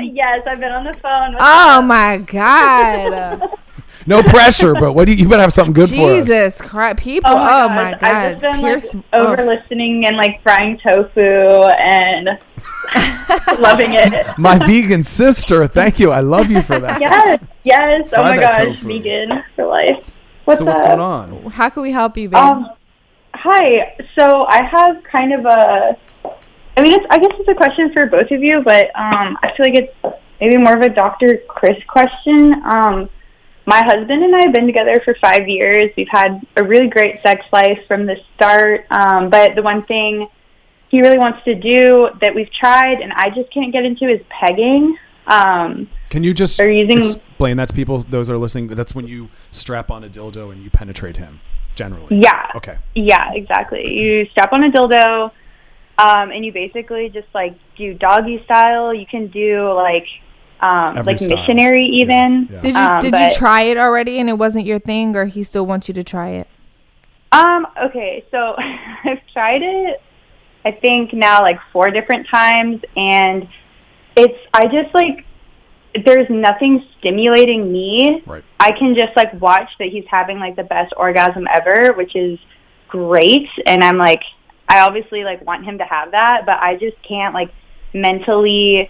yes, 0.14 0.46
I've 0.46 0.60
been 0.60 0.72
on 0.72 0.84
the 0.84 0.94
phone. 0.94 1.32
With 1.32 1.42
Oh 1.42 1.82
my 1.82 2.18
god. 2.18 3.50
No 4.06 4.22
pressure, 4.22 4.72
but 4.74 4.94
what 4.94 5.04
do 5.04 5.12
you, 5.12 5.18
you 5.18 5.28
better 5.28 5.42
have 5.42 5.52
something 5.52 5.74
good 5.74 5.90
for 5.90 5.94
us. 5.94 6.24
Jesus 6.24 6.60
Christ, 6.60 6.98
people! 6.98 7.30
Oh 7.30 7.34
Oh 7.34 7.68
my, 7.68 7.92
my, 7.92 7.98
god, 7.98 8.02
I've 8.02 8.30
just 8.32 8.42
been 8.42 8.60
Pierce. 8.60 8.94
like 8.94 9.04
oh. 9.12 9.26
over 9.26 9.44
listening 9.44 10.06
and 10.06 10.16
like 10.16 10.42
frying 10.42 10.78
tofu 10.78 11.20
and 11.20 12.38
loving 13.58 13.92
it. 13.92 14.26
My 14.38 14.58
vegan 14.58 15.02
sister, 15.02 15.66
thank 15.66 16.00
you. 16.00 16.12
I 16.12 16.20
love 16.20 16.50
you 16.50 16.62
for 16.62 16.80
that. 16.80 17.00
Yes, 17.00 17.40
yes. 17.62 18.08
Fry 18.08 18.18
oh 18.18 18.22
my 18.22 18.36
that 18.38 18.58
gosh, 18.58 18.76
tofu. 18.76 18.88
vegan 18.88 19.44
for 19.54 19.66
life. 19.66 20.10
What's 20.44 20.60
so 20.60 20.64
what's 20.64 20.80
up? 20.80 20.86
going 20.88 21.00
on? 21.00 21.50
How 21.50 21.68
can 21.68 21.82
we 21.82 21.92
help 21.92 22.16
you, 22.16 22.30
babe? 22.30 22.36
Um, 22.38 22.70
hi. 23.34 23.96
So 24.18 24.44
I 24.46 24.64
have 24.64 25.04
kind 25.04 25.32
of 25.34 25.44
a. 25.44 25.96
I 26.80 26.82
mean, 26.82 26.92
it's, 26.94 27.04
I 27.10 27.18
guess 27.18 27.32
it's 27.38 27.46
a 27.48 27.54
question 27.54 27.92
for 27.92 28.06
both 28.06 28.30
of 28.30 28.42
you, 28.42 28.62
but 28.64 28.86
um, 28.98 29.36
I 29.42 29.52
feel 29.54 29.66
like 29.66 29.74
it's 29.74 29.94
maybe 30.40 30.56
more 30.56 30.74
of 30.74 30.80
a 30.80 30.88
Dr. 30.88 31.42
Chris 31.46 31.76
question. 31.86 32.54
Um, 32.64 33.10
my 33.66 33.84
husband 33.84 34.24
and 34.24 34.34
I 34.34 34.44
have 34.44 34.54
been 34.54 34.64
together 34.64 34.98
for 35.04 35.14
five 35.20 35.46
years. 35.46 35.92
We've 35.94 36.08
had 36.08 36.40
a 36.56 36.64
really 36.64 36.88
great 36.88 37.20
sex 37.22 37.44
life 37.52 37.80
from 37.86 38.06
the 38.06 38.16
start, 38.34 38.86
um, 38.90 39.28
but 39.28 39.56
the 39.56 39.62
one 39.62 39.84
thing 39.84 40.26
he 40.88 41.02
really 41.02 41.18
wants 41.18 41.44
to 41.44 41.54
do 41.54 42.08
that 42.22 42.34
we've 42.34 42.50
tried 42.50 43.02
and 43.02 43.12
I 43.12 43.28
just 43.28 43.52
can't 43.52 43.72
get 43.74 43.84
into 43.84 44.08
is 44.08 44.22
pegging. 44.30 44.96
Um, 45.26 45.86
Can 46.08 46.24
you 46.24 46.32
just 46.32 46.58
using- 46.58 47.00
explain 47.00 47.58
that 47.58 47.68
to 47.68 47.74
people, 47.74 47.98
those 47.98 48.30
are 48.30 48.38
listening? 48.38 48.68
That's 48.68 48.94
when 48.94 49.06
you 49.06 49.28
strap 49.50 49.90
on 49.90 50.02
a 50.02 50.08
dildo 50.08 50.50
and 50.50 50.64
you 50.64 50.70
penetrate 50.70 51.18
him, 51.18 51.40
generally. 51.74 52.16
Yeah. 52.20 52.50
Okay. 52.54 52.78
Yeah, 52.94 53.34
exactly. 53.34 53.86
You 53.86 54.24
strap 54.30 54.54
on 54.54 54.64
a 54.64 54.70
dildo, 54.70 55.30
um, 56.00 56.30
and 56.30 56.44
you 56.44 56.52
basically 56.52 57.08
just 57.08 57.28
like 57.34 57.54
do 57.76 57.94
doggy 57.94 58.42
style. 58.44 58.94
You 58.94 59.06
can 59.06 59.28
do 59.28 59.72
like 59.72 60.06
um, 60.60 60.98
Every 60.98 61.12
like 61.14 61.20
style. 61.20 61.36
missionary 61.36 61.86
even. 61.86 62.48
Yeah. 62.50 62.60
did 62.60 62.74
you 62.74 62.80
um, 62.80 63.00
did 63.02 63.12
but- 63.12 63.32
you 63.32 63.36
try 63.38 63.62
it 63.62 63.76
already 63.76 64.18
and 64.18 64.28
it 64.28 64.38
wasn't 64.38 64.66
your 64.66 64.78
thing, 64.78 65.16
or 65.16 65.26
he 65.26 65.42
still 65.42 65.66
wants 65.66 65.88
you 65.88 65.94
to 65.94 66.04
try 66.04 66.30
it? 66.30 66.48
Um. 67.32 67.66
Okay. 67.84 68.24
So 68.30 68.54
I've 69.04 69.20
tried 69.32 69.62
it. 69.62 70.02
I 70.64 70.72
think 70.72 71.12
now 71.12 71.40
like 71.40 71.58
four 71.72 71.90
different 71.90 72.28
times, 72.28 72.82
and 72.96 73.48
it's 74.16 74.38
I 74.52 74.66
just 74.66 74.94
like 74.94 75.24
there's 76.04 76.28
nothing 76.30 76.84
stimulating 76.98 77.72
me. 77.72 78.22
Right. 78.26 78.44
I 78.60 78.72
can 78.72 78.94
just 78.94 79.16
like 79.16 79.32
watch 79.40 79.70
that 79.78 79.88
he's 79.88 80.04
having 80.08 80.38
like 80.38 80.56
the 80.56 80.64
best 80.64 80.92
orgasm 80.96 81.46
ever, 81.52 81.92
which 81.94 82.14
is 82.14 82.38
great. 82.88 83.48
And 83.66 83.82
I'm 83.82 83.98
like, 83.98 84.22
I 84.70 84.82
obviously 84.82 85.24
like 85.24 85.44
want 85.44 85.64
him 85.64 85.78
to 85.78 85.84
have 85.84 86.12
that, 86.12 86.42
but 86.46 86.58
I 86.60 86.76
just 86.76 86.96
can't 87.02 87.34
like 87.34 87.50
mentally 87.92 88.88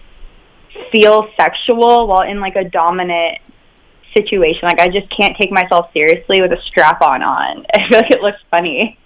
feel 0.93 1.31
sexual 1.41 2.07
while 2.07 2.21
in 2.21 2.39
like 2.39 2.55
a 2.55 2.65
dominant 2.65 3.39
situation. 4.15 4.61
Like 4.65 4.79
I 4.79 4.89
just 4.89 5.09
can't 5.09 5.35
take 5.39 5.51
myself 5.51 5.91
seriously 5.95 6.43
with 6.43 6.53
a 6.53 6.61
strap 6.61 7.01
on 7.01 7.23
on. 7.23 7.65
I 7.75 7.89
feel 7.89 7.99
like 7.99 8.11
it 8.11 8.21
looks 8.21 8.41
funny. 8.51 8.99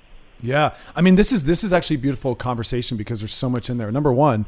Yeah, 0.43 0.75
I 0.97 1.01
mean 1.01 1.14
this 1.14 1.31
is 1.31 1.45
this 1.45 1.62
is 1.62 1.72
actually 1.72 1.97
a 1.97 2.01
beautiful 2.01 2.35
conversation 2.35 2.97
because 2.97 3.20
there's 3.20 3.33
so 3.33 3.49
much 3.49 3.70
in 3.70 3.79
there. 3.79 3.93
Number 3.93 4.12
one, 4.12 4.45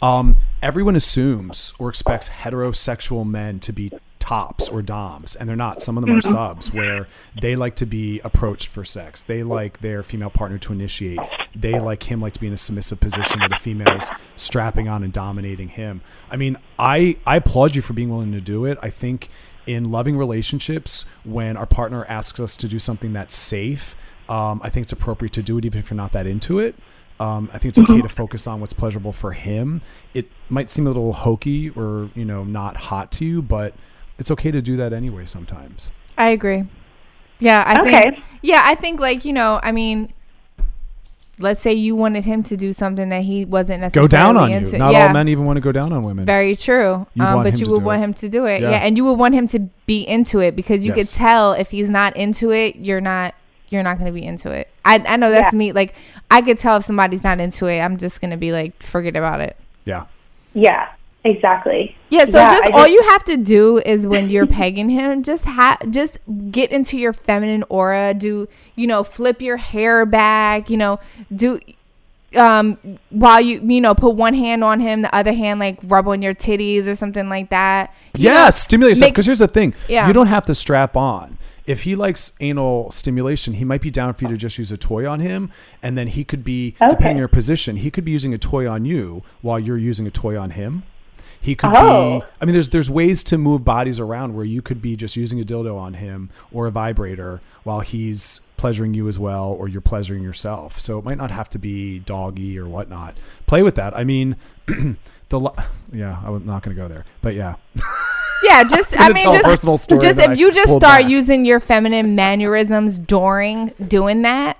um, 0.00 0.36
everyone 0.62 0.94
assumes 0.94 1.72
or 1.80 1.88
expects 1.88 2.28
heterosexual 2.28 3.26
men 3.26 3.58
to 3.58 3.72
be 3.72 3.90
tops 4.26 4.68
or 4.68 4.82
doms, 4.82 5.36
and 5.36 5.48
they're 5.48 5.56
not. 5.56 5.80
Some 5.80 5.96
of 5.96 6.04
them 6.04 6.16
are 6.16 6.20
subs 6.20 6.72
where 6.72 7.06
they 7.40 7.54
like 7.54 7.76
to 7.76 7.86
be 7.86 8.20
approached 8.24 8.66
for 8.66 8.84
sex. 8.84 9.22
They 9.22 9.44
like 9.44 9.80
their 9.80 10.02
female 10.02 10.30
partner 10.30 10.58
to 10.58 10.72
initiate. 10.72 11.20
They 11.54 11.78
like 11.78 12.10
him 12.10 12.20
like 12.20 12.32
to 12.32 12.40
be 12.40 12.48
in 12.48 12.52
a 12.52 12.58
submissive 12.58 12.98
position 12.98 13.38
where 13.38 13.48
the 13.48 13.56
female's 13.56 14.08
strapping 14.34 14.88
on 14.88 15.04
and 15.04 15.12
dominating 15.12 15.68
him. 15.68 16.00
I 16.28 16.36
mean, 16.36 16.56
I 16.78 17.16
I 17.24 17.36
applaud 17.36 17.76
you 17.76 17.82
for 17.82 17.92
being 17.92 18.10
willing 18.10 18.32
to 18.32 18.40
do 18.40 18.64
it. 18.64 18.78
I 18.82 18.90
think 18.90 19.28
in 19.64 19.92
loving 19.92 20.16
relationships, 20.16 21.04
when 21.24 21.56
our 21.56 21.66
partner 21.66 22.04
asks 22.06 22.40
us 22.40 22.56
to 22.56 22.68
do 22.68 22.78
something 22.80 23.12
that's 23.12 23.34
safe, 23.34 23.94
um, 24.28 24.60
I 24.62 24.70
think 24.70 24.84
it's 24.84 24.92
appropriate 24.92 25.32
to 25.34 25.42
do 25.42 25.58
it 25.58 25.64
even 25.64 25.78
if 25.78 25.90
you're 25.90 25.96
not 25.96 26.12
that 26.12 26.26
into 26.26 26.58
it. 26.58 26.74
Um, 27.18 27.48
I 27.54 27.58
think 27.58 27.70
it's 27.70 27.78
okay 27.78 28.02
to 28.02 28.08
focus 28.08 28.46
on 28.46 28.60
what's 28.60 28.74
pleasurable 28.74 29.12
for 29.12 29.32
him. 29.32 29.82
It 30.12 30.30
might 30.50 30.68
seem 30.68 30.86
a 30.86 30.90
little 30.90 31.12
hokey 31.12 31.70
or 31.70 32.10
you 32.16 32.24
know 32.24 32.42
not 32.42 32.76
hot 32.76 33.12
to 33.12 33.24
you, 33.24 33.40
but 33.40 33.74
it's 34.18 34.30
okay 34.30 34.50
to 34.50 34.62
do 34.62 34.76
that 34.76 34.92
anyway 34.92 35.26
sometimes. 35.26 35.90
I 36.18 36.28
agree. 36.28 36.64
Yeah, 37.38 37.62
I 37.66 37.80
Okay. 37.80 38.02
think. 38.10 38.24
Yeah, 38.42 38.62
I 38.64 38.74
think 38.74 39.00
like 39.00 39.24
you 39.24 39.32
know, 39.32 39.60
I 39.62 39.72
mean, 39.72 40.12
let's 41.38 41.60
say 41.60 41.72
you 41.72 41.94
wanted 41.94 42.24
him 42.24 42.42
to 42.44 42.56
do 42.56 42.72
something 42.72 43.10
that 43.10 43.22
he 43.22 43.44
wasn't 43.44 43.80
necessarily 43.82 44.08
Go 44.08 44.10
down 44.10 44.36
on 44.38 44.50
into. 44.50 44.72
you. 44.72 44.78
Not 44.78 44.92
yeah, 44.92 45.08
all 45.08 45.12
men 45.12 45.28
even 45.28 45.44
want 45.44 45.58
to 45.58 45.60
go 45.60 45.72
down 45.72 45.92
on 45.92 46.02
women. 46.02 46.24
Very 46.24 46.56
true. 46.56 47.06
Um, 47.20 47.42
but 47.42 47.58
you 47.60 47.68
would 47.68 47.82
want 47.82 48.00
it. 48.00 48.04
him 48.04 48.14
to 48.14 48.28
do 48.28 48.46
it. 48.46 48.62
Yeah. 48.62 48.70
Yeah. 48.70 48.76
and 48.78 48.96
you 48.96 49.04
would 49.04 49.18
want 49.18 49.34
him 49.34 49.46
to 49.48 49.58
be 49.86 50.00
into 50.08 50.40
it 50.40 50.56
because 50.56 50.84
you 50.84 50.94
Yes. 50.94 51.08
could 51.10 51.16
tell 51.16 51.52
if 51.52 51.70
he's 51.70 51.90
not 51.90 52.16
into 52.16 52.52
it, 52.52 52.76
you're 52.76 53.00
not. 53.02 53.34
You're 53.68 53.82
not 53.82 53.98
going 53.98 54.06
to 54.06 54.12
be 54.18 54.24
into 54.24 54.52
it. 54.52 54.68
I 54.84 55.02
I 55.06 55.16
know 55.16 55.30
that's 55.32 55.52
Yeah. 55.52 55.58
me. 55.58 55.72
Like 55.72 55.94
I 56.30 56.40
could 56.40 56.56
tell 56.56 56.76
if 56.76 56.84
somebody's 56.84 57.24
not 57.24 57.40
into 57.40 57.66
it. 57.66 57.80
I'm 57.80 57.96
just 57.96 58.20
going 58.20 58.30
to 58.30 58.36
be 58.36 58.52
like, 58.52 58.80
forget 58.82 59.16
about 59.16 59.40
it. 59.40 59.56
yeah. 59.84 60.04
Yeah, 60.54 60.88
exactly. 61.26 61.96
Yeah, 62.08 62.24
so 62.24 62.38
Yeah, 62.38 62.50
just, 62.54 62.64
I 62.64 62.70
all 62.70 62.80
just- 62.84 62.92
you 62.92 63.02
have 63.10 63.24
to 63.24 63.36
do 63.36 63.78
is 63.78 64.06
when 64.06 64.28
you're 64.34 64.46
pegging 64.46 64.88
him, 64.90 65.22
just 65.22 65.44
ha- 65.44 65.78
just 65.90 66.18
get 66.50 66.70
into 66.70 66.98
your 66.98 67.12
feminine 67.12 67.64
aura. 67.68 68.14
Do 68.14 68.48
you 68.76 68.86
know 68.86 69.02
flip 69.04 69.42
your 69.42 69.56
hair 69.58 70.06
back? 70.06 70.70
You 70.70 70.76
know, 70.76 71.00
do 71.34 71.60
um 72.34 72.76
while 73.10 73.40
you 73.40 73.60
you 73.64 73.80
know 73.80 73.94
put 73.94 74.10
one 74.14 74.34
hand 74.34 74.62
on 74.64 74.80
him, 74.80 75.02
the 75.02 75.14
other 75.14 75.32
hand 75.32 75.60
like 75.60 75.78
rub 75.84 76.08
on 76.08 76.22
your 76.22 76.34
titties 76.34 76.86
or 76.86 76.94
something 76.94 77.28
like 77.28 77.50
that. 77.50 77.94
You 78.16 78.28
Yeah, 78.30 78.44
know, 78.44 78.50
stimulate 78.50 78.92
yourself. 78.92 79.12
Because 79.12 79.26
here's 79.26 79.38
the 79.38 79.48
thing: 79.48 79.74
Yeah. 79.88 80.06
you 80.06 80.12
don't 80.12 80.26
have 80.26 80.44
to 80.46 80.54
strap 80.54 80.96
on. 80.96 81.38
If 81.66 81.82
he 81.82 81.96
likes 81.96 82.32
anal 82.38 82.92
stimulation, 82.92 83.54
he 83.54 83.64
might 83.64 83.80
be 83.80 83.90
down 83.90 84.14
for 84.14 84.22
you 84.24 84.30
to 84.30 84.36
just 84.36 84.56
use 84.56 84.70
a 84.70 84.76
toy 84.76 85.04
on 85.08 85.18
him, 85.18 85.50
and 85.82 85.98
then 85.98 86.06
he 86.06 86.22
could 86.22 86.44
be, 86.44 86.76
depending 86.90 87.14
on 87.14 87.16
your 87.16 87.26
position, 87.26 87.76
he 87.78 87.90
could 87.90 88.04
be 88.04 88.12
using 88.12 88.32
a 88.32 88.38
toy 88.38 88.68
on 88.70 88.84
you 88.84 89.24
while 89.42 89.58
you're 89.58 89.76
using 89.76 90.06
a 90.06 90.10
toy 90.12 90.38
on 90.38 90.50
him. 90.50 90.84
He 91.40 91.54
could 91.54 91.70
Oh. 91.74 92.20
be. 92.20 92.26
I 92.40 92.44
mean, 92.44 92.52
there's 92.54 92.68
there's 92.70 92.90
ways 92.90 93.22
to 93.24 93.38
move 93.38 93.64
bodies 93.64 93.98
around 94.00 94.34
where 94.34 94.44
you 94.44 94.62
could 94.62 94.80
be 94.82 94.96
just 94.96 95.16
using 95.16 95.40
a 95.40 95.44
dildo 95.44 95.78
on 95.78 95.94
him 95.94 96.30
or 96.52 96.66
a 96.66 96.70
vibrator 96.70 97.40
while 97.64 97.80
he's 97.80 98.40
pleasuring 98.56 98.94
you 98.94 99.06
as 99.08 99.18
well, 99.18 99.44
or 99.46 99.68
you're 99.68 99.80
pleasuring 99.80 100.22
yourself. 100.22 100.80
So 100.80 100.98
it 100.98 101.04
might 101.04 101.18
not 101.18 101.30
have 101.30 101.48
to 101.50 101.58
be 101.58 101.98
doggy 102.00 102.58
or 102.58 102.66
whatnot. 102.66 103.14
Play 103.46 103.62
with 103.62 103.74
that. 103.76 103.96
I 103.96 104.02
mean, 104.04 104.36
the 105.28 105.40
lo- 105.40 105.54
yeah, 105.92 106.20
I'm 106.24 106.44
not 106.46 106.62
going 106.62 106.74
to 106.74 106.80
go 106.82 106.88
there, 106.88 107.04
but 107.22 107.34
yeah. 107.34 107.56
Yeah, 108.42 108.64
just 108.64 108.98
I 109.00 109.10
mean, 109.12 109.24
just 109.32 109.44
personal 109.44 109.78
story 109.78 110.00
just 110.00 110.18
if 110.18 110.28
I 110.30 110.32
you 110.32 110.52
just 110.52 110.68
start 110.68 111.02
back. 111.02 111.08
using 111.08 111.44
your 111.44 111.60
feminine 111.60 112.14
mannerisms 112.14 112.98
during 112.98 113.68
doing 113.88 114.22
that, 114.22 114.56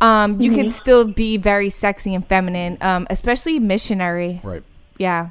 um, 0.00 0.40
you 0.40 0.50
Mm-hmm. 0.50 0.60
can 0.60 0.70
still 0.70 1.04
be 1.04 1.36
very 1.36 1.70
sexy 1.70 2.14
and 2.14 2.26
feminine, 2.26 2.78
um, 2.80 3.06
especially 3.10 3.58
missionary. 3.58 4.40
Right. 4.44 4.62
Yeah. 4.98 5.30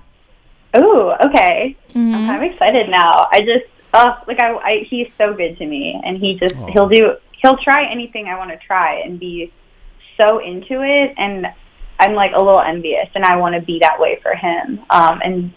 Oh, 0.75 1.15
okay. 1.27 1.75
Mm-hmm. 1.89 2.13
I'm 2.15 2.27
kind 2.27 2.45
of 2.45 2.51
excited 2.51 2.89
now. 2.89 3.27
I 3.31 3.41
just, 3.41 3.65
oh, 3.93 4.17
like 4.27 4.39
I, 4.39 4.53
I, 4.55 4.85
he's 4.89 5.07
so 5.17 5.33
good 5.33 5.57
to 5.57 5.65
me, 5.65 5.99
and 6.03 6.17
he 6.17 6.37
just, 6.37 6.55
Aw. 6.55 6.67
he'll 6.71 6.89
do, 6.89 7.15
he'll 7.41 7.57
try 7.57 7.85
anything 7.89 8.27
I 8.27 8.37
want 8.37 8.51
to 8.51 8.57
try 8.57 8.95
and 8.99 9.19
be 9.19 9.51
so 10.17 10.39
into 10.39 10.81
it, 10.83 11.13
and 11.17 11.47
I'm 11.99 12.13
like 12.13 12.31
a 12.35 12.39
little 12.41 12.59
envious, 12.61 13.07
and 13.15 13.23
I 13.23 13.37
want 13.37 13.55
to 13.55 13.61
be 13.61 13.79
that 13.79 13.99
way 13.99 14.19
for 14.21 14.33
him, 14.35 14.79
um, 14.89 15.21
and 15.23 15.53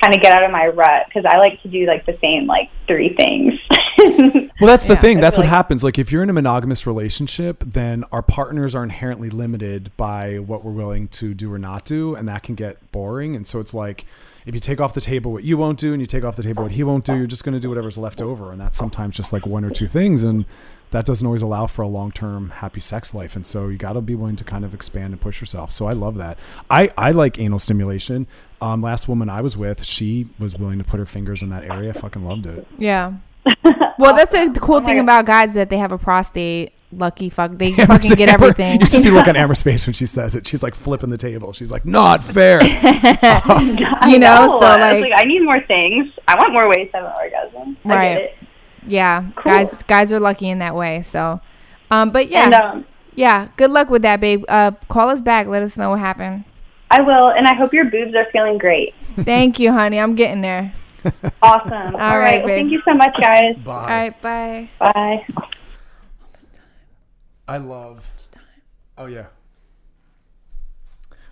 kind 0.00 0.14
of 0.14 0.20
get 0.22 0.32
out 0.34 0.44
of 0.44 0.50
my 0.52 0.68
rut 0.68 1.06
because 1.08 1.24
I 1.28 1.38
like 1.38 1.60
to 1.62 1.68
do 1.68 1.84
like 1.84 2.06
the 2.06 2.16
same 2.20 2.46
like 2.46 2.70
three 2.86 3.14
things. 3.14 3.58
Well, 4.60 4.66
that's 4.68 4.84
the 4.86 4.94
Yeah. 4.94 5.00
thing. 5.00 5.20
That's 5.20 5.36
what 5.36 5.44
like- 5.44 5.50
happens. 5.50 5.82
Like 5.84 5.98
if 5.98 6.10
you're 6.12 6.22
in 6.22 6.30
a 6.30 6.32
monogamous 6.32 6.84
relationship, 6.86 7.62
then 7.66 8.04
our 8.12 8.22
partners 8.22 8.74
are 8.74 8.82
inherently 8.84 9.28
limited 9.30 9.90
by 9.96 10.38
what 10.38 10.64
we're 10.64 10.72
willing 10.72 11.06
to 11.08 11.32
do 11.34 11.52
or 11.52 11.58
not 11.58 11.84
do, 11.84 12.14
and 12.16 12.28
that 12.28 12.42
can 12.44 12.54
get 12.56 12.90
boring. 12.92 13.34
And 13.36 13.44
so 13.46 13.58
it's 13.60 13.74
like 13.74 14.04
if 14.48 14.54
you 14.54 14.60
take 14.60 14.80
off 14.80 14.94
the 14.94 15.00
table 15.00 15.30
what 15.30 15.44
you 15.44 15.58
won't 15.58 15.78
do 15.78 15.92
and 15.92 16.00
you 16.00 16.06
take 16.06 16.24
off 16.24 16.34
the 16.34 16.42
table 16.42 16.62
what 16.62 16.72
he 16.72 16.82
won't 16.82 17.04
do, 17.04 17.14
you're 17.14 17.26
just 17.26 17.44
going 17.44 17.52
to 17.52 17.60
do 17.60 17.68
whatever's 17.68 17.98
left 17.98 18.22
over, 18.22 18.50
and 18.50 18.58
that's 18.60 18.78
sometimes 18.78 19.14
just 19.14 19.30
like 19.32 19.44
one 19.46 19.62
or 19.62 19.70
two 19.70 19.86
things, 19.86 20.24
and 20.24 20.46
that 20.90 21.04
doesn't 21.04 21.26
always 21.26 21.42
allow 21.42 21.66
for 21.66 21.82
a 21.82 21.86
long-term 21.86 22.48
happy 22.48 22.80
sex 22.80 23.12
life. 23.12 23.36
And 23.36 23.46
so 23.46 23.68
you 23.68 23.76
got 23.76 23.92
to 23.92 24.00
be 24.00 24.14
willing 24.14 24.36
to 24.36 24.44
kind 24.44 24.64
of 24.64 24.72
expand 24.72 25.12
and 25.12 25.20
push 25.20 25.40
yourself. 25.42 25.70
So 25.70 25.86
I 25.86 25.92
love 25.92 26.16
that. 26.16 26.38
I 26.70 26.90
I 26.96 27.10
like 27.10 27.38
anal 27.38 27.58
stimulation. 27.58 28.26
Um, 28.62 28.80
last 28.80 29.06
woman 29.06 29.28
I 29.28 29.42
was 29.42 29.54
with, 29.54 29.84
she 29.84 30.28
was 30.38 30.56
willing 30.56 30.78
to 30.78 30.84
put 30.84 30.98
her 30.98 31.06
fingers 31.06 31.42
in 31.42 31.50
that 31.50 31.64
area. 31.64 31.90
I 31.90 31.92
fucking 31.92 32.24
loved 32.24 32.46
it. 32.46 32.66
Yeah. 32.78 33.14
Well, 33.98 34.14
that's 34.14 34.30
the 34.30 34.48
the 34.54 34.60
cool 34.60 34.76
Oh 34.76 34.80
thing 34.84 34.94
God. 34.96 35.02
about 35.02 35.26
guys 35.26 35.54
that 35.54 35.70
they 35.70 35.76
have 35.76 35.90
a 35.90 35.98
prostate. 35.98 36.72
Lucky 36.90 37.28
fuck, 37.28 37.52
they 37.58 37.72
fucking 37.86 38.14
get 38.14 38.28
Amber- 38.30 38.46
everything. 38.46 38.80
You 38.80 38.86
just 38.86 39.02
see 39.02 39.10
the 39.10 39.14
look 39.16 39.28
on 39.28 39.36
Amber's 39.36 39.60
face 39.60 39.86
when 39.86 39.92
she 39.92 40.06
says 40.06 40.34
it. 40.34 40.46
She's 40.46 40.62
like 40.62 40.74
flipping 40.74 41.10
the 41.10 41.18
table. 41.18 41.52
She's 41.52 41.70
like, 41.70 41.84
not 41.84 42.24
fair. 42.24 42.60
I 42.62 44.06
You 44.08 44.18
know, 44.18 44.58
so, 44.60 44.66
I 44.66 44.98
like- 45.00 45.12
I 45.14 45.24
need 45.24 45.42
more 45.44 45.60
things. 45.60 46.10
I 46.26 46.36
want 46.36 46.52
more 46.52 46.66
ways 46.68 46.90
to 46.92 46.96
have 46.98 47.06
an 47.06 47.12
orgasm. 47.12 47.76
I 47.84 47.88
Right. 47.88 48.14
get 48.14 48.22
it. 48.22 48.36
yeah, 48.86 49.30
Cool. 49.36 49.52
guys, 49.52 49.82
guys 49.82 50.12
are 50.14 50.20
lucky 50.20 50.48
in 50.48 50.60
that 50.60 50.74
way. 50.74 51.02
So, 51.02 51.40
um, 51.90 52.10
but 52.10 52.30
yeah, 52.30 52.44
And 52.44 52.54
um, 52.54 52.86
yeah. 53.14 53.48
Good 53.56 53.70
luck 53.70 53.90
with 53.90 54.02
that, 54.02 54.20
babe. 54.20 54.44
Uh, 54.48 54.70
call 54.88 55.10
us 55.10 55.20
back. 55.20 55.46
Let 55.46 55.62
us 55.62 55.76
know 55.76 55.90
what 55.90 55.98
happened. 55.98 56.44
I 56.90 57.02
will, 57.02 57.28
and 57.28 57.46
I 57.46 57.52
hope 57.54 57.74
your 57.74 57.84
boobs 57.84 58.14
are 58.14 58.26
feeling 58.32 58.56
great. 58.56 58.94
Thank 59.24 59.58
you, 59.58 59.72
honey. 59.72 59.98
I'm 60.00 60.14
getting 60.14 60.40
there. 60.40 60.72
Awesome. 61.42 61.72
All 61.96 62.18
right, 62.18 62.18
right. 62.18 62.38
Well, 62.38 62.46
babe. 62.46 62.58
thank 62.60 62.70
you 62.72 62.80
so 62.82 62.94
much, 62.94 63.14
guys. 63.20 63.56
Bye. 63.56 63.72
All 63.74 63.86
right, 63.86 64.22
bye. 64.22 64.70
Bye. 64.78 65.48
I 67.48 67.56
love. 67.56 68.10
Oh 68.96 69.06
yeah. 69.06 69.26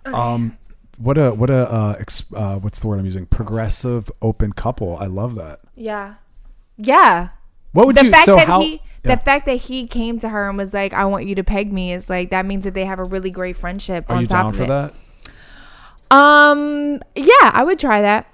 Um, 0.05 0.57
what 0.97 1.17
a 1.17 1.31
what 1.31 1.49
a 1.49 1.71
uh, 1.71 1.95
ex, 1.99 2.23
uh, 2.33 2.55
what's 2.55 2.79
the 2.79 2.87
word 2.87 2.99
I'm 2.99 3.05
using? 3.05 3.25
Progressive 3.27 4.09
open 4.21 4.53
couple. 4.53 4.97
I 4.97 5.05
love 5.05 5.35
that. 5.35 5.59
Yeah. 5.75 6.15
Yeah. 6.77 7.29
What 7.73 7.87
would 7.87 7.95
the 7.95 8.05
you? 8.05 8.11
fact 8.11 8.25
so 8.25 8.35
that 8.35 8.47
how? 8.47 8.61
he 8.61 8.81
yeah. 9.03 9.15
the 9.15 9.21
fact 9.21 9.45
that 9.45 9.55
he 9.55 9.85
came 9.85 10.17
to 10.19 10.29
her 10.29 10.49
and 10.49 10.57
was 10.57 10.73
like, 10.73 10.93
"I 10.93 11.05
want 11.05 11.27
you 11.27 11.35
to 11.35 11.43
peg 11.43 11.71
me," 11.71 11.93
is 11.93 12.09
like 12.09 12.31
that 12.31 12.45
means 12.45 12.63
that 12.63 12.73
they 12.73 12.85
have 12.85 12.99
a 12.99 13.03
really 13.03 13.29
great 13.29 13.57
friendship. 13.57 14.09
Are 14.09 14.15
on 14.15 14.21
you 14.21 14.27
top 14.27 14.37
down 14.37 14.47
of 14.47 14.55
for 14.55 14.63
it. 14.63 14.67
that? 14.67 14.93
Um, 16.09 17.03
yeah, 17.15 17.51
I 17.53 17.63
would 17.63 17.79
try 17.79 18.01
that. 18.01 18.31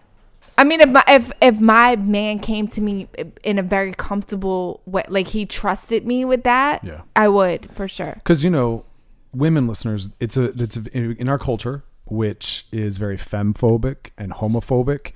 I 0.58 0.64
mean, 0.64 0.82
if 0.82 0.90
my 0.90 1.04
if 1.08 1.32
if 1.42 1.60
my 1.60 1.96
man 1.96 2.40
came 2.40 2.68
to 2.70 2.82
me 2.82 3.08
in 3.44 3.58
a 3.60 3.64
very 3.64 3.94
comfortable 3.94 4.82
way, 4.86 5.04
like 5.10 5.28
he 5.30 5.46
trusted 5.46 6.06
me 6.06 6.26
with 6.26 6.44
that, 6.44 6.84
Yeah. 6.84 7.02
I 7.16 7.28
would 7.28 7.70
for 7.74 7.88
sure. 7.88 8.14
because 8.16 8.44
you 8.44 8.50
know 8.50 8.86
women 9.34 9.68
listeners 9.68 10.10
it's 10.20 10.38
a 10.38 10.44
it's 10.62 10.78
a, 10.78 10.92
in 10.94 11.28
our 11.28 11.40
culture 11.40 11.84
which 12.06 12.68
is 12.72 12.98
very 12.98 13.18
femphobic 13.18 14.12
and 14.18 14.32
homophobic 14.34 15.12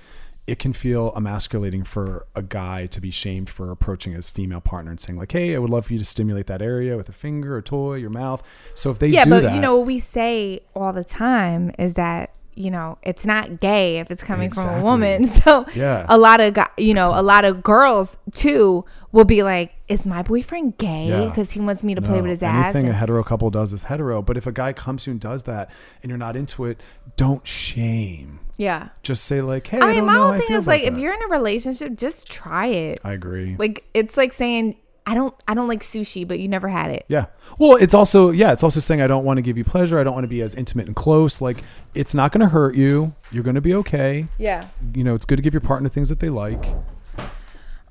it 0.48 0.58
can 0.58 0.74
feel 0.74 1.12
emasculating 1.16 1.84
for 1.84 2.26
a 2.34 2.42
guy 2.42 2.88
to 2.88 3.00
be 3.02 3.12
shamed 3.12 3.48
for 3.50 3.70
approaching 3.70 4.14
his 4.14 4.30
female 4.30 4.62
partner 4.62 4.90
and 4.90 5.00
saying 5.00 5.20
like 5.20 5.32
hey 5.34 5.56
i 5.56 5.60
would 5.60 5.70
love 5.70 5.86
for 5.86 5.94
you 5.94 6.00
to 6.00 6.06
stimulate 6.06 6.48
that 6.48 6.64
area 6.64 6.98
with 6.98 7.08
a 7.10 7.12
finger 7.12 7.58
a 7.58 7.62
toy 7.62 7.94
your 7.96 8.10
mouth 8.10 8.42
so 8.74 8.90
if 8.90 8.98
they 8.98 9.10
Yeah, 9.10 9.26
do 9.26 9.30
but 9.30 9.44
that 9.44 9.54
you 9.54 9.60
know 9.62 9.76
what 9.78 9.86
we 9.86 10.00
say 10.00 10.62
all 10.76 10.94
the 10.94 11.04
time 11.04 11.72
is 11.78 11.94
that 11.94 12.32
you 12.58 12.72
know 12.72 12.98
it's 13.04 13.26
not 13.26 13.60
gay 13.60 13.98
if 14.00 14.10
it's 14.12 14.24
coming 14.24 14.52
from 14.52 14.80
a 14.80 14.82
woman. 14.84 15.28
So 15.38 15.66
Yeah. 15.76 16.06
a 16.10 16.18
lot 16.18 16.40
of 16.40 16.58
you 16.78 16.94
know, 16.94 17.12
a 17.14 17.22
lot 17.22 17.46
of 17.46 17.62
girls 17.64 18.18
too 18.34 18.86
will 19.12 19.26
be 19.26 19.44
like, 19.44 19.76
"Is 19.88 20.06
my 20.06 20.22
boyfriend 20.24 20.78
gay? 20.78 21.08
Yeah. 21.10 21.26
Because 21.26 21.52
he 21.52 21.60
wants 21.60 21.84
me 21.84 21.96
to 21.96 22.02
play 22.02 22.22
with 22.22 22.32
his 22.32 22.44
ass." 22.44 22.76
anything 22.76 22.90
a 22.90 22.94
hetero 22.94 23.24
couple 23.24 23.50
does 23.50 23.74
is 23.74 23.84
hetero 23.84 24.22
but 24.22 24.38
if 24.38 24.48
a 24.48 24.52
guy 24.52 24.74
comes 24.74 25.04
to 25.04 25.10
you 25.10 25.14
and 25.14 25.22
does 25.22 25.44
that 25.44 25.70
and 26.02 26.10
you're 26.10 26.18
not 26.18 26.36
into 26.36 26.66
it 26.66 26.80
don't 27.16 27.46
shame 27.48 28.40
yeah. 28.58 28.90
just 29.04 29.24
say 29.26 29.42
like 29.42 29.68
hey 29.68 29.80
i, 29.80 29.88
mean, 29.88 29.98
don't 29.98 30.06
my 30.08 30.16
whole 30.16 30.34
thing 30.40 30.56
is 30.56 30.66
like, 30.68 30.84
about 30.84 30.94
if 30.94 31.00
you're 31.00 31.14
in 31.14 31.22
a 31.24 31.28
relationship, 31.28 31.96
just 31.96 32.28
try 32.30 32.68
it. 32.68 33.00
i 33.04 33.14
agree 33.14 33.56
Like, 33.58 33.86
it's 33.94 34.18
like 34.18 34.34
saying, 34.34 34.78
"I 35.08 35.16
don't, 35.16 35.34
I 35.48 35.54
don't 35.56 35.68
like 35.68 35.82
sushi," 35.82 36.28
but 36.28 36.38
you 36.40 36.48
never 36.48 36.68
had 36.68 36.92
it. 36.92 37.06
Yeah. 37.08 37.26
Well, 37.58 37.78
it's 37.78 37.94
also 37.94 38.30
yeah, 38.30 38.52
it's 38.52 38.62
also 38.62 38.80
saying 38.80 39.02
I 39.02 39.08
don't 39.08 39.24
want 39.24 39.38
to 39.38 39.42
give 39.42 39.58
you 39.58 39.64
pleasure. 39.64 39.98
I 39.98 40.04
don't 40.04 40.14
want 40.14 40.26
to 40.26 40.30
be 40.30 40.42
as 40.42 40.54
intimate 40.54 40.86
and 40.86 40.96
close. 40.96 41.42
Like 41.42 41.64
it's 41.96 42.14
not 42.14 42.32
going 42.32 42.42
to 42.42 42.50
hurt 42.50 42.76
you. 42.76 43.16
You're 43.32 43.44
going 43.44 43.56
to 43.56 43.62
be 43.62 43.74
okay. 43.76 44.28
Yeah. 44.38 44.68
You 44.94 45.04
know, 45.04 45.16
it's 45.16 45.26
good 45.26 45.38
to 45.38 45.42
give 45.42 45.54
your 45.54 45.62
partner 45.62 45.90
things 45.90 46.10
that 46.10 46.20
they 46.20 46.30
like. 46.30 46.66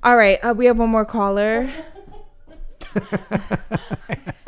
All 0.03 0.15
right, 0.15 0.39
uh, 0.45 0.53
we 0.55 0.67
have 0.67 0.77
one 0.77 0.89
more 0.89 1.05
caller. 1.05 1.69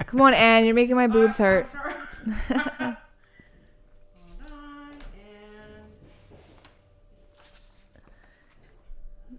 Come 0.06 0.22
on, 0.22 0.34
Anne, 0.34 0.66
you're 0.66 0.76
making 0.76 0.96
my 0.96 1.08
boobs 1.08 1.38
hurt. 1.38 1.68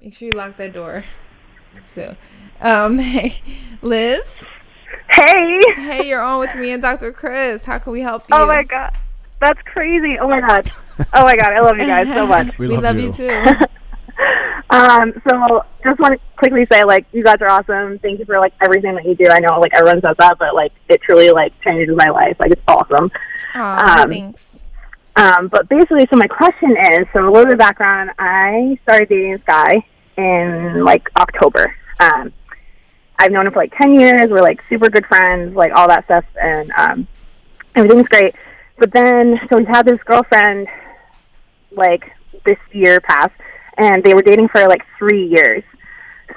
Make 0.00 0.14
sure 0.14 0.26
you 0.26 0.32
lock 0.32 0.56
that 0.56 0.72
door. 0.72 1.04
So, 1.94 2.16
um, 2.60 2.98
hey, 3.00 3.40
Liz. 3.82 4.42
Hey. 5.12 5.60
Hey, 5.76 6.08
you're 6.08 6.22
on 6.22 6.40
with 6.40 6.54
me 6.54 6.70
and 6.70 6.80
Dr. 6.82 7.12
Chris. 7.12 7.64
How 7.64 7.78
can 7.78 7.92
we 7.92 8.00
help 8.00 8.22
you? 8.28 8.36
Oh 8.36 8.46
my 8.46 8.62
god. 8.62 8.96
That's 9.40 9.60
crazy. 9.62 10.18
Oh 10.20 10.28
my 10.28 10.40
god. 10.40 10.70
Oh 11.12 11.24
my 11.24 11.34
god. 11.36 11.52
I 11.52 11.60
love 11.60 11.78
you 11.78 11.86
guys 11.86 12.06
so 12.08 12.26
much. 12.28 12.56
We, 12.58 12.68
We, 12.68 12.74
love, 12.76 12.84
love, 12.84 12.96
you. 12.98 13.06
you. 13.06 13.12
too. 13.12 13.44
Um, 14.72 15.12
so 15.28 15.64
just 15.82 15.98
want 15.98 16.12
to 16.14 16.20
quickly 16.36 16.64
say, 16.70 16.84
like, 16.84 17.04
you 17.12 17.24
guys 17.24 17.36
are 17.40 17.50
awesome. 17.50 17.98
Thank 17.98 18.20
you 18.20 18.24
for 18.24 18.38
like 18.38 18.52
everything 18.62 18.94
that 18.94 19.04
you 19.04 19.16
do. 19.16 19.28
I 19.28 19.38
know, 19.40 19.58
like, 19.58 19.72
everyone 19.74 20.00
says 20.00 20.14
that, 20.18 20.38
but 20.38 20.54
like, 20.54 20.70
it 20.88 21.00
truly 21.02 21.30
like 21.30 21.52
changes 21.62 21.96
my 21.96 22.08
life. 22.08 22.36
Like, 22.38 22.52
it's 22.52 22.62
awesome. 22.68 23.10
Aw, 23.56 24.02
Um, 24.02 24.10
thanks. 24.10 24.58
Um, 25.16 25.48
but 25.48 25.68
basically, 25.68 26.06
so 26.08 26.16
my 26.16 26.28
question 26.28 26.76
is, 26.92 27.06
so 27.12 27.24
a 27.24 27.30
little 27.30 27.46
bit 27.46 27.54
of 27.54 27.58
background. 27.58 28.10
I 28.20 28.78
started 28.84 29.08
dating 29.08 29.32
this 29.32 29.42
guy 29.44 29.84
in 30.16 30.84
like 30.84 31.08
October. 31.16 31.74
Um, 31.98 32.32
I've 33.20 33.32
known 33.32 33.46
him 33.46 33.52
for 33.52 33.58
like 33.58 33.76
ten 33.76 33.94
years. 33.94 34.30
We're 34.30 34.40
like 34.40 34.60
super 34.70 34.88
good 34.88 35.04
friends, 35.04 35.54
like 35.54 35.72
all 35.74 35.86
that 35.88 36.06
stuff, 36.06 36.24
and 36.40 36.72
um, 36.78 37.06
everything's 37.76 38.08
great. 38.08 38.34
But 38.78 38.92
then, 38.94 39.38
so 39.50 39.58
he's 39.58 39.68
had 39.68 39.86
this 39.86 40.02
girlfriend, 40.06 40.66
like 41.70 42.12
this 42.46 42.56
year 42.72 42.98
passed, 43.00 43.34
and 43.76 44.02
they 44.02 44.14
were 44.14 44.22
dating 44.22 44.48
for 44.48 44.66
like 44.66 44.82
three 44.98 45.26
years. 45.26 45.62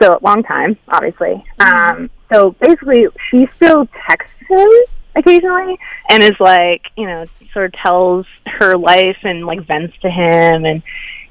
So 0.01 0.19
long 0.21 0.43
time, 0.43 0.77
obviously. 0.89 1.45
Um, 1.59 2.09
so 2.31 2.51
basically, 2.51 3.07
she 3.29 3.47
still 3.55 3.87
texts 4.05 4.33
him 4.49 4.67
occasionally 5.15 5.77
and 6.09 6.21
is 6.21 6.37
like, 6.41 6.81
you 6.97 7.05
know, 7.05 7.23
sort 7.53 7.67
of 7.67 7.73
tells 7.73 8.25
her 8.45 8.75
life 8.75 9.17
and 9.23 9.45
like 9.45 9.65
vents 9.65 9.95
to 10.01 10.09
him, 10.09 10.65
and 10.65 10.83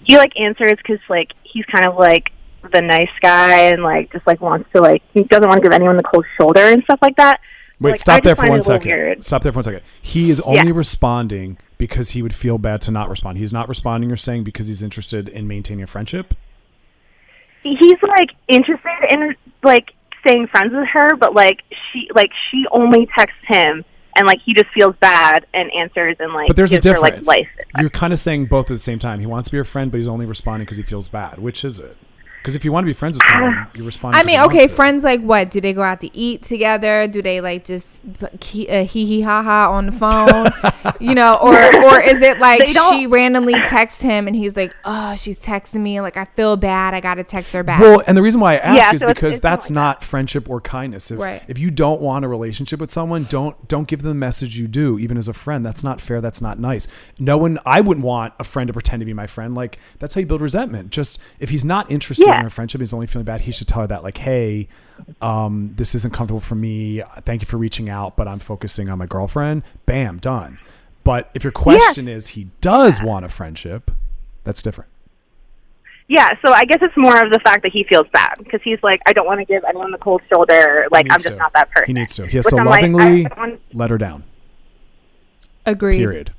he 0.03 0.17
like 0.17 0.33
answers 0.41 0.79
because 0.79 1.01
like 1.11 1.33
he's 1.43 1.67
kind 1.67 1.85
of 1.85 1.97
like 1.97 2.33
the 2.73 2.81
nice 2.81 3.11
guy 3.21 3.63
and 3.71 3.83
like 3.83 4.13
just 4.13 4.27
like 4.27 4.41
wants 4.41 4.69
to 4.75 4.81
like 4.81 5.03
he 5.13 5.23
doesn't 5.25 5.49
want 5.49 5.59
to 5.59 5.63
give 5.63 5.73
anyone 5.73 5.97
the 5.97 6.03
cold 6.03 6.25
shoulder 6.39 6.61
and 6.61 6.83
stuff 6.85 6.99
like 7.03 7.17
that. 7.17 7.41
Wait, 7.81 7.93
Like, 7.93 8.01
stop 8.01 8.23
there 8.23 8.37
for 8.37 8.49
one 8.49 8.63
second. 8.63 8.89
weird. 8.89 9.25
Stop 9.25 9.43
there 9.43 9.53
for 9.53 9.57
one 9.59 9.65
second. 9.65 9.83
He 10.01 10.31
is 10.31 10.41
only 10.41 10.69
Yeah. 10.69 10.73
responding 10.77 11.59
because 11.79 12.11
he 12.11 12.23
would 12.23 12.35
feel 12.35 12.57
bad 12.59 12.81
to 12.83 12.91
not 12.93 13.09
respond. 13.11 13.39
He's 13.39 13.53
not 13.53 13.69
responding. 13.69 14.09
You're 14.09 14.17
saying 14.17 14.45
because 14.45 14.69
he's 14.69 14.83
interested 14.83 15.29
in 15.29 15.49
maintaining 15.49 15.83
a 15.83 15.87
friendship. 15.89 16.35
he's 17.63 18.03
like 18.03 18.31
interested 18.49 18.91
in 19.11 19.35
like 19.63 19.93
staying 20.21 20.47
friends 20.49 20.73
with 20.73 20.89
her, 20.89 21.17
but 21.17 21.35
like 21.35 21.63
she 21.93 22.09
like 22.15 22.31
she 22.51 22.65
only 22.71 23.07
texts 23.19 23.39
him 23.47 23.85
and 24.17 24.27
like 24.27 24.41
he 24.45 24.53
just 24.55 24.69
feels 24.75 24.95
bad 25.01 25.47
and 25.55 25.71
answers 25.73 26.17
and 26.21 26.33
like 26.33 26.49
But 26.49 26.57
there's 26.57 26.73
a 26.73 26.77
gives 26.77 26.87
her, 26.87 26.93
difference. 26.95 27.27
like 27.27 27.39
life. 27.39 27.49
You're 27.79 27.91
kind 27.91 28.13
of 28.13 28.19
saying 28.21 28.47
both 28.47 28.67
at 28.71 28.75
the 28.75 28.79
same 28.79 28.99
time. 28.99 29.21
He 29.21 29.27
wants 29.27 29.49
to 29.49 29.53
be 29.53 29.57
your 29.57 29.65
friend, 29.65 29.91
but 29.91 29.99
he's 29.99 30.09
only 30.09 30.27
responding 30.27 30.65
because 30.67 30.77
he 30.77 30.83
feels 30.83 31.09
bad. 31.09 31.39
Which 31.39 31.65
is 31.65 31.79
it? 31.79 31.97
Because 32.43 32.57
if 32.57 32.65
you 32.65 32.73
want 32.73 32.85
to 32.85 32.87
be 32.89 32.93
friends 32.93 33.17
with 33.17 33.25
someone, 33.29 33.69
you 33.77 33.85
respond. 33.85 34.17
I 34.17 34.21
'cause 34.21 34.27
mean, 34.27 34.41
okay, 34.41 34.67
friends 34.67 35.05
like 35.05 35.21
what? 35.21 35.49
Do 35.51 35.61
they 35.61 35.73
go 35.73 35.83
out 35.83 36.01
to 36.01 36.17
eat 36.17 36.43
together? 36.43 37.07
Do 37.07 37.23
they 37.23 37.41
like 37.41 37.65
just 37.65 38.01
he 38.43 38.69
uh, 38.69 38.85
hee 38.85 39.07
hee 39.07 39.21
ha 39.21 39.43
ha 39.45 39.71
on 39.71 39.87
the 39.87 39.93
phone? 39.93 40.95
you 41.01 41.15
know, 41.15 41.37
or 41.37 41.55
or 41.85 42.01
is 42.01 42.21
it 42.21 42.41
like 42.41 42.67
she 42.67 43.07
randomly 43.07 43.55
texts 43.69 44.01
him 44.01 44.27
and 44.27 44.35
he's 44.35 44.57
like, 44.57 44.75
oh, 44.85 45.15
she's 45.15 45.39
texting 45.39 45.81
me, 45.83 46.01
like 46.01 46.17
I 46.17 46.25
feel 46.25 46.57
bad, 46.57 46.95
I 46.95 47.01
gotta 47.01 47.23
text 47.23 47.53
her 47.53 47.63
back. 47.63 47.81
Well, 47.81 48.03
and 48.09 48.19
the 48.19 48.23
reason 48.23 48.41
why 48.41 48.55
I 48.55 48.57
ask 48.57 48.77
Yeah, 48.77 48.95
is 48.95 49.01
so 49.01 49.07
because 49.09 49.37
it's 49.37 49.43
not 49.45 49.51
that's 49.51 49.71
like 49.71 49.75
not 49.75 50.03
friendship 50.05 50.51
or 50.51 50.61
kindness. 50.61 51.13
If, 51.13 51.21
Right. 51.21 51.43
if 51.47 51.59
you 51.59 51.71
don't 51.71 52.01
want 52.01 52.25
a 52.25 52.29
relationship 52.29 52.81
with 52.81 52.91
someone, 52.91 53.25
don't 53.31 53.69
don't 53.69 53.87
give 53.87 54.03
them 54.03 54.11
the 54.11 54.15
message 54.17 54.57
you 54.59 54.67
do, 54.67 54.99
even 54.99 55.17
as 55.17 55.29
a 55.29 55.33
friend. 55.33 55.65
That's 55.65 55.85
not 55.85 56.01
fair. 56.01 56.21
That's 56.21 56.41
not 56.41 56.59
nice. 56.59 56.89
No 57.21 57.37
one. 57.39 57.61
I 57.65 57.81
wouldn't 57.81 58.05
want 58.05 58.35
a 58.41 58.45
friend 58.45 58.67
to 58.67 58.73
pretend 58.73 59.01
to 59.01 59.05
be 59.07 59.13
my 59.15 59.29
friend. 59.29 59.55
Like 59.55 59.79
that's 60.01 60.15
how 60.15 60.21
you 60.21 60.27
build 60.27 60.41
resentment. 60.41 60.91
Just 60.91 61.21
if 61.39 61.51
he's 61.51 61.65
not 61.65 61.89
interested 61.89 62.27
Yeah. 62.27 62.32
In 62.41 62.47
a 62.47 62.51
friendship, 62.51 62.81
he's 62.81 62.93
only 62.93 63.07
feeling 63.07 63.25
bad. 63.25 63.43
He 63.43 63.53
should 63.53 63.69
tell 63.69 63.83
her 63.83 63.87
that, 63.89 64.03
like, 64.03 64.19
hey, 64.19 64.69
um, 65.21 65.73
this 65.77 65.95
isn't 65.95 66.13
comfortable 66.13 66.41
for 66.41 66.55
me. 66.55 67.03
Thank 67.25 67.43
you 67.43 67.47
for 67.47 67.57
reaching 67.57 67.89
out, 67.89 68.17
but 68.17 68.29
I'm 68.29 68.39
focusing 68.39 68.89
on 68.89 68.99
my 68.99 69.07
girlfriend. 69.07 69.63
Bam, 69.87 70.19
done. 70.19 70.59
But 71.05 71.31
if 71.35 71.43
your 71.45 71.53
question 71.53 72.09
is 72.09 72.29
he 72.29 72.49
does 72.61 73.03
want 73.03 73.25
a 73.25 73.29
friendship, 73.29 73.91
that's 74.45 74.63
different. 74.63 74.91
Yeah, 76.09 76.29
so 76.45 76.53
I 76.53 76.65
guess 76.65 76.79
it's 76.83 76.97
more 76.97 77.25
of 77.25 77.33
the 77.33 77.41
fact 77.41 77.63
that 77.63 77.73
he 77.73 77.85
feels 77.85 78.07
bad 78.13 78.35
because 78.39 78.61
he's 78.63 78.79
like, 78.83 79.01
I 79.07 79.13
don't 79.13 79.27
want 79.27 79.41
to 79.41 79.47
give 79.47 79.65
anyone 79.65 79.91
the 79.91 79.99
cold 79.99 80.21
shoulder. 80.31 80.87
Like 80.91 81.07
I'm 81.07 81.15
needs 81.15 81.23
just 81.25 81.35
to. 81.35 81.39
not 81.39 81.53
that 81.55 81.71
person. 81.71 81.87
He 81.87 81.93
needs 81.95 82.15
to. 82.17 82.27
He 82.27 82.37
has 82.37 82.45
Which 82.45 82.55
to 82.55 82.61
I'm 82.61 82.67
lovingly 82.67 83.27
I 83.27 83.59
let 83.73 83.91
her 83.91 83.99
down. 83.99 84.25
Agreed. 85.65 85.99
Period. 85.99 86.33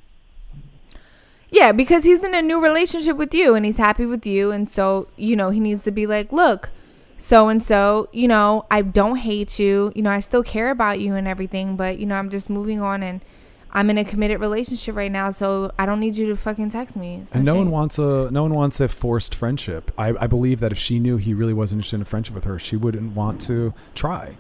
Yeah, 1.54 1.72
because 1.72 2.04
he's 2.04 2.24
in 2.24 2.34
a 2.34 2.42
new 2.42 2.60
relationship 2.60 3.16
with 3.16 3.32
you 3.32 3.54
and 3.54 3.64
he's 3.64 3.78
happy 3.78 4.08
with 4.08 4.26
you. 4.26 4.50
And 4.50 4.68
so, 4.68 5.08
you 5.18 5.36
know, 5.36 5.52
he 5.52 5.60
needs 5.60 5.84
to 5.84 5.92
be 5.92 6.08
like, 6.08 6.32
look, 6.34 6.72
so 7.20 7.48
and 7.48 7.62
so, 7.62 8.10
you 8.12 8.28
know, 8.28 8.66
I 8.72 8.82
don't 8.82 9.18
hate 9.18 9.60
you. 9.60 9.92
You 9.96 10.02
know, 10.02 10.10
I 10.10 10.20
still 10.20 10.42
care 10.42 10.72
about 10.72 11.00
you 11.00 11.14
and 11.14 11.28
everything, 11.28 11.76
but, 11.76 12.00
you 12.00 12.08
know, 12.08 12.16
I'm 12.16 12.32
just 12.32 12.50
moving 12.50 12.82
on 12.82 13.04
and 13.04 13.22
I'm 13.70 13.92
in 13.92 14.00
a 14.00 14.04
committed 14.04 14.40
relationship 14.40 14.96
right 14.96 15.12
now. 15.12 15.30
So 15.30 15.72
I 15.78 15.86
don't 15.86 16.00
need 16.00 16.16
you 16.16 16.26
to 16.26 16.36
fucking 16.36 16.72
text 16.72 16.96
me. 16.96 17.24
And 17.32 17.46
no 17.46 17.54
one 17.54 17.70
wants 17.70 18.00
a 18.00 18.32
no 18.32 18.42
one 18.42 18.56
wants 18.56 18.80
a 18.80 18.88
forced 18.88 19.36
friendship. 19.36 19.92
I, 19.96 20.10
I 20.10 20.26
believe 20.26 20.60
that 20.60 20.72
if 20.72 20.80
she 20.80 20.98
knew 20.98 21.18
he 21.18 21.36
really 21.36 21.54
wasn't 21.54 21.80
interested 21.80 21.98
in 21.98 22.02
a 22.02 22.06
friendship 22.06 22.34
with 22.34 22.46
her, 22.46 22.58
she 22.58 22.76
wouldn't 22.76 23.16
want 23.16 23.42
to 23.42 23.76
try. 23.94 24.38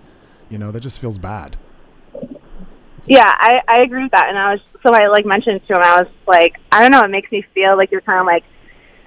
You 0.49 0.57
know, 0.57 0.71
that 0.71 0.79
just 0.79 0.99
feels 0.99 1.19
bad. 1.19 1.57
Yeah, 3.05 3.27
I, 3.27 3.61
I 3.67 3.81
agree 3.81 4.03
with 4.03 4.11
that. 4.11 4.29
And 4.29 4.37
I 4.37 4.53
was 4.53 4.61
so 4.81 4.93
I 4.93 5.07
like 5.07 5.25
mentioned 5.25 5.65
to 5.67 5.73
him, 5.73 5.81
I 5.83 6.01
was 6.01 6.11
like, 6.27 6.55
I 6.71 6.81
don't 6.81 6.91
know, 6.91 7.01
it 7.01 7.11
makes 7.11 7.31
me 7.31 7.43
feel 7.53 7.77
like 7.77 7.91
you're 7.91 8.01
kind 8.01 8.19
of 8.19 8.25
like, 8.25 8.43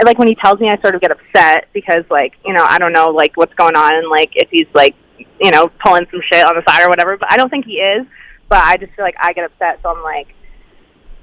like 0.05 0.19
when 0.19 0.29
he 0.29 0.35
tells 0.35 0.61
me, 0.61 0.69
I 0.69 0.81
sort 0.81 0.95
of 0.95 1.01
get 1.01 1.11
upset 1.11 1.69
because 1.73 2.05
like 2.11 2.35
you 2.45 2.53
know 2.53 2.65
I 2.65 2.79
don't 2.79 2.93
know 2.93 3.09
like 3.09 3.37
what's 3.37 3.55
going 3.55 3.77
on 3.77 3.95
and 3.95 4.09
like 4.09 4.31
if 4.35 4.49
he's 4.51 4.67
like 4.75 4.95
you 5.41 5.51
know 5.51 5.71
pulling 5.85 6.07
some 6.11 6.21
shit 6.31 6.45
on 6.45 6.55
the 6.55 6.63
side 6.69 6.85
or 6.85 6.89
whatever. 6.89 7.17
But 7.17 7.33
I 7.33 7.37
don't 7.37 7.49
think 7.49 7.65
he 7.65 7.75
is. 7.75 8.07
But 8.49 8.63
I 8.63 8.77
just 8.77 8.93
feel 8.95 9.05
like 9.05 9.17
I 9.19 9.33
get 9.33 9.45
upset, 9.45 9.81
so 9.83 9.93
I'm 9.93 10.05
like, 10.05 10.29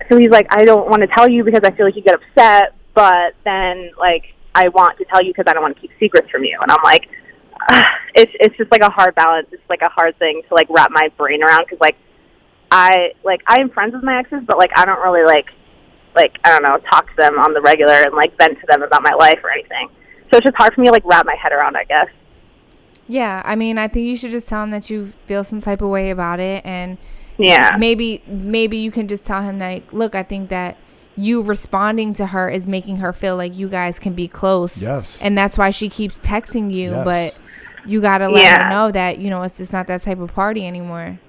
so 0.09 0.17
he's 0.17 0.29
like, 0.29 0.45
I 0.49 0.65
don't 0.65 0.89
want 0.89 1.01
to 1.03 1.07
tell 1.07 1.29
you 1.29 1.45
because 1.45 1.61
I 1.63 1.71
feel 1.71 1.85
like 1.85 1.95
you 1.95 2.01
get 2.01 2.15
upset. 2.15 2.75
But 2.93 3.35
then 3.45 3.91
like 3.97 4.33
I 4.55 4.67
want 4.69 4.97
to 4.97 5.05
tell 5.05 5.23
you 5.23 5.31
because 5.31 5.45
I 5.47 5.53
don't 5.53 5.61
want 5.61 5.75
to 5.75 5.81
keep 5.81 5.91
secrets 5.99 6.29
from 6.29 6.43
you. 6.43 6.57
And 6.61 6.71
I'm 6.71 6.83
like, 6.83 7.07
it's 8.15 8.31
it's 8.39 8.57
just 8.57 8.71
like 8.71 8.81
a 8.81 8.89
hard 8.89 9.15
balance. 9.15 9.47
It's 9.51 9.69
like 9.69 9.81
a 9.81 9.89
hard 9.89 10.17
thing 10.17 10.41
to 10.49 10.55
like 10.55 10.67
wrap 10.69 10.91
my 10.91 11.09
brain 11.17 11.43
around 11.43 11.65
because 11.65 11.79
like 11.79 11.95
I 12.75 13.13
like 13.23 13.41
I 13.47 13.61
am 13.61 13.69
friends 13.69 13.93
with 13.93 14.03
my 14.03 14.17
exes, 14.17 14.41
but 14.47 14.57
like 14.57 14.71
I 14.75 14.83
don't 14.85 14.99
really 15.01 15.23
like 15.25 15.51
like 16.15 16.37
I 16.43 16.49
don't 16.49 16.63
know 16.63 16.77
talk 16.89 17.07
to 17.07 17.15
them 17.17 17.37
on 17.39 17.53
the 17.53 17.61
regular 17.61 17.93
and 17.93 18.13
like 18.15 18.35
vent 18.37 18.59
to 18.59 18.65
them 18.67 18.81
about 18.81 19.03
my 19.03 19.13
life 19.13 19.39
or 19.43 19.51
anything. 19.51 19.89
So 20.31 20.37
it's 20.37 20.45
just 20.45 20.57
hard 20.57 20.73
for 20.73 20.81
me 20.81 20.87
to 20.87 20.91
like 20.93 21.05
wrap 21.05 21.25
my 21.25 21.35
head 21.35 21.51
around. 21.51 21.77
I 21.77 21.83
guess. 21.83 22.07
Yeah, 23.07 23.41
I 23.45 23.55
mean, 23.55 23.77
I 23.77 23.87
think 23.87 24.05
you 24.07 24.15
should 24.15 24.31
just 24.31 24.47
tell 24.47 24.63
him 24.63 24.71
that 24.71 24.89
you 24.89 25.11
feel 25.27 25.43
some 25.43 25.59
type 25.59 25.81
of 25.81 25.89
way 25.89 26.09
about 26.09 26.39
it, 26.39 26.65
and 26.65 26.97
Yeah. 27.37 27.75
maybe 27.77 28.23
maybe 28.27 28.77
you 28.77 28.91
can 28.91 29.07
just 29.07 29.25
tell 29.25 29.41
him 29.41 29.59
like, 29.59 29.91
look, 29.93 30.15
I 30.15 30.23
think 30.23 30.49
that 30.49 30.77
you 31.15 31.41
responding 31.43 32.13
to 32.15 32.27
her 32.27 32.49
is 32.49 32.65
making 32.65 32.97
her 32.97 33.13
feel 33.13 33.35
like 33.35 33.55
you 33.55 33.67
guys 33.67 33.99
can 33.99 34.13
be 34.13 34.27
close. 34.27 34.81
Yes. 34.81 35.19
and 35.21 35.37
that's 35.37 35.57
why 35.59 35.69
she 35.69 35.89
keeps 35.89 36.17
texting 36.19 36.71
you, 36.71 36.91
Yes. 36.91 37.03
but 37.05 37.39
you 37.85 38.01
gotta 38.01 38.29
let 38.29 38.41
Yeah. 38.43 38.63
her 38.63 38.69
know 38.69 38.91
that 38.91 39.19
you 39.19 39.29
know 39.29 39.43
it's 39.43 39.57
just 39.57 39.73
not 39.73 39.85
that 39.87 40.01
type 40.01 40.19
of 40.19 40.33
party 40.33 40.65
anymore. 40.65 41.19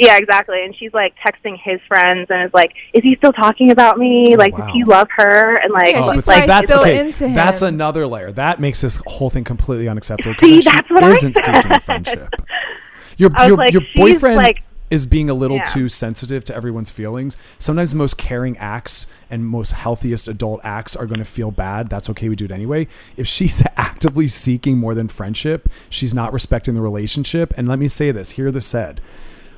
Yeah, 0.00 0.16
exactly. 0.16 0.64
And 0.64 0.74
she's 0.74 0.92
like 0.94 1.14
texting 1.24 1.56
his 1.62 1.78
friends 1.86 2.26
and 2.30 2.44
is 2.46 2.54
like, 2.54 2.72
"Is 2.94 3.02
he 3.02 3.14
still 3.16 3.32
talking 3.32 3.70
about 3.70 3.98
me? 3.98 4.34
Oh, 4.34 4.38
like, 4.38 4.54
Oh, 4.54 4.58
wow. 4.58 4.66
does 4.66 4.74
he 4.74 4.84
love 4.84 5.08
her?" 5.16 5.56
And 5.56 5.72
like, 5.72 5.88
Yeah, 5.92 6.00
Oh, 6.02 6.12
she's 6.12 6.22
but 6.22 6.26
see, 6.26 6.32
probably 6.32 6.46
that's 6.46 6.66
still 6.70 6.80
okay. 6.80 6.98
into 7.00 7.28
him. 7.28 7.34
That's 7.34 7.62
another 7.62 8.06
layer. 8.06 8.32
That 8.32 8.60
makes 8.60 8.80
this 8.80 9.00
whole 9.06 9.30
thing 9.30 9.44
completely 9.44 9.88
unacceptable. 9.88 10.34
'cause 10.34 10.48
See, 10.48 10.54
then 10.54 10.62
she 10.62 10.70
that's 10.70 10.90
what 10.90 11.04
I 11.04 11.10
isn't 11.12 11.34
said. 11.34 11.62
seeking 11.62 11.80
friendship. 11.80 12.28
Your 13.18 13.30
your, 13.46 13.56
like, 13.56 13.72
your 13.74 13.82
boyfriend 13.94 14.36
like- 14.36 14.62
is 14.88 15.04
being 15.06 15.28
a 15.30 15.34
little 15.34 15.58
Yeah. 15.58 15.64
too 15.64 15.88
sensitive 15.90 16.44
to 16.46 16.54
everyone's 16.56 16.90
feelings. 16.90 17.36
Sometimes 17.58 17.90
the 17.90 17.96
most 17.96 18.16
caring 18.16 18.56
acts 18.58 19.06
and 19.30 19.44
most 19.46 19.72
healthiest 19.72 20.26
adult 20.26 20.60
acts 20.64 20.96
are 20.96 21.06
going 21.06 21.18
to 21.20 21.24
feel 21.26 21.50
bad. 21.50 21.88
That's 21.90 22.08
okay. 22.10 22.28
We 22.28 22.34
do 22.34 22.46
it 22.46 22.50
anyway. 22.50 22.88
If 23.16 23.28
she's 23.28 23.62
actively 23.76 24.26
seeking 24.28 24.78
more 24.78 24.94
than 24.94 25.06
friendship, 25.08 25.68
she's 25.90 26.12
not 26.14 26.32
respecting 26.32 26.74
the 26.74 26.80
relationship. 26.80 27.52
And 27.56 27.68
let 27.68 27.78
me 27.78 27.86
say 27.88 28.10
this: 28.10 28.30
hear 28.30 28.50
this 28.50 28.66
said. 28.66 29.00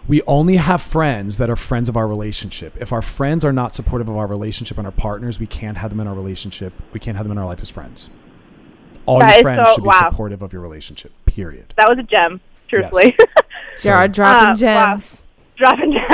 We 0.08 0.20
only 0.22 0.56
have 0.56 0.82
friends 0.82 1.38
that 1.38 1.48
are 1.48 1.56
friends 1.56 1.88
of 1.88 1.96
our 1.96 2.08
relationship. 2.08 2.76
If 2.80 2.92
our 2.92 3.02
friends 3.02 3.44
are 3.44 3.52
not 3.52 3.74
supportive 3.74 4.08
of 4.08 4.16
our 4.16 4.26
relationship 4.26 4.76
and 4.78 4.86
our 4.86 4.92
partners, 4.92 5.38
we 5.38 5.46
can't 5.46 5.76
have 5.78 5.90
them 5.90 6.00
in 6.00 6.06
our 6.08 6.14
relationship. 6.14 6.72
We 6.92 6.98
can't 7.00 7.16
have 7.16 7.24
them 7.24 7.32
in 7.32 7.38
our 7.38 7.46
life 7.46 7.62
as 7.62 7.70
friends. 7.70 8.10
All 9.06 9.20
That 9.20 9.34
your 9.36 9.42
friends 9.42 9.68
so- 9.68 9.74
should 9.74 9.82
be 9.82 9.88
wow. 9.88 10.10
supportive 10.10 10.42
of 10.42 10.52
your 10.52 10.62
relationship. 10.62 11.12
Period. 11.26 11.72
that 11.76 11.88
was 11.88 11.98
a 11.98 12.02
gem, 12.02 12.40
truthfully. 12.68 13.16
So- 13.76 13.88
There 13.88 13.96
are 13.96 14.06
dropping 14.08 14.48
Uh, 14.68 14.74
wow. 14.74 14.96
gems. 14.96 15.22
Dropping 15.56 15.92
gems. 15.94 16.08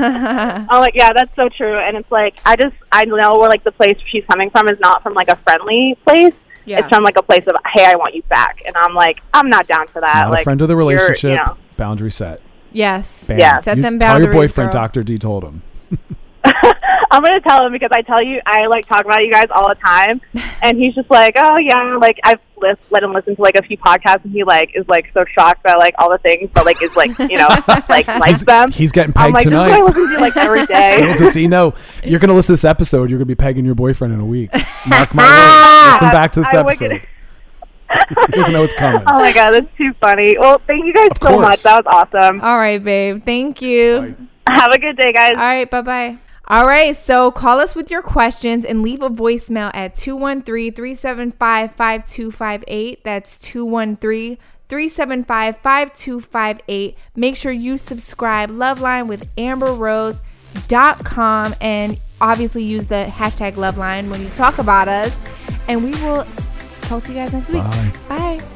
I'm 0.00 0.80
like, 0.80 0.94
yeah, 0.94 1.10
that's 1.14 1.34
so 1.36 1.48
true. 1.50 1.74
And 1.76 1.96
it's 1.96 2.10
like, 2.10 2.38
I 2.46 2.56
just, 2.56 2.74
I 2.92 3.04
know 3.04 3.36
where 3.38 3.48
like 3.50 3.64
the 3.64 3.72
place 3.72 3.98
she's 4.06 4.24
coming 4.24 4.48
from 4.50 4.68
is 4.68 4.78
not 4.80 5.02
from 5.02 5.12
like 5.14 5.28
a 5.28 5.36
friendly 5.36 5.96
place. 6.06 6.32
Yeah. 6.64 6.78
It's 6.78 6.88
from 6.88 7.04
like 7.04 7.18
a 7.18 7.22
place 7.22 7.44
of, 7.46 7.54
hey, 7.72 7.84
I 7.84 7.96
want 7.96 8.14
you 8.14 8.22
back. 8.24 8.62
And 8.66 8.74
I'm 8.76 8.94
like, 8.94 9.20
I'm 9.34 9.48
not 9.50 9.66
down 9.66 9.86
for 9.88 10.00
that. 10.00 10.14
not 10.24 10.30
like, 10.30 10.40
a 10.40 10.44
friend 10.44 10.62
of 10.62 10.68
the 10.68 10.74
you're, 10.74 10.82
you 10.84 10.88
relationship. 10.96 11.36
know. 11.36 11.56
Boundary 11.76 12.10
set. 12.10 12.40
Yes. 12.76 13.24
Bam. 13.26 13.38
Yeah. 13.38 13.60
Set 13.60 13.78
You 13.78 13.82
them 13.82 13.98
Tell 13.98 14.20
your 14.20 14.32
boyfriend 14.32 14.70
girl. 14.72 14.82
Dr. 14.82 15.02
D 15.02 15.18
told 15.18 15.44
him. 15.44 15.62
I'm 17.10 17.22
gonna 17.22 17.40
tell 17.40 17.64
him 17.64 17.72
because 17.72 17.90
I 17.92 18.02
tell 18.02 18.22
you, 18.22 18.40
I 18.46 18.66
like 18.66 18.86
talk 18.86 19.04
about 19.04 19.24
you 19.24 19.32
guys 19.32 19.46
all 19.50 19.68
the 19.68 19.74
time, 19.76 20.20
and 20.62 20.76
he's 20.78 20.94
just 20.94 21.10
like, 21.10 21.34
oh 21.38 21.58
yeah, 21.58 21.96
like 22.00 22.18
I've 22.24 22.40
lis- 22.58 22.76
let 22.90 23.02
him 23.02 23.12
listen 23.12 23.36
to 23.36 23.42
like 23.42 23.54
a 23.54 23.62
few 23.62 23.78
podcasts, 23.78 24.24
and 24.24 24.32
he 24.32 24.44
like 24.44 24.70
is 24.74 24.86
like 24.88 25.10
so 25.14 25.24
shocked 25.32 25.62
by 25.62 25.74
like 25.74 25.94
all 25.98 26.10
the 26.10 26.18
things, 26.18 26.50
but 26.52 26.66
like 26.66 26.82
is 26.82 26.94
like 26.96 27.16
you 27.18 27.38
know 27.38 27.48
like 27.88 28.06
likes 28.06 28.40
He's, 28.40 28.44
them. 28.44 28.70
he's 28.72 28.92
getting 28.92 29.12
I'm 29.16 29.32
pegged 29.32 29.34
like, 29.34 29.44
tonight. 29.44 29.68
this 29.68 29.76
is 29.76 29.80
what 29.80 29.96
I 29.96 30.00
listen 30.00 30.14
to 30.14 30.20
like 30.20 30.36
every 30.36 30.66
day. 30.66 31.00
Little 31.00 31.14
does 31.16 31.34
he 31.34 31.46
know, 31.48 31.74
you're 32.04 32.20
going 32.20 32.28
to 32.28 32.34
listen 32.34 32.48
to 32.54 32.60
this 32.60 32.64
episode. 32.64 33.08
You're 33.10 33.18
going 33.18 33.28
to 33.28 33.34
be 33.34 33.34
pegging 33.34 33.64
your 33.64 33.74
boyfriend 33.76 34.12
in 34.12 34.20
a 34.20 34.26
week. 34.26 34.50
Mark 34.86 35.14
my 35.14 35.22
words. 35.24 35.94
Listen 35.94 36.10
back 36.10 36.32
to 36.32 36.40
this 36.40 36.48
I 36.52 36.62
wish 36.62 36.82
episode. 36.82 37.06
It- 37.90 38.30
he 38.30 38.36
doesn't 38.38 38.52
know 38.52 38.64
it's 38.64 38.72
coming. 38.74 39.02
oh 39.06 39.18
my 39.18 39.32
god, 39.32 39.52
that's 39.52 39.76
too 39.76 39.92
funny. 40.00 40.36
Well, 40.38 40.60
thank 40.66 40.84
you 40.84 40.92
guys 40.92 41.10
Of 41.10 41.18
so 41.28 41.40
much. 41.40 41.62
That 41.62 41.84
was 41.84 42.06
awesome. 42.12 42.40
All 42.40 42.56
right, 42.58 42.82
babe. 42.82 43.24
Thank 43.24 43.60
you. 43.62 44.16
Bye. 44.46 44.54
Have 44.54 44.70
a 44.72 44.78
good 44.78 44.96
day, 44.96 45.12
guys. 45.12 45.32
All 45.32 45.38
right, 45.42 45.70
bye 45.70 45.82
bye. 45.82 46.18
All 46.48 46.64
right, 46.64 46.96
so 46.96 47.32
call 47.32 47.58
us 47.58 47.74
with 47.74 47.90
your 47.90 48.02
questions 48.02 48.64
and 48.64 48.80
leave 48.82 49.02
a 49.02 49.10
voicemail 49.10 49.72
at 49.74 49.96
213 49.96 50.72
375 50.72 51.72
5258. 51.74 53.02
That's 53.02 53.36
213 53.38 54.38
375 54.68 55.56
5258. 55.60 56.96
Make 57.16 57.34
sure 57.34 57.50
you 57.50 57.76
subscribe 57.78 58.50
Loveline 58.50 59.08
with 59.08 59.28
amberrose.com 60.62 61.54
and 61.60 61.98
obviously 62.20 62.62
use 62.62 62.86
the 62.88 63.10
hashtag 63.10 63.54
Loveline 63.54 64.08
when 64.08 64.20
you 64.22 64.28
talk 64.30 64.58
about 64.58 64.86
us. 64.88 65.16
And 65.68 65.82
we 65.82 65.90
will 66.02 66.24
talk 66.86 67.02
to 67.04 67.12
you 67.12 67.18
guys 67.18 67.32
next 67.32 67.48
week. 67.50 67.62
Bye. 67.62 67.92
Bye. 68.38 68.55